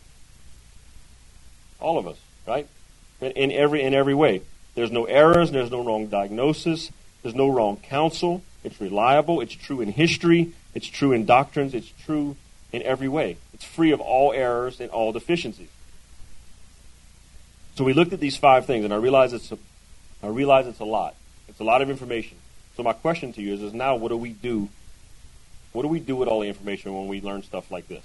All 1.81 1.99
of 1.99 2.07
us, 2.07 2.19
right? 2.47 2.69
In, 3.21 3.33
in 3.33 3.53
every 3.53 3.83
in 3.83 3.93
every 3.93 4.15
way. 4.15 4.43
There's 4.77 4.93
no 4.93 5.07
errors, 5.07 5.51
there's 5.51 5.73
no 5.73 5.85
wrong 5.85 6.07
diagnosis, 6.07 6.93
there's 7.23 7.35
no 7.35 7.49
wrong 7.49 7.77
counsel. 7.77 8.43
It's 8.63 8.81
reliable, 8.81 9.41
it's 9.41 9.55
true 9.55 9.81
in 9.81 9.91
history, 9.91 10.53
it's 10.75 10.87
true 10.87 11.13
in 11.13 11.25
doctrines, 11.27 11.75
it's 11.75 11.93
true 12.05 12.37
in 12.73 12.83
every 12.83 13.09
way. 13.09 13.37
It's 13.53 13.65
free 13.65 13.91
of 13.91 14.01
all 14.01 14.33
errors 14.33 14.79
and 14.79 14.91
all 14.91 15.11
deficiencies. 15.13 15.69
So 17.79 17.85
we 17.85 17.93
looked 17.93 18.13
at 18.13 18.19
these 18.19 18.37
five 18.37 18.67
things, 18.67 18.85
and 18.85 18.93
I 18.93 18.97
realize 18.97 19.33
it's 19.33 19.53
a, 19.53 19.59
I 20.21 20.27
realize 20.27 20.67
it's 20.67 20.81
a 20.81 20.85
lot. 20.85 21.15
It's 21.47 21.61
a 21.61 21.65
lot 21.65 21.81
of 21.81 21.89
information. 21.89 22.37
So 22.77 22.83
my 22.83 22.93
question 22.93 23.33
to 23.35 23.41
you 23.41 23.55
is, 23.55 23.63
is 23.63 23.73
now 23.73 23.95
what 23.95 24.09
do 24.09 24.17
we 24.17 24.31
do? 24.31 24.69
What 25.73 25.83
do 25.83 25.89
we 25.89 26.01
do 26.01 26.17
with 26.17 26.27
all 26.27 26.41
the 26.41 26.49
information 26.49 26.93
when 26.93 27.07
we 27.07 27.21
learn 27.21 27.45
stuff 27.45 27.71
like 27.71 27.87
this? 27.87 28.03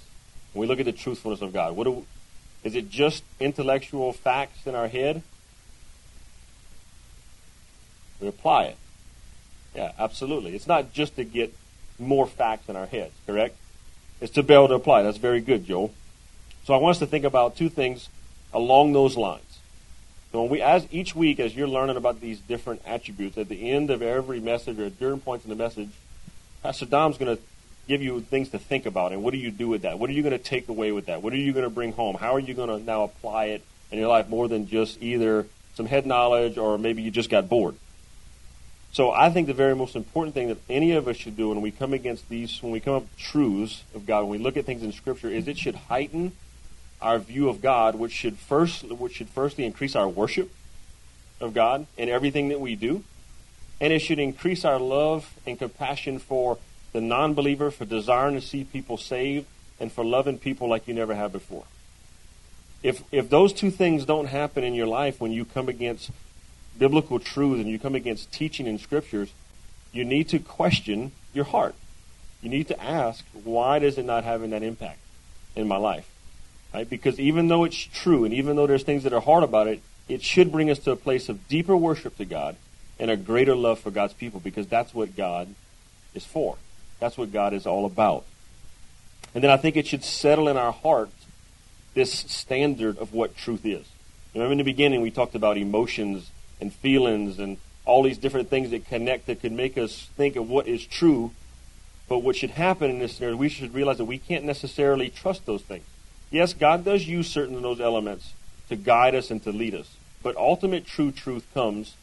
When 0.53 0.61
we 0.61 0.67
look 0.67 0.79
at 0.79 0.85
the 0.85 0.91
truthfulness 0.91 1.41
of 1.41 1.53
God, 1.53 1.75
what 1.75 1.85
do, 1.85 2.05
is 2.63 2.75
it 2.75 2.91
just 2.91 3.23
intellectual 3.39 4.13
facts 4.13 4.67
in 4.67 4.75
our 4.75 4.87
head? 4.87 5.23
We 8.21 8.27
apply 8.27 8.65
it. 8.65 8.77
Yeah, 9.75 9.93
absolutely. 9.97 10.53
It's 10.53 10.67
not 10.67 10.93
just 10.93 11.15
to 11.15 11.23
get 11.23 11.51
more 11.97 12.27
facts 12.27 12.69
in 12.69 12.75
our 12.75 12.85
heads, 12.85 13.15
correct? 13.25 13.55
It's 14.21 14.33
to 14.33 14.43
be 14.43 14.53
able 14.53 14.67
to 14.67 14.75
apply. 14.75 15.01
That's 15.01 15.17
very 15.17 15.41
good, 15.41 15.65
Joel. 15.65 15.91
So 16.63 16.75
I 16.75 16.77
want 16.77 16.91
us 16.91 16.99
to 16.99 17.07
think 17.07 17.25
about 17.25 17.55
two 17.55 17.69
things 17.69 18.09
along 18.53 18.93
those 18.93 19.17
lines. 19.17 19.52
So 20.33 20.41
when 20.41 20.49
we, 20.49 20.61
as 20.63 20.87
each 20.91 21.15
week, 21.15 21.39
as 21.39 21.55
you're 21.55 21.67
learning 21.67 21.95
about 21.95 22.19
these 22.19 22.39
different 22.39 22.81
attributes, 22.87 23.37
at 23.37 23.49
the 23.49 23.69
end 23.69 23.91
of 23.91 24.01
every 24.01 24.39
message 24.39 24.79
or 24.79 24.89
during 24.89 25.19
points 25.19 25.45
in 25.45 25.49
the 25.49 25.55
message, 25.55 25.89
Pastor 26.63 26.87
Dom's 26.87 27.19
going 27.19 27.37
to 27.37 27.41
give 27.87 28.01
you 28.01 28.19
things 28.19 28.49
to 28.49 28.57
think 28.57 28.87
about. 28.87 29.11
And 29.11 29.21
what 29.21 29.31
do 29.31 29.37
you 29.37 29.51
do 29.51 29.67
with 29.67 29.83
that? 29.83 29.99
What 29.99 30.09
are 30.09 30.13
you 30.13 30.23
going 30.23 30.35
to 30.35 30.43
take 30.43 30.69
away 30.69 30.91
with 30.91 31.05
that? 31.05 31.21
What 31.21 31.33
are 31.33 31.37
you 31.37 31.53
going 31.53 31.65
to 31.65 31.69
bring 31.69 31.93
home? 31.93 32.15
How 32.15 32.33
are 32.33 32.39
you 32.39 32.55
going 32.55 32.69
to 32.69 32.83
now 32.83 33.03
apply 33.03 33.45
it 33.45 33.61
in 33.91 33.99
your 33.99 34.07
life 34.07 34.27
more 34.27 34.47
than 34.47 34.67
just 34.67 35.03
either 35.03 35.45
some 35.75 35.85
head 35.85 36.07
knowledge 36.07 36.57
or 36.57 36.79
maybe 36.79 37.03
you 37.03 37.11
just 37.11 37.29
got 37.29 37.47
bored? 37.47 37.75
So 38.91 39.11
I 39.11 39.29
think 39.29 39.45
the 39.45 39.53
very 39.53 39.75
most 39.75 39.95
important 39.95 40.33
thing 40.33 40.47
that 40.47 40.57
any 40.67 40.93
of 40.93 41.07
us 41.07 41.15
should 41.15 41.37
do 41.37 41.49
when 41.49 41.61
we 41.61 41.69
come 41.69 41.93
against 41.93 42.27
these, 42.29 42.61
when 42.63 42.71
we 42.71 42.79
come 42.79 42.95
up 42.95 43.17
truths 43.17 43.83
of 43.93 44.07
God, 44.07 44.21
when 44.21 44.31
we 44.31 44.37
look 44.39 44.57
at 44.57 44.65
things 44.65 44.81
in 44.81 44.93
Scripture, 44.93 45.29
is 45.29 45.47
it 45.47 45.59
should 45.59 45.75
heighten 45.75 46.31
our 47.03 47.19
view 47.19 47.49
of 47.49 47.61
God, 47.61 47.95
which 47.95 48.13
should 48.13 48.37
first, 48.37 48.83
which 48.83 49.15
should 49.15 49.29
firstly 49.29 49.65
increase 49.65 49.95
our 49.95 50.07
worship 50.07 50.51
of 51.39 51.53
God 51.53 51.85
in 51.97 52.09
everything 52.09 52.49
that 52.49 52.59
we 52.59 52.75
do, 52.75 53.03
and 53.81 53.91
it 53.91 53.99
should 53.99 54.19
increase 54.19 54.63
our 54.63 54.79
love 54.79 55.35
and 55.45 55.59
compassion 55.59 56.17
for 56.17 56.57
the 56.93 57.01
non-believer, 57.01 57.69
for 57.71 57.85
desiring 57.85 58.35
to 58.35 58.41
see 58.41 58.63
people 58.63 58.97
saved, 58.97 59.45
and 59.79 59.91
for 59.91 60.05
loving 60.05 60.37
people 60.37 60.69
like 60.69 60.87
you 60.87 60.93
never 60.93 61.15
have 61.15 61.31
before. 61.31 61.65
If 62.81 63.03
if 63.11 63.29
those 63.29 63.53
two 63.53 63.71
things 63.71 64.05
don't 64.05 64.27
happen 64.27 64.63
in 64.63 64.73
your 64.73 64.87
life 64.87 65.19
when 65.19 65.31
you 65.31 65.45
come 65.45 65.69
against 65.69 66.11
biblical 66.77 67.19
truth 67.19 67.59
and 67.59 67.69
you 67.69 67.79
come 67.79 67.95
against 67.95 68.31
teaching 68.31 68.67
in 68.67 68.77
scriptures, 68.77 69.31
you 69.91 70.05
need 70.05 70.29
to 70.29 70.39
question 70.39 71.11
your 71.33 71.45
heart. 71.45 71.75
You 72.41 72.49
need 72.49 72.67
to 72.67 72.83
ask, 72.83 73.23
why 73.43 73.79
does 73.79 73.97
it 73.97 74.05
not 74.05 74.23
having 74.23 74.49
that 74.51 74.63
impact 74.63 74.99
in 75.55 75.67
my 75.67 75.77
life? 75.77 76.07
Right? 76.73 76.89
Because 76.89 77.19
even 77.19 77.47
though 77.47 77.63
it's 77.63 77.77
true 77.77 78.25
and 78.25 78.33
even 78.33 78.55
though 78.55 78.67
there's 78.67 78.83
things 78.83 79.03
that 79.03 79.13
are 79.13 79.21
hard 79.21 79.43
about 79.43 79.67
it, 79.67 79.81
it 80.09 80.23
should 80.23 80.51
bring 80.51 80.69
us 80.69 80.79
to 80.79 80.91
a 80.91 80.95
place 80.95 81.29
of 81.29 81.47
deeper 81.47 81.77
worship 81.77 82.17
to 82.17 82.25
God 82.25 82.55
and 82.99 83.11
a 83.11 83.17
greater 83.17 83.55
love 83.55 83.79
for 83.79 83.91
God's 83.91 84.13
people 84.13 84.39
because 84.39 84.67
that's 84.67 84.93
what 84.93 85.15
God 85.15 85.53
is 86.13 86.25
for. 86.25 86.57
That's 86.99 87.17
what 87.17 87.31
God 87.31 87.53
is 87.53 87.65
all 87.65 87.85
about. 87.85 88.25
And 89.35 89.43
then 89.43 89.51
I 89.51 89.57
think 89.57 89.75
it 89.75 89.87
should 89.87 90.03
settle 90.03 90.47
in 90.47 90.57
our 90.57 90.71
heart 90.71 91.09
this 91.93 92.11
standard 92.11 92.97
of 92.97 93.13
what 93.13 93.35
truth 93.35 93.65
is. 93.65 93.85
Remember 94.33 94.51
in 94.53 94.57
the 94.57 94.63
beginning 94.63 95.01
we 95.01 95.11
talked 95.11 95.35
about 95.35 95.57
emotions 95.57 96.31
and 96.59 96.73
feelings 96.73 97.39
and 97.39 97.57
all 97.85 98.03
these 98.03 98.17
different 98.17 98.49
things 98.49 98.71
that 98.71 98.87
connect 98.87 99.27
that 99.27 99.41
could 99.41 99.51
make 99.51 99.77
us 99.77 100.07
think 100.15 100.35
of 100.35 100.49
what 100.49 100.67
is 100.67 100.85
true. 100.85 101.31
But 102.07 102.19
what 102.19 102.35
should 102.35 102.51
happen 102.51 102.89
in 102.89 102.99
this 102.99 103.15
scenario, 103.15 103.37
we 103.37 103.49
should 103.49 103.73
realize 103.73 103.97
that 103.97 104.05
we 104.05 104.17
can't 104.17 104.43
necessarily 104.43 105.09
trust 105.09 105.45
those 105.45 105.61
things. 105.61 105.85
Yes, 106.33 106.53
God 106.53 106.83
does 106.83 107.05
use 107.05 107.29
certain 107.29 107.55
of 107.55 107.61
those 107.61 107.79
elements 107.79 108.33
to 108.67 108.75
guide 108.75 109.13
us 109.13 109.29
and 109.29 109.41
to 109.43 109.51
lead 109.51 109.75
us. 109.75 109.97
But 110.23 110.35
ultimate 110.35 110.83
true 110.83 111.11
truth 111.11 111.45
comes 111.53 111.93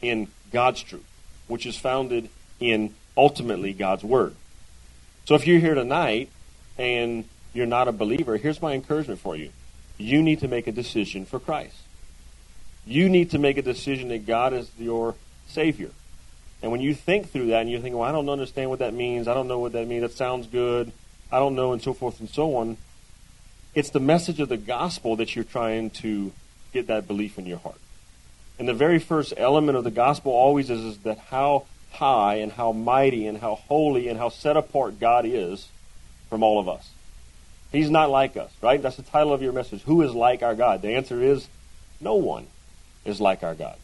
in 0.00 0.28
God's 0.52 0.80
truth, 0.80 1.04
which 1.48 1.66
is 1.66 1.76
founded 1.76 2.28
in 2.60 2.94
ultimately 3.16 3.72
God's 3.72 4.04
Word. 4.04 4.36
So 5.24 5.34
if 5.34 5.44
you're 5.44 5.58
here 5.58 5.74
tonight 5.74 6.30
and 6.78 7.24
you're 7.52 7.66
not 7.66 7.88
a 7.88 7.92
believer, 7.92 8.36
here's 8.36 8.62
my 8.62 8.74
encouragement 8.74 9.18
for 9.18 9.34
you. 9.34 9.50
You 9.98 10.22
need 10.22 10.38
to 10.38 10.48
make 10.48 10.68
a 10.68 10.72
decision 10.72 11.26
for 11.26 11.40
Christ. 11.40 11.76
You 12.86 13.08
need 13.08 13.32
to 13.32 13.40
make 13.40 13.58
a 13.58 13.62
decision 13.62 14.08
that 14.10 14.24
God 14.24 14.52
is 14.52 14.70
your 14.78 15.16
Savior. 15.48 15.90
And 16.62 16.70
when 16.70 16.80
you 16.80 16.94
think 16.94 17.30
through 17.30 17.46
that 17.46 17.62
and 17.62 17.70
you 17.70 17.80
think, 17.80 17.96
well, 17.96 18.04
I 18.04 18.12
don't 18.12 18.28
understand 18.28 18.70
what 18.70 18.78
that 18.78 18.94
means, 18.94 19.26
I 19.26 19.34
don't 19.34 19.48
know 19.48 19.58
what 19.58 19.72
that 19.72 19.88
means, 19.88 20.02
that 20.02 20.12
sounds 20.12 20.46
good, 20.46 20.92
I 21.32 21.40
don't 21.40 21.56
know, 21.56 21.72
and 21.72 21.82
so 21.82 21.92
forth 21.92 22.20
and 22.20 22.28
so 22.28 22.54
on, 22.54 22.76
it's 23.74 23.90
the 23.90 24.00
message 24.00 24.40
of 24.40 24.48
the 24.48 24.56
gospel 24.56 25.16
that 25.16 25.34
you're 25.34 25.44
trying 25.44 25.90
to 25.90 26.32
get 26.72 26.86
that 26.88 27.06
belief 27.06 27.38
in 27.38 27.46
your 27.46 27.58
heart. 27.58 27.80
And 28.58 28.68
the 28.68 28.74
very 28.74 28.98
first 28.98 29.32
element 29.36 29.78
of 29.78 29.84
the 29.84 29.90
gospel 29.90 30.32
always 30.32 30.70
is, 30.70 30.80
is 30.80 30.98
that 30.98 31.18
how 31.18 31.66
high 31.92 32.36
and 32.36 32.52
how 32.52 32.72
mighty 32.72 33.26
and 33.26 33.38
how 33.38 33.54
holy 33.54 34.08
and 34.08 34.18
how 34.18 34.28
set 34.28 34.56
apart 34.56 35.00
God 35.00 35.24
is 35.24 35.68
from 36.28 36.42
all 36.42 36.60
of 36.60 36.68
us. 36.68 36.90
He's 37.72 37.90
not 37.90 38.10
like 38.10 38.36
us, 38.36 38.50
right? 38.60 38.82
That's 38.82 38.96
the 38.96 39.02
title 39.02 39.32
of 39.32 39.42
your 39.42 39.52
message. 39.52 39.82
Who 39.82 40.02
is 40.02 40.12
like 40.12 40.42
our 40.42 40.54
God? 40.54 40.82
The 40.82 40.94
answer 40.94 41.22
is 41.22 41.48
no 42.00 42.14
one 42.14 42.46
is 43.04 43.20
like 43.20 43.42
our 43.42 43.54
God. 43.54 43.76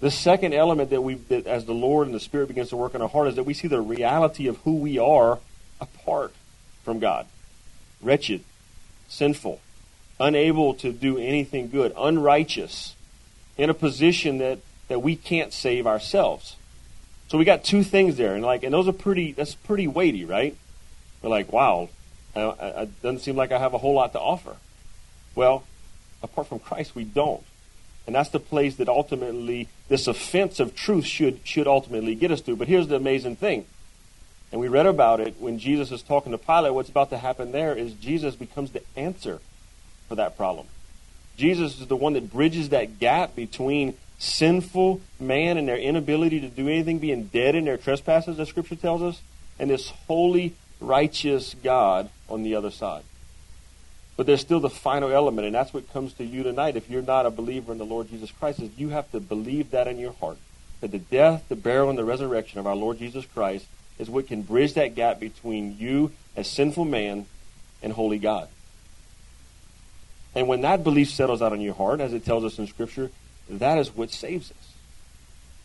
The 0.00 0.10
second 0.10 0.52
element 0.52 0.90
that 0.90 1.00
we, 1.00 1.14
that 1.14 1.46
as 1.46 1.64
the 1.64 1.72
Lord 1.72 2.06
and 2.06 2.14
the 2.14 2.20
Spirit 2.20 2.48
begins 2.48 2.68
to 2.70 2.76
work 2.76 2.94
in 2.94 3.00
our 3.00 3.08
heart, 3.08 3.28
is 3.28 3.36
that 3.36 3.44
we 3.44 3.54
see 3.54 3.68
the 3.68 3.80
reality 3.80 4.46
of 4.46 4.58
who 4.58 4.76
we 4.76 4.98
are 4.98 5.38
apart 5.80 6.34
from 6.84 6.98
God. 6.98 7.26
Wretched, 8.02 8.44
sinful, 9.08 9.60
unable 10.18 10.74
to 10.74 10.92
do 10.92 11.18
anything 11.18 11.68
good, 11.68 11.92
unrighteous, 11.96 12.94
in 13.56 13.70
a 13.70 13.74
position 13.74 14.38
that, 14.38 14.58
that 14.88 15.00
we 15.00 15.16
can't 15.16 15.52
save 15.52 15.86
ourselves. 15.86 16.56
So 17.28 17.38
we 17.38 17.44
got 17.44 17.64
two 17.64 17.82
things 17.82 18.16
there, 18.16 18.34
and 18.34 18.44
like, 18.44 18.62
and 18.62 18.72
those 18.72 18.86
are 18.86 18.92
pretty. 18.92 19.32
That's 19.32 19.54
pretty 19.54 19.88
weighty, 19.88 20.24
right? 20.24 20.56
We're 21.22 21.30
like, 21.30 21.52
wow, 21.52 21.88
it 22.36 23.02
doesn't 23.02 23.20
seem 23.20 23.36
like 23.36 23.50
I 23.50 23.58
have 23.58 23.74
a 23.74 23.78
whole 23.78 23.94
lot 23.94 24.12
to 24.12 24.20
offer. 24.20 24.56
Well, 25.34 25.64
apart 26.22 26.46
from 26.46 26.60
Christ, 26.60 26.94
we 26.94 27.04
don't, 27.04 27.42
and 28.06 28.14
that's 28.14 28.30
the 28.30 28.38
place 28.38 28.76
that 28.76 28.88
ultimately 28.88 29.68
this 29.88 30.06
offense 30.06 30.60
of 30.60 30.76
truth 30.76 31.04
should 31.04 31.40
should 31.42 31.66
ultimately 31.66 32.14
get 32.14 32.30
us 32.30 32.40
to. 32.42 32.54
But 32.54 32.68
here's 32.68 32.86
the 32.86 32.96
amazing 32.96 33.36
thing: 33.36 33.66
and 34.52 34.60
we 34.60 34.68
read 34.68 34.86
about 34.86 35.20
it 35.20 35.36
when 35.38 35.58
Jesus 35.58 35.90
is 35.90 36.02
talking 36.02 36.32
to 36.32 36.38
Pilate. 36.38 36.72
What's 36.72 36.88
about 36.88 37.10
to 37.10 37.18
happen 37.18 37.52
there 37.52 37.74
is 37.74 37.92
Jesus 37.94 38.36
becomes 38.36 38.70
the 38.70 38.82
answer 38.96 39.40
for 40.08 40.14
that 40.14 40.36
problem. 40.36 40.66
Jesus 41.36 41.80
is 41.80 41.86
the 41.86 41.96
one 41.96 42.14
that 42.14 42.32
bridges 42.32 42.70
that 42.70 42.98
gap 42.98 43.34
between 43.34 43.94
sinful 44.18 45.00
man 45.20 45.58
and 45.58 45.68
their 45.68 45.76
inability 45.76 46.40
to 46.40 46.48
do 46.48 46.68
anything, 46.68 46.98
being 46.98 47.24
dead 47.24 47.54
in 47.54 47.64
their 47.64 47.76
trespasses, 47.76 48.40
as 48.40 48.48
Scripture 48.48 48.76
tells 48.76 49.02
us, 49.02 49.20
and 49.58 49.68
this 49.68 49.90
holy, 50.06 50.54
righteous 50.80 51.54
God 51.62 52.08
on 52.28 52.42
the 52.42 52.54
other 52.54 52.70
side. 52.70 53.02
But 54.16 54.24
there's 54.24 54.40
still 54.40 54.60
the 54.60 54.70
final 54.70 55.12
element, 55.12 55.46
and 55.46 55.54
that's 55.54 55.74
what 55.74 55.92
comes 55.92 56.14
to 56.14 56.24
you 56.24 56.42
tonight. 56.42 56.76
If 56.76 56.88
you're 56.88 57.02
not 57.02 57.26
a 57.26 57.30
believer 57.30 57.72
in 57.72 57.78
the 57.78 57.84
Lord 57.84 58.08
Jesus 58.08 58.30
Christ, 58.30 58.60
is 58.60 58.70
you 58.78 58.88
have 58.88 59.10
to 59.12 59.20
believe 59.20 59.72
that 59.72 59.88
in 59.88 59.98
your 59.98 60.12
heart. 60.12 60.38
That 60.80 60.92
the 60.92 60.98
death, 60.98 61.44
the 61.48 61.56
burial, 61.56 61.90
and 61.90 61.98
the 61.98 62.04
resurrection 62.04 62.58
of 62.58 62.66
our 62.66 62.76
Lord 62.76 62.98
Jesus 62.98 63.26
Christ 63.26 63.66
is 63.98 64.10
what 64.10 64.26
can 64.26 64.42
bridge 64.42 64.74
that 64.74 64.94
gap 64.94 65.20
between 65.20 65.76
you 65.78 66.12
as 66.36 66.48
sinful 66.48 66.84
man 66.84 67.26
and 67.82 67.92
holy 67.92 68.18
God. 68.18 68.48
And 70.34 70.48
when 70.48 70.60
that 70.62 70.84
belief 70.84 71.10
settles 71.10 71.40
out 71.40 71.52
in 71.52 71.60
your 71.60 71.74
heart, 71.74 72.00
as 72.00 72.12
it 72.12 72.24
tells 72.24 72.44
us 72.44 72.58
in 72.58 72.66
Scripture, 72.66 73.10
that 73.48 73.78
is 73.78 73.94
what 73.94 74.10
saves 74.10 74.50
us. 74.50 74.72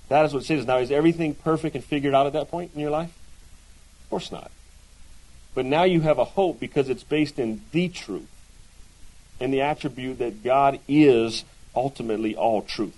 That 0.07 0.25
is 0.25 0.33
what 0.33 0.45
saves 0.45 0.61
us. 0.61 0.67
Now, 0.67 0.77
is 0.77 0.91
everything 0.91 1.35
perfect 1.35 1.75
and 1.75 1.83
figured 1.83 2.13
out 2.13 2.25
at 2.25 2.33
that 2.33 2.49
point 2.49 2.71
in 2.73 2.79
your 2.79 2.89
life? 2.89 3.13
Of 4.03 4.09
course 4.09 4.31
not. 4.31 4.51
But 5.53 5.65
now 5.65 5.83
you 5.83 6.01
have 6.01 6.19
a 6.19 6.25
hope 6.25 6.59
because 6.59 6.89
it's 6.89 7.03
based 7.03 7.37
in 7.37 7.61
the 7.71 7.89
truth 7.89 8.29
and 9.41 9.53
the 9.53 9.61
attribute 9.61 10.19
that 10.19 10.43
God 10.43 10.79
is 10.87 11.43
ultimately 11.75 12.35
all 12.35 12.61
truth. 12.61 12.97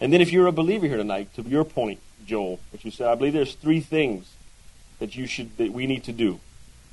And 0.00 0.12
then 0.12 0.20
if 0.20 0.32
you're 0.32 0.46
a 0.46 0.52
believer 0.52 0.86
here 0.86 0.98
tonight, 0.98 1.34
to 1.36 1.42
your 1.42 1.64
point, 1.64 2.00
Joel, 2.26 2.60
which 2.72 2.84
you 2.84 2.90
said, 2.90 3.08
I 3.08 3.14
believe 3.14 3.32
there's 3.32 3.54
three 3.54 3.80
things 3.80 4.32
that 4.98 5.16
you 5.16 5.26
should 5.26 5.56
that 5.58 5.72
we 5.72 5.86
need 5.86 6.04
to 6.04 6.12
do. 6.12 6.40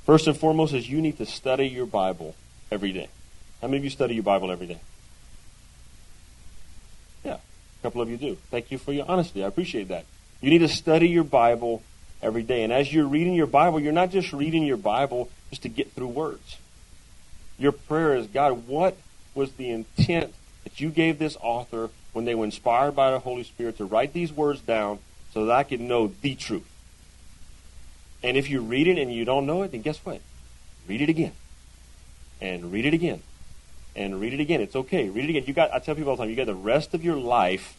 First 0.05 0.27
and 0.27 0.37
foremost 0.37 0.73
is 0.73 0.89
you 0.89 1.01
need 1.01 1.17
to 1.17 1.25
study 1.25 1.67
your 1.67 1.85
Bible 1.85 2.35
every 2.71 2.91
day. 2.91 3.09
How 3.61 3.67
many 3.67 3.77
of 3.77 3.83
you 3.83 3.89
study 3.89 4.13
your 4.15 4.23
Bible 4.23 4.51
every 4.51 4.67
day? 4.67 4.79
Yeah, 7.23 7.35
a 7.35 7.81
couple 7.81 8.01
of 8.01 8.09
you 8.09 8.17
do. 8.17 8.37
Thank 8.51 8.71
you 8.71 8.77
for 8.77 8.91
your 8.91 9.05
honesty. 9.07 9.43
I 9.43 9.47
appreciate 9.47 9.87
that. 9.87 10.05
You 10.41 10.49
need 10.49 10.59
to 10.59 10.67
study 10.67 11.07
your 11.07 11.23
Bible 11.23 11.81
every 12.21 12.43
day. 12.43 12.63
And 12.63 12.73
as 12.73 12.93
you're 12.93 13.07
reading 13.07 13.33
your 13.33 13.47
Bible, 13.47 13.79
you're 13.79 13.93
not 13.93 14.11
just 14.11 14.33
reading 14.33 14.63
your 14.63 14.77
Bible 14.77 15.29
just 15.49 15.61
to 15.63 15.69
get 15.69 15.93
through 15.93 16.07
words. 16.07 16.57
Your 17.57 17.71
prayer 17.71 18.15
is, 18.15 18.27
God, 18.27 18.67
what 18.67 18.97
was 19.33 19.53
the 19.53 19.69
intent 19.69 20.33
that 20.65 20.81
you 20.81 20.89
gave 20.89 21.19
this 21.19 21.37
author 21.41 21.89
when 22.11 22.25
they 22.25 22.35
were 22.35 22.45
inspired 22.45 22.95
by 22.95 23.11
the 23.11 23.19
Holy 23.19 23.43
Spirit 23.43 23.77
to 23.77 23.85
write 23.85 24.11
these 24.11 24.33
words 24.33 24.59
down 24.59 24.99
so 25.33 25.45
that 25.45 25.51
I 25.51 25.63
can 25.63 25.87
know 25.87 26.11
the 26.21 26.35
truth? 26.35 26.69
And 28.21 28.37
if 28.37 28.49
you 28.49 28.61
read 28.61 28.87
it 28.87 28.97
and 28.97 29.13
you 29.13 29.25
don't 29.25 29.45
know 29.45 29.63
it, 29.63 29.71
then 29.71 29.81
guess 29.81 29.97
what? 30.05 30.21
Read 30.87 31.01
it 31.01 31.09
again. 31.09 31.33
And 32.39 32.71
read 32.71 32.85
it 32.85 32.93
again. 32.93 33.21
And 33.95 34.19
read 34.19 34.33
it 34.33 34.39
again. 34.39 34.61
It's 34.61 34.75
okay. 34.75 35.09
Read 35.09 35.25
it 35.25 35.29
again. 35.29 35.43
You 35.45 35.53
got 35.53 35.73
I 35.73 35.79
tell 35.79 35.95
people 35.95 36.11
all 36.11 36.15
the 36.15 36.23
time, 36.23 36.29
you 36.29 36.35
got 36.35 36.45
the 36.45 36.55
rest 36.55 36.93
of 36.93 37.03
your 37.03 37.15
life 37.15 37.75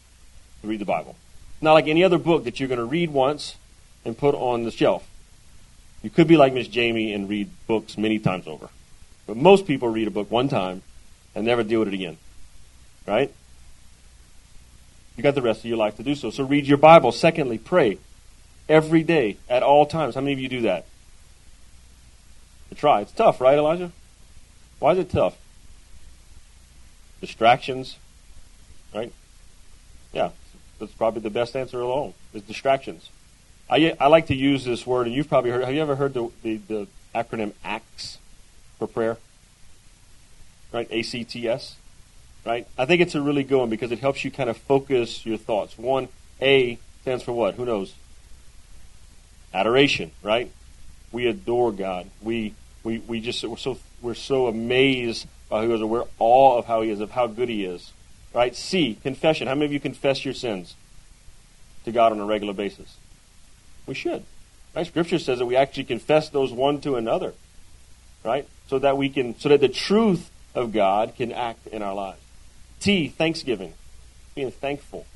to 0.61 0.69
read 0.69 0.81
the 0.81 0.85
Bible. 0.85 1.17
Not 1.61 1.73
like 1.73 1.87
any 1.87 2.05
other 2.05 2.19
book 2.19 2.45
that 2.45 2.61
you're 2.61 2.69
going 2.69 2.79
to 2.79 2.85
read 2.85 3.11
once 3.11 3.57
and 4.05 4.17
put 4.17 4.35
on 4.35 4.65
the 4.65 4.71
shelf. 4.71 5.09
You 6.03 6.11
could 6.11 6.29
be 6.29 6.37
like 6.37 6.53
Miss 6.53 6.69
Jamie 6.69 7.15
and 7.15 7.29
read 7.29 7.49
books 7.67 7.97
many 7.97 8.19
times 8.19 8.47
over. 8.47 8.69
But 9.27 9.39
most 9.39 9.67
people 9.67 9.89
read 9.89 10.07
a 10.07 10.11
book 10.11 10.31
one 10.31 10.49
time 10.49 10.83
and 11.35 11.47
never 11.47 11.63
deal 11.63 11.81
with 11.81 11.89
it 11.89 11.95
again. 11.95 12.19
Right? 13.07 13.33
You 15.17 15.23
got 15.23 15.35
the 15.35 15.43
rest 15.43 15.61
of 15.61 15.67
your 15.67 15.77
life 15.77 15.97
to 15.97 16.03
do 16.03 16.15
so. 16.15 16.31
So 16.31 16.45
read 16.45 16.67
your 16.67 16.79
Bible. 16.79 17.13
Secondly, 17.13 17.59
pray 17.59 17.99
every 18.69 19.03
day 19.03 19.37
at 19.49 19.63
all 19.63 19.87
times. 19.87 20.15
How 20.15 20.21
many 20.21 20.33
of 20.33 20.41
you 20.41 20.49
do 20.49 20.63
that? 20.63 20.87
To 22.71 22.75
try. 22.75 23.01
It's 23.03 23.13
tough, 23.13 23.41
right, 23.41 23.57
Elijah? 23.57 23.93
Why 24.81 24.93
is 24.93 24.99
it 24.99 25.11
tough? 25.11 25.37
Distractions, 27.21 27.97
right? 28.95 29.13
Yeah, 30.13 30.31
that's 30.79 30.93
probably 30.93 31.21
the 31.21 31.31
best 31.31 31.55
answer 31.57 31.81
alone 31.81 32.15
is 32.33 32.43
distractions. 32.43 33.09
I, 33.71 33.97
I 33.99 34.09
like 34.09 34.27
to 34.27 34.35
use 34.35 34.65
this 34.65 34.87
word, 34.87 35.07
and 35.07 35.15
you've 35.15 35.29
probably 35.29 35.51
heard. 35.51 35.65
Have 35.65 35.75
you 35.75 35.81
ever 35.81 35.97
heard 35.97 36.13
the, 36.13 36.31
the, 36.43 36.57
the 36.57 36.87
acronym 37.15 37.53
ACTS 37.65 38.19
for 38.79 38.87
prayer? 38.87 39.17
Right, 40.73 40.89
A 40.91 41.03
C 41.03 41.25
T 41.25 41.49
S. 41.49 41.77
Right. 42.45 42.67
I 42.77 42.85
think 42.85 43.01
it's 43.01 43.15
a 43.15 43.23
really 43.23 43.43
good 43.43 43.59
one 43.59 43.71
because 43.71 43.91
it 43.91 44.01
helps 44.01 44.23
you 44.23 44.31
kind 44.31 44.51
of 44.51 44.59
focus 44.59 45.25
your 45.25 45.39
thoughts. 45.39 45.79
One 45.79 46.09
A 46.43 46.79
stands 47.01 47.25
for 47.25 47.33
what? 47.33 47.55
Who 47.55 47.65
knows? 47.65 47.95
Adoration. 49.55 50.11
Right. 50.23 50.51
We 51.11 51.27
adore 51.27 51.73
God. 51.73 52.11
We 52.21 52.55
we 52.83 52.99
we 52.99 53.21
just 53.21 53.43
we're 53.45 53.57
so 53.57 53.79
we're 54.03 54.15
so 54.15 54.47
amazed 54.47 55.27
by 55.49 55.63
who 55.63 55.71
he 55.71 55.75
is. 55.77 55.83
We're 55.83 56.05
awe 56.19 56.59
of 56.59 56.67
how 56.67 56.83
he 56.83 56.91
is, 56.91 57.01
of 57.01 57.13
how 57.13 57.29
good 57.29 57.49
he 57.49 57.65
is. 57.65 57.93
Right. 58.35 58.55
C 58.55 58.99
confession. 59.03 59.49
How 59.49 59.55
many 59.55 59.67
of 59.67 59.73
you 59.73 59.81
confess 59.81 60.23
your 60.23 60.35
sins 60.35 60.75
to 61.87 61.93
God 61.93 62.13
on 62.13 62.21
a 62.21 62.27
regular 62.27 62.53
basis? 62.53 62.97
We 63.87 63.95
should. 63.95 64.23
Right? 64.77 64.87
Scripture 64.87 65.19
says 65.19 65.39
that 65.39 65.47
we 65.47 65.57
actually 65.57 65.85
confess 65.85 66.29
those 66.29 66.53
one 66.53 66.83
to 66.83 66.97
another. 66.97 67.33
Right? 68.23 68.47
So 68.69 68.79
that 68.81 68.99
we 68.99 69.09
can 69.09 69.39
so 69.39 69.49
that 69.49 69.63
the 69.63 69.69
truth 69.69 70.31
of 70.55 70.73
God 70.73 71.15
can 71.17 71.33
act 71.33 71.67
in 71.69 71.83
our 71.83 71.95
lives. 71.95 72.19
T, 72.81 73.09
thanksgiving. 73.09 73.75
Being 74.35 74.51
thankful 74.51 75.07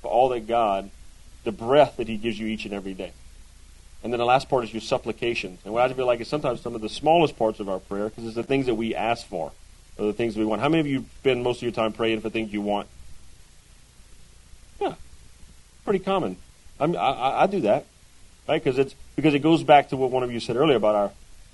for 0.00 0.10
all 0.10 0.28
that 0.30 0.46
God, 0.46 0.90
the 1.44 1.52
breath 1.52 1.96
that 1.98 2.08
He 2.08 2.16
gives 2.16 2.38
you 2.38 2.46
each 2.46 2.64
and 2.64 2.74
every 2.74 2.94
day. 2.94 3.12
And 4.02 4.12
then 4.12 4.18
the 4.18 4.26
last 4.26 4.48
part 4.48 4.64
is 4.64 4.72
your 4.72 4.82
supplications. 4.82 5.60
And 5.64 5.72
what 5.72 5.90
I 5.90 5.92
feel 5.94 6.06
like 6.06 6.20
is 6.20 6.28
sometimes 6.28 6.60
some 6.60 6.74
of 6.74 6.80
the 6.80 6.88
smallest 6.88 7.38
parts 7.38 7.60
of 7.60 7.68
our 7.68 7.78
prayer, 7.78 8.08
because 8.08 8.24
it's 8.26 8.34
the 8.34 8.42
things 8.42 8.66
that 8.66 8.74
we 8.74 8.94
ask 8.94 9.26
for, 9.26 9.52
or 9.98 10.06
the 10.06 10.12
things 10.12 10.36
we 10.36 10.44
want. 10.44 10.60
How 10.60 10.68
many 10.68 10.80
of 10.80 10.86
you 10.86 11.06
spend 11.20 11.42
most 11.42 11.58
of 11.58 11.62
your 11.62 11.72
time 11.72 11.92
praying 11.92 12.20
for 12.20 12.30
things 12.30 12.52
you 12.52 12.60
want? 12.60 12.88
Yeah, 14.80 14.94
pretty 15.84 16.00
common. 16.00 16.36
I, 16.78 16.84
I, 16.84 17.42
I 17.44 17.46
do 17.46 17.60
that 17.60 17.86
right? 18.48 18.62
Because 18.62 18.78
it's 18.78 18.94
because 19.16 19.34
it 19.34 19.40
goes 19.40 19.62
back 19.62 19.90
to 19.90 19.96
what 19.96 20.10
one 20.10 20.22
of 20.22 20.32
you 20.32 20.40
said 20.40 20.56
earlier 20.56 20.76
about 20.76 20.94
our 20.94 21.10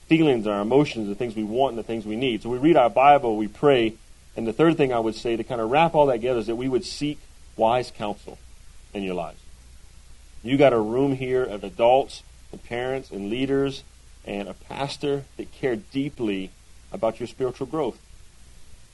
feelings, 0.07 0.47
our 0.47 0.61
emotions, 0.61 1.09
the 1.09 1.15
things 1.15 1.37
we 1.37 1.45
want, 1.45 1.73
and 1.73 1.79
the 1.79 1.87
things 1.87 2.05
we 2.05 2.17
need. 2.17 2.43
So 2.43 2.49
we 2.49 2.59
read 2.59 2.77
our 2.77 2.91
Bible, 2.91 3.37
we 3.37 3.49
pray, 3.49 3.95
and 4.37 4.47
the 4.47 4.53
third 4.53 4.77
thing 4.77 4.93
I 4.93 4.99
would 4.99 5.15
say 5.15 5.37
to 5.37 5.45
kind 5.45 5.61
of 5.61 5.71
wrap 5.71 5.95
all 5.95 6.07
that 6.07 6.15
together 6.15 6.41
is 6.41 6.47
that 6.47 6.57
we 6.57 6.69
would 6.69 6.85
seek 6.85 7.19
wise 7.57 7.91
counsel 7.91 8.39
in 8.95 9.03
your 9.03 9.15
lives. 9.15 9.41
You 10.43 10.57
got 10.57 10.73
a 10.73 10.81
room 10.81 11.15
here 11.17 11.43
of 11.45 11.65
adults 11.65 12.23
and 12.53 12.63
parents 12.63 13.11
and 13.11 13.29
leaders 13.29 13.85
and 14.25 14.49
a 14.49 14.55
pastor 14.55 15.25
that 15.37 15.53
care 15.53 15.77
deeply 15.77 16.51
about 16.93 17.21
your 17.21 17.27
spiritual 17.27 17.67
growth. 17.67 17.99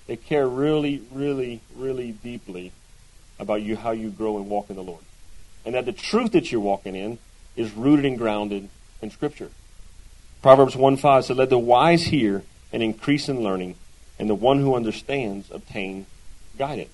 They 0.06 0.16
care 0.16 0.48
really, 0.48 1.02
really, 1.12 1.60
really 1.74 2.12
deeply 2.12 2.72
about 3.38 3.62
you 3.62 3.76
how 3.76 3.90
you 3.90 4.10
grow 4.10 4.36
and 4.36 4.48
walk 4.48 4.70
in 4.70 4.76
the 4.76 4.82
Lord. 4.82 5.02
And 5.64 5.74
that 5.74 5.84
the 5.84 5.92
truth 5.92 6.32
that 6.32 6.52
you're 6.52 6.60
walking 6.60 6.94
in 6.94 7.18
is 7.56 7.72
rooted 7.72 8.04
and 8.04 8.18
grounded 8.18 8.68
in 9.02 9.10
Scripture. 9.10 9.50
Proverbs 10.42 10.76
1 10.76 10.96
5 10.96 11.24
said, 11.24 11.36
Let 11.36 11.50
the 11.50 11.58
wise 11.58 12.04
hear 12.04 12.44
and 12.72 12.82
increase 12.82 13.28
in 13.28 13.42
learning, 13.42 13.74
and 14.18 14.28
the 14.28 14.34
one 14.34 14.60
who 14.60 14.74
understands 14.74 15.50
obtain 15.50 16.06
guidance. 16.58 16.90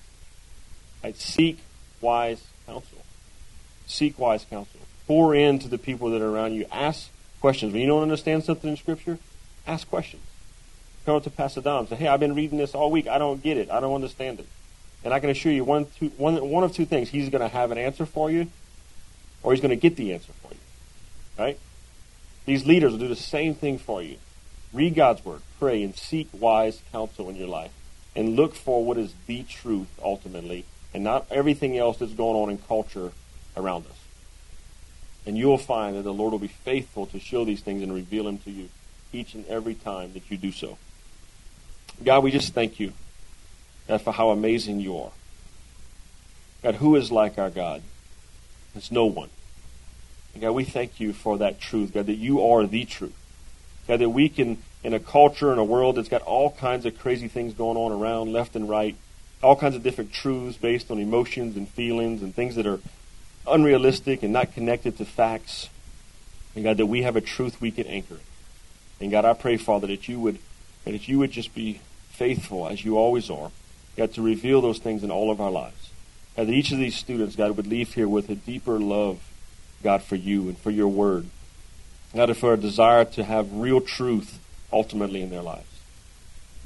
Right? 1.03 1.15
Seek 1.17 1.59
wise 2.01 2.45
counsel. 2.65 3.03
Seek 3.87 4.17
wise 4.17 4.45
counsel. 4.45 4.79
Pour 5.07 5.35
into 5.35 5.67
the 5.67 5.77
people 5.77 6.09
that 6.11 6.21
are 6.21 6.29
around 6.29 6.53
you. 6.53 6.65
Ask 6.71 7.09
questions. 7.41 7.73
When 7.73 7.81
you 7.81 7.87
don't 7.87 8.03
understand 8.03 8.43
something 8.43 8.69
in 8.69 8.77
Scripture, 8.77 9.19
ask 9.67 9.89
questions. 9.89 10.23
Come 11.05 11.17
up 11.17 11.23
to 11.23 11.29
Pastor 11.29 11.61
Dom 11.61 11.87
say, 11.87 11.95
Hey, 11.95 12.07
I've 12.07 12.19
been 12.19 12.35
reading 12.35 12.57
this 12.57 12.73
all 12.73 12.89
week. 12.89 13.07
I 13.07 13.17
don't 13.17 13.43
get 13.43 13.57
it. 13.57 13.69
I 13.69 13.79
don't 13.79 13.93
understand 13.93 14.39
it. 14.39 14.47
And 15.03 15.13
I 15.13 15.19
can 15.19 15.29
assure 15.29 15.51
you 15.51 15.65
one, 15.65 15.87
two, 15.99 16.09
one, 16.17 16.49
one 16.49 16.63
of 16.63 16.73
two 16.73 16.85
things. 16.85 17.09
He's 17.09 17.29
going 17.29 17.41
to 17.41 17.49
have 17.49 17.71
an 17.71 17.77
answer 17.77 18.05
for 18.05 18.31
you, 18.31 18.47
or 19.41 19.51
he's 19.51 19.59
going 19.59 19.71
to 19.71 19.75
get 19.75 19.97
the 19.97 20.13
answer 20.13 20.31
for 20.41 20.53
you. 20.53 20.59
Right? 21.37 21.59
These 22.45 22.65
leaders 22.65 22.93
will 22.93 22.99
do 22.99 23.09
the 23.09 23.15
same 23.15 23.53
thing 23.53 23.77
for 23.77 24.01
you. 24.01 24.17
Read 24.71 24.95
God's 24.95 25.23
word, 25.25 25.41
pray, 25.63 25.81
and 25.81 25.95
seek 25.95 26.27
wise 26.33 26.81
counsel 26.91 27.29
in 27.29 27.37
your 27.37 27.47
life. 27.47 27.71
And 28.17 28.35
look 28.35 28.53
for 28.53 28.83
what 28.83 28.97
is 28.97 29.13
the 29.27 29.43
truth 29.43 29.87
ultimately, 30.03 30.65
and 30.93 31.05
not 31.05 31.25
everything 31.31 31.77
else 31.77 31.97
that's 31.97 32.11
going 32.11 32.35
on 32.35 32.49
in 32.49 32.57
culture 32.57 33.13
around 33.55 33.85
us. 33.85 33.97
And 35.25 35.37
you 35.37 35.47
will 35.47 35.57
find 35.57 35.95
that 35.95 36.01
the 36.01 36.13
Lord 36.13 36.33
will 36.33 36.39
be 36.39 36.47
faithful 36.47 37.05
to 37.07 37.19
show 37.19 37.45
these 37.45 37.61
things 37.61 37.81
and 37.81 37.93
reveal 37.93 38.25
them 38.25 38.39
to 38.39 38.51
you 38.51 38.67
each 39.13 39.35
and 39.35 39.45
every 39.47 39.73
time 39.73 40.11
that 40.13 40.29
you 40.29 40.35
do 40.35 40.51
so. 40.51 40.77
God, 42.03 42.23
we 42.23 42.31
just 42.31 42.53
thank 42.53 42.77
you 42.77 42.91
God, 43.87 44.01
for 44.01 44.11
how 44.11 44.31
amazing 44.31 44.81
you 44.81 44.97
are. 44.97 45.11
God, 46.61 46.75
who 46.75 46.97
is 46.97 47.09
like 47.09 47.37
our 47.37 47.49
God? 47.49 47.83
There's 48.73 48.91
no 48.91 49.05
one. 49.05 49.29
And 50.33 50.41
God, 50.41 50.51
we 50.51 50.65
thank 50.65 50.99
you 50.99 51.13
for 51.13 51.37
that 51.37 51.61
truth, 51.61 51.93
God, 51.93 52.07
that 52.07 52.15
you 52.15 52.45
are 52.45 52.67
the 52.67 52.83
truth. 52.83 53.15
God, 53.87 53.99
that 53.99 54.09
we 54.09 54.27
can, 54.27 54.57
in 54.83 54.93
a 54.93 54.99
culture, 54.99 55.51
and 55.51 55.59
a 55.59 55.63
world 55.63 55.95
that's 55.95 56.09
got 56.09 56.21
all 56.23 56.51
kinds 56.51 56.85
of 56.85 56.97
crazy 56.97 57.27
things 57.27 57.53
going 57.53 57.77
on 57.77 57.91
around, 57.91 58.33
left 58.33 58.55
and 58.55 58.69
right, 58.69 58.95
all 59.41 59.55
kinds 59.55 59.75
of 59.75 59.83
different 59.83 60.11
truths 60.11 60.57
based 60.57 60.91
on 60.91 60.99
emotions 60.99 61.55
and 61.55 61.67
feelings 61.69 62.21
and 62.21 62.35
things 62.35 62.55
that 62.55 62.65
are 62.65 62.79
unrealistic 63.47 64.23
and 64.23 64.33
not 64.33 64.53
connected 64.53 64.97
to 64.97 65.05
facts. 65.05 65.69
And 66.55 66.63
God, 66.63 66.77
that 66.77 66.85
we 66.85 67.03
have 67.03 67.15
a 67.15 67.21
truth 67.21 67.59
we 67.59 67.71
can 67.71 67.87
anchor. 67.87 68.19
And 69.01 69.11
God, 69.11 69.25
I 69.25 69.33
pray, 69.33 69.57
Father, 69.57 69.87
that 69.87 70.07
you 70.07 70.19
would 70.19 70.39
that 70.85 70.93
if 70.93 71.07
you 71.07 71.19
would 71.19 71.31
just 71.31 71.55
be 71.55 71.79
faithful 72.09 72.67
as 72.67 72.83
you 72.83 72.97
always 72.97 73.29
are, 73.29 73.51
God, 73.95 74.13
to 74.13 74.21
reveal 74.21 74.59
those 74.59 74.79
things 74.79 75.03
in 75.03 75.11
all 75.11 75.31
of 75.31 75.39
our 75.39 75.51
lives. 75.51 75.91
God, 76.35 76.47
that 76.47 76.53
each 76.53 76.71
of 76.71 76.77
these 76.77 76.95
students, 76.95 77.37
God, 77.37 77.55
would 77.55 77.67
leave 77.67 77.93
here 77.93 78.07
with 78.07 78.29
a 78.29 78.35
deeper 78.35 78.79
love 78.79 79.19
God, 79.83 80.01
for 80.01 80.15
you 80.15 80.47
and 80.47 80.57
for 80.57 80.71
your 80.71 80.87
word. 80.87 81.27
God, 82.15 82.35
for 82.37 82.53
a 82.53 82.57
desire 82.57 83.05
to 83.05 83.23
have 83.23 83.53
real 83.53 83.81
truth 83.81 84.39
ultimately 84.73 85.21
in 85.21 85.29
their 85.29 85.41
lives. 85.41 85.67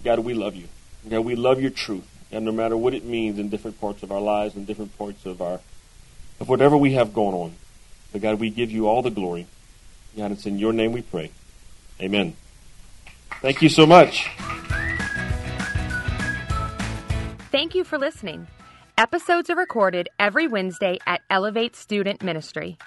God, 0.03 0.19
we 0.19 0.33
love 0.33 0.55
you. 0.55 0.67
God, 1.07 1.19
we 1.19 1.35
love 1.35 1.61
your 1.61 1.71
truth. 1.71 2.07
And 2.31 2.45
no 2.45 2.51
matter 2.51 2.75
what 2.75 2.93
it 2.93 3.05
means 3.05 3.39
in 3.39 3.49
different 3.49 3.79
parts 3.79 4.03
of 4.03 4.11
our 4.11 4.21
lives 4.21 4.55
and 4.55 4.65
different 4.65 4.97
parts 4.97 5.25
of 5.25 5.41
our 5.41 5.59
of 6.39 6.49
whatever 6.49 6.77
we 6.77 6.93
have 6.93 7.13
going 7.13 7.33
on, 7.33 7.55
But 8.11 8.21
God, 8.21 8.39
we 8.39 8.49
give 8.49 8.71
you 8.71 8.87
all 8.87 9.01
the 9.01 9.09
glory. 9.09 9.47
God, 10.15 10.31
it's 10.31 10.45
in 10.45 10.59
your 10.59 10.71
name 10.71 10.91
we 10.91 11.01
pray. 11.01 11.31
Amen. 12.01 12.35
Thank 13.41 13.61
you 13.61 13.69
so 13.69 13.85
much. 13.85 14.29
Thank 17.51 17.75
you 17.75 17.83
for 17.83 17.97
listening. 17.97 18.47
Episodes 18.97 19.49
are 19.49 19.55
recorded 19.55 20.09
every 20.19 20.47
Wednesday 20.47 20.99
at 21.05 21.21
Elevate 21.29 21.75
Student 21.75 22.23
Ministry. 22.23 22.77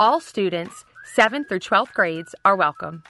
All 0.00 0.20
students, 0.20 0.84
7th 1.16 1.48
through 1.48 1.60
12th 1.60 1.92
grades, 1.92 2.34
are 2.44 2.56
welcome. 2.56 3.04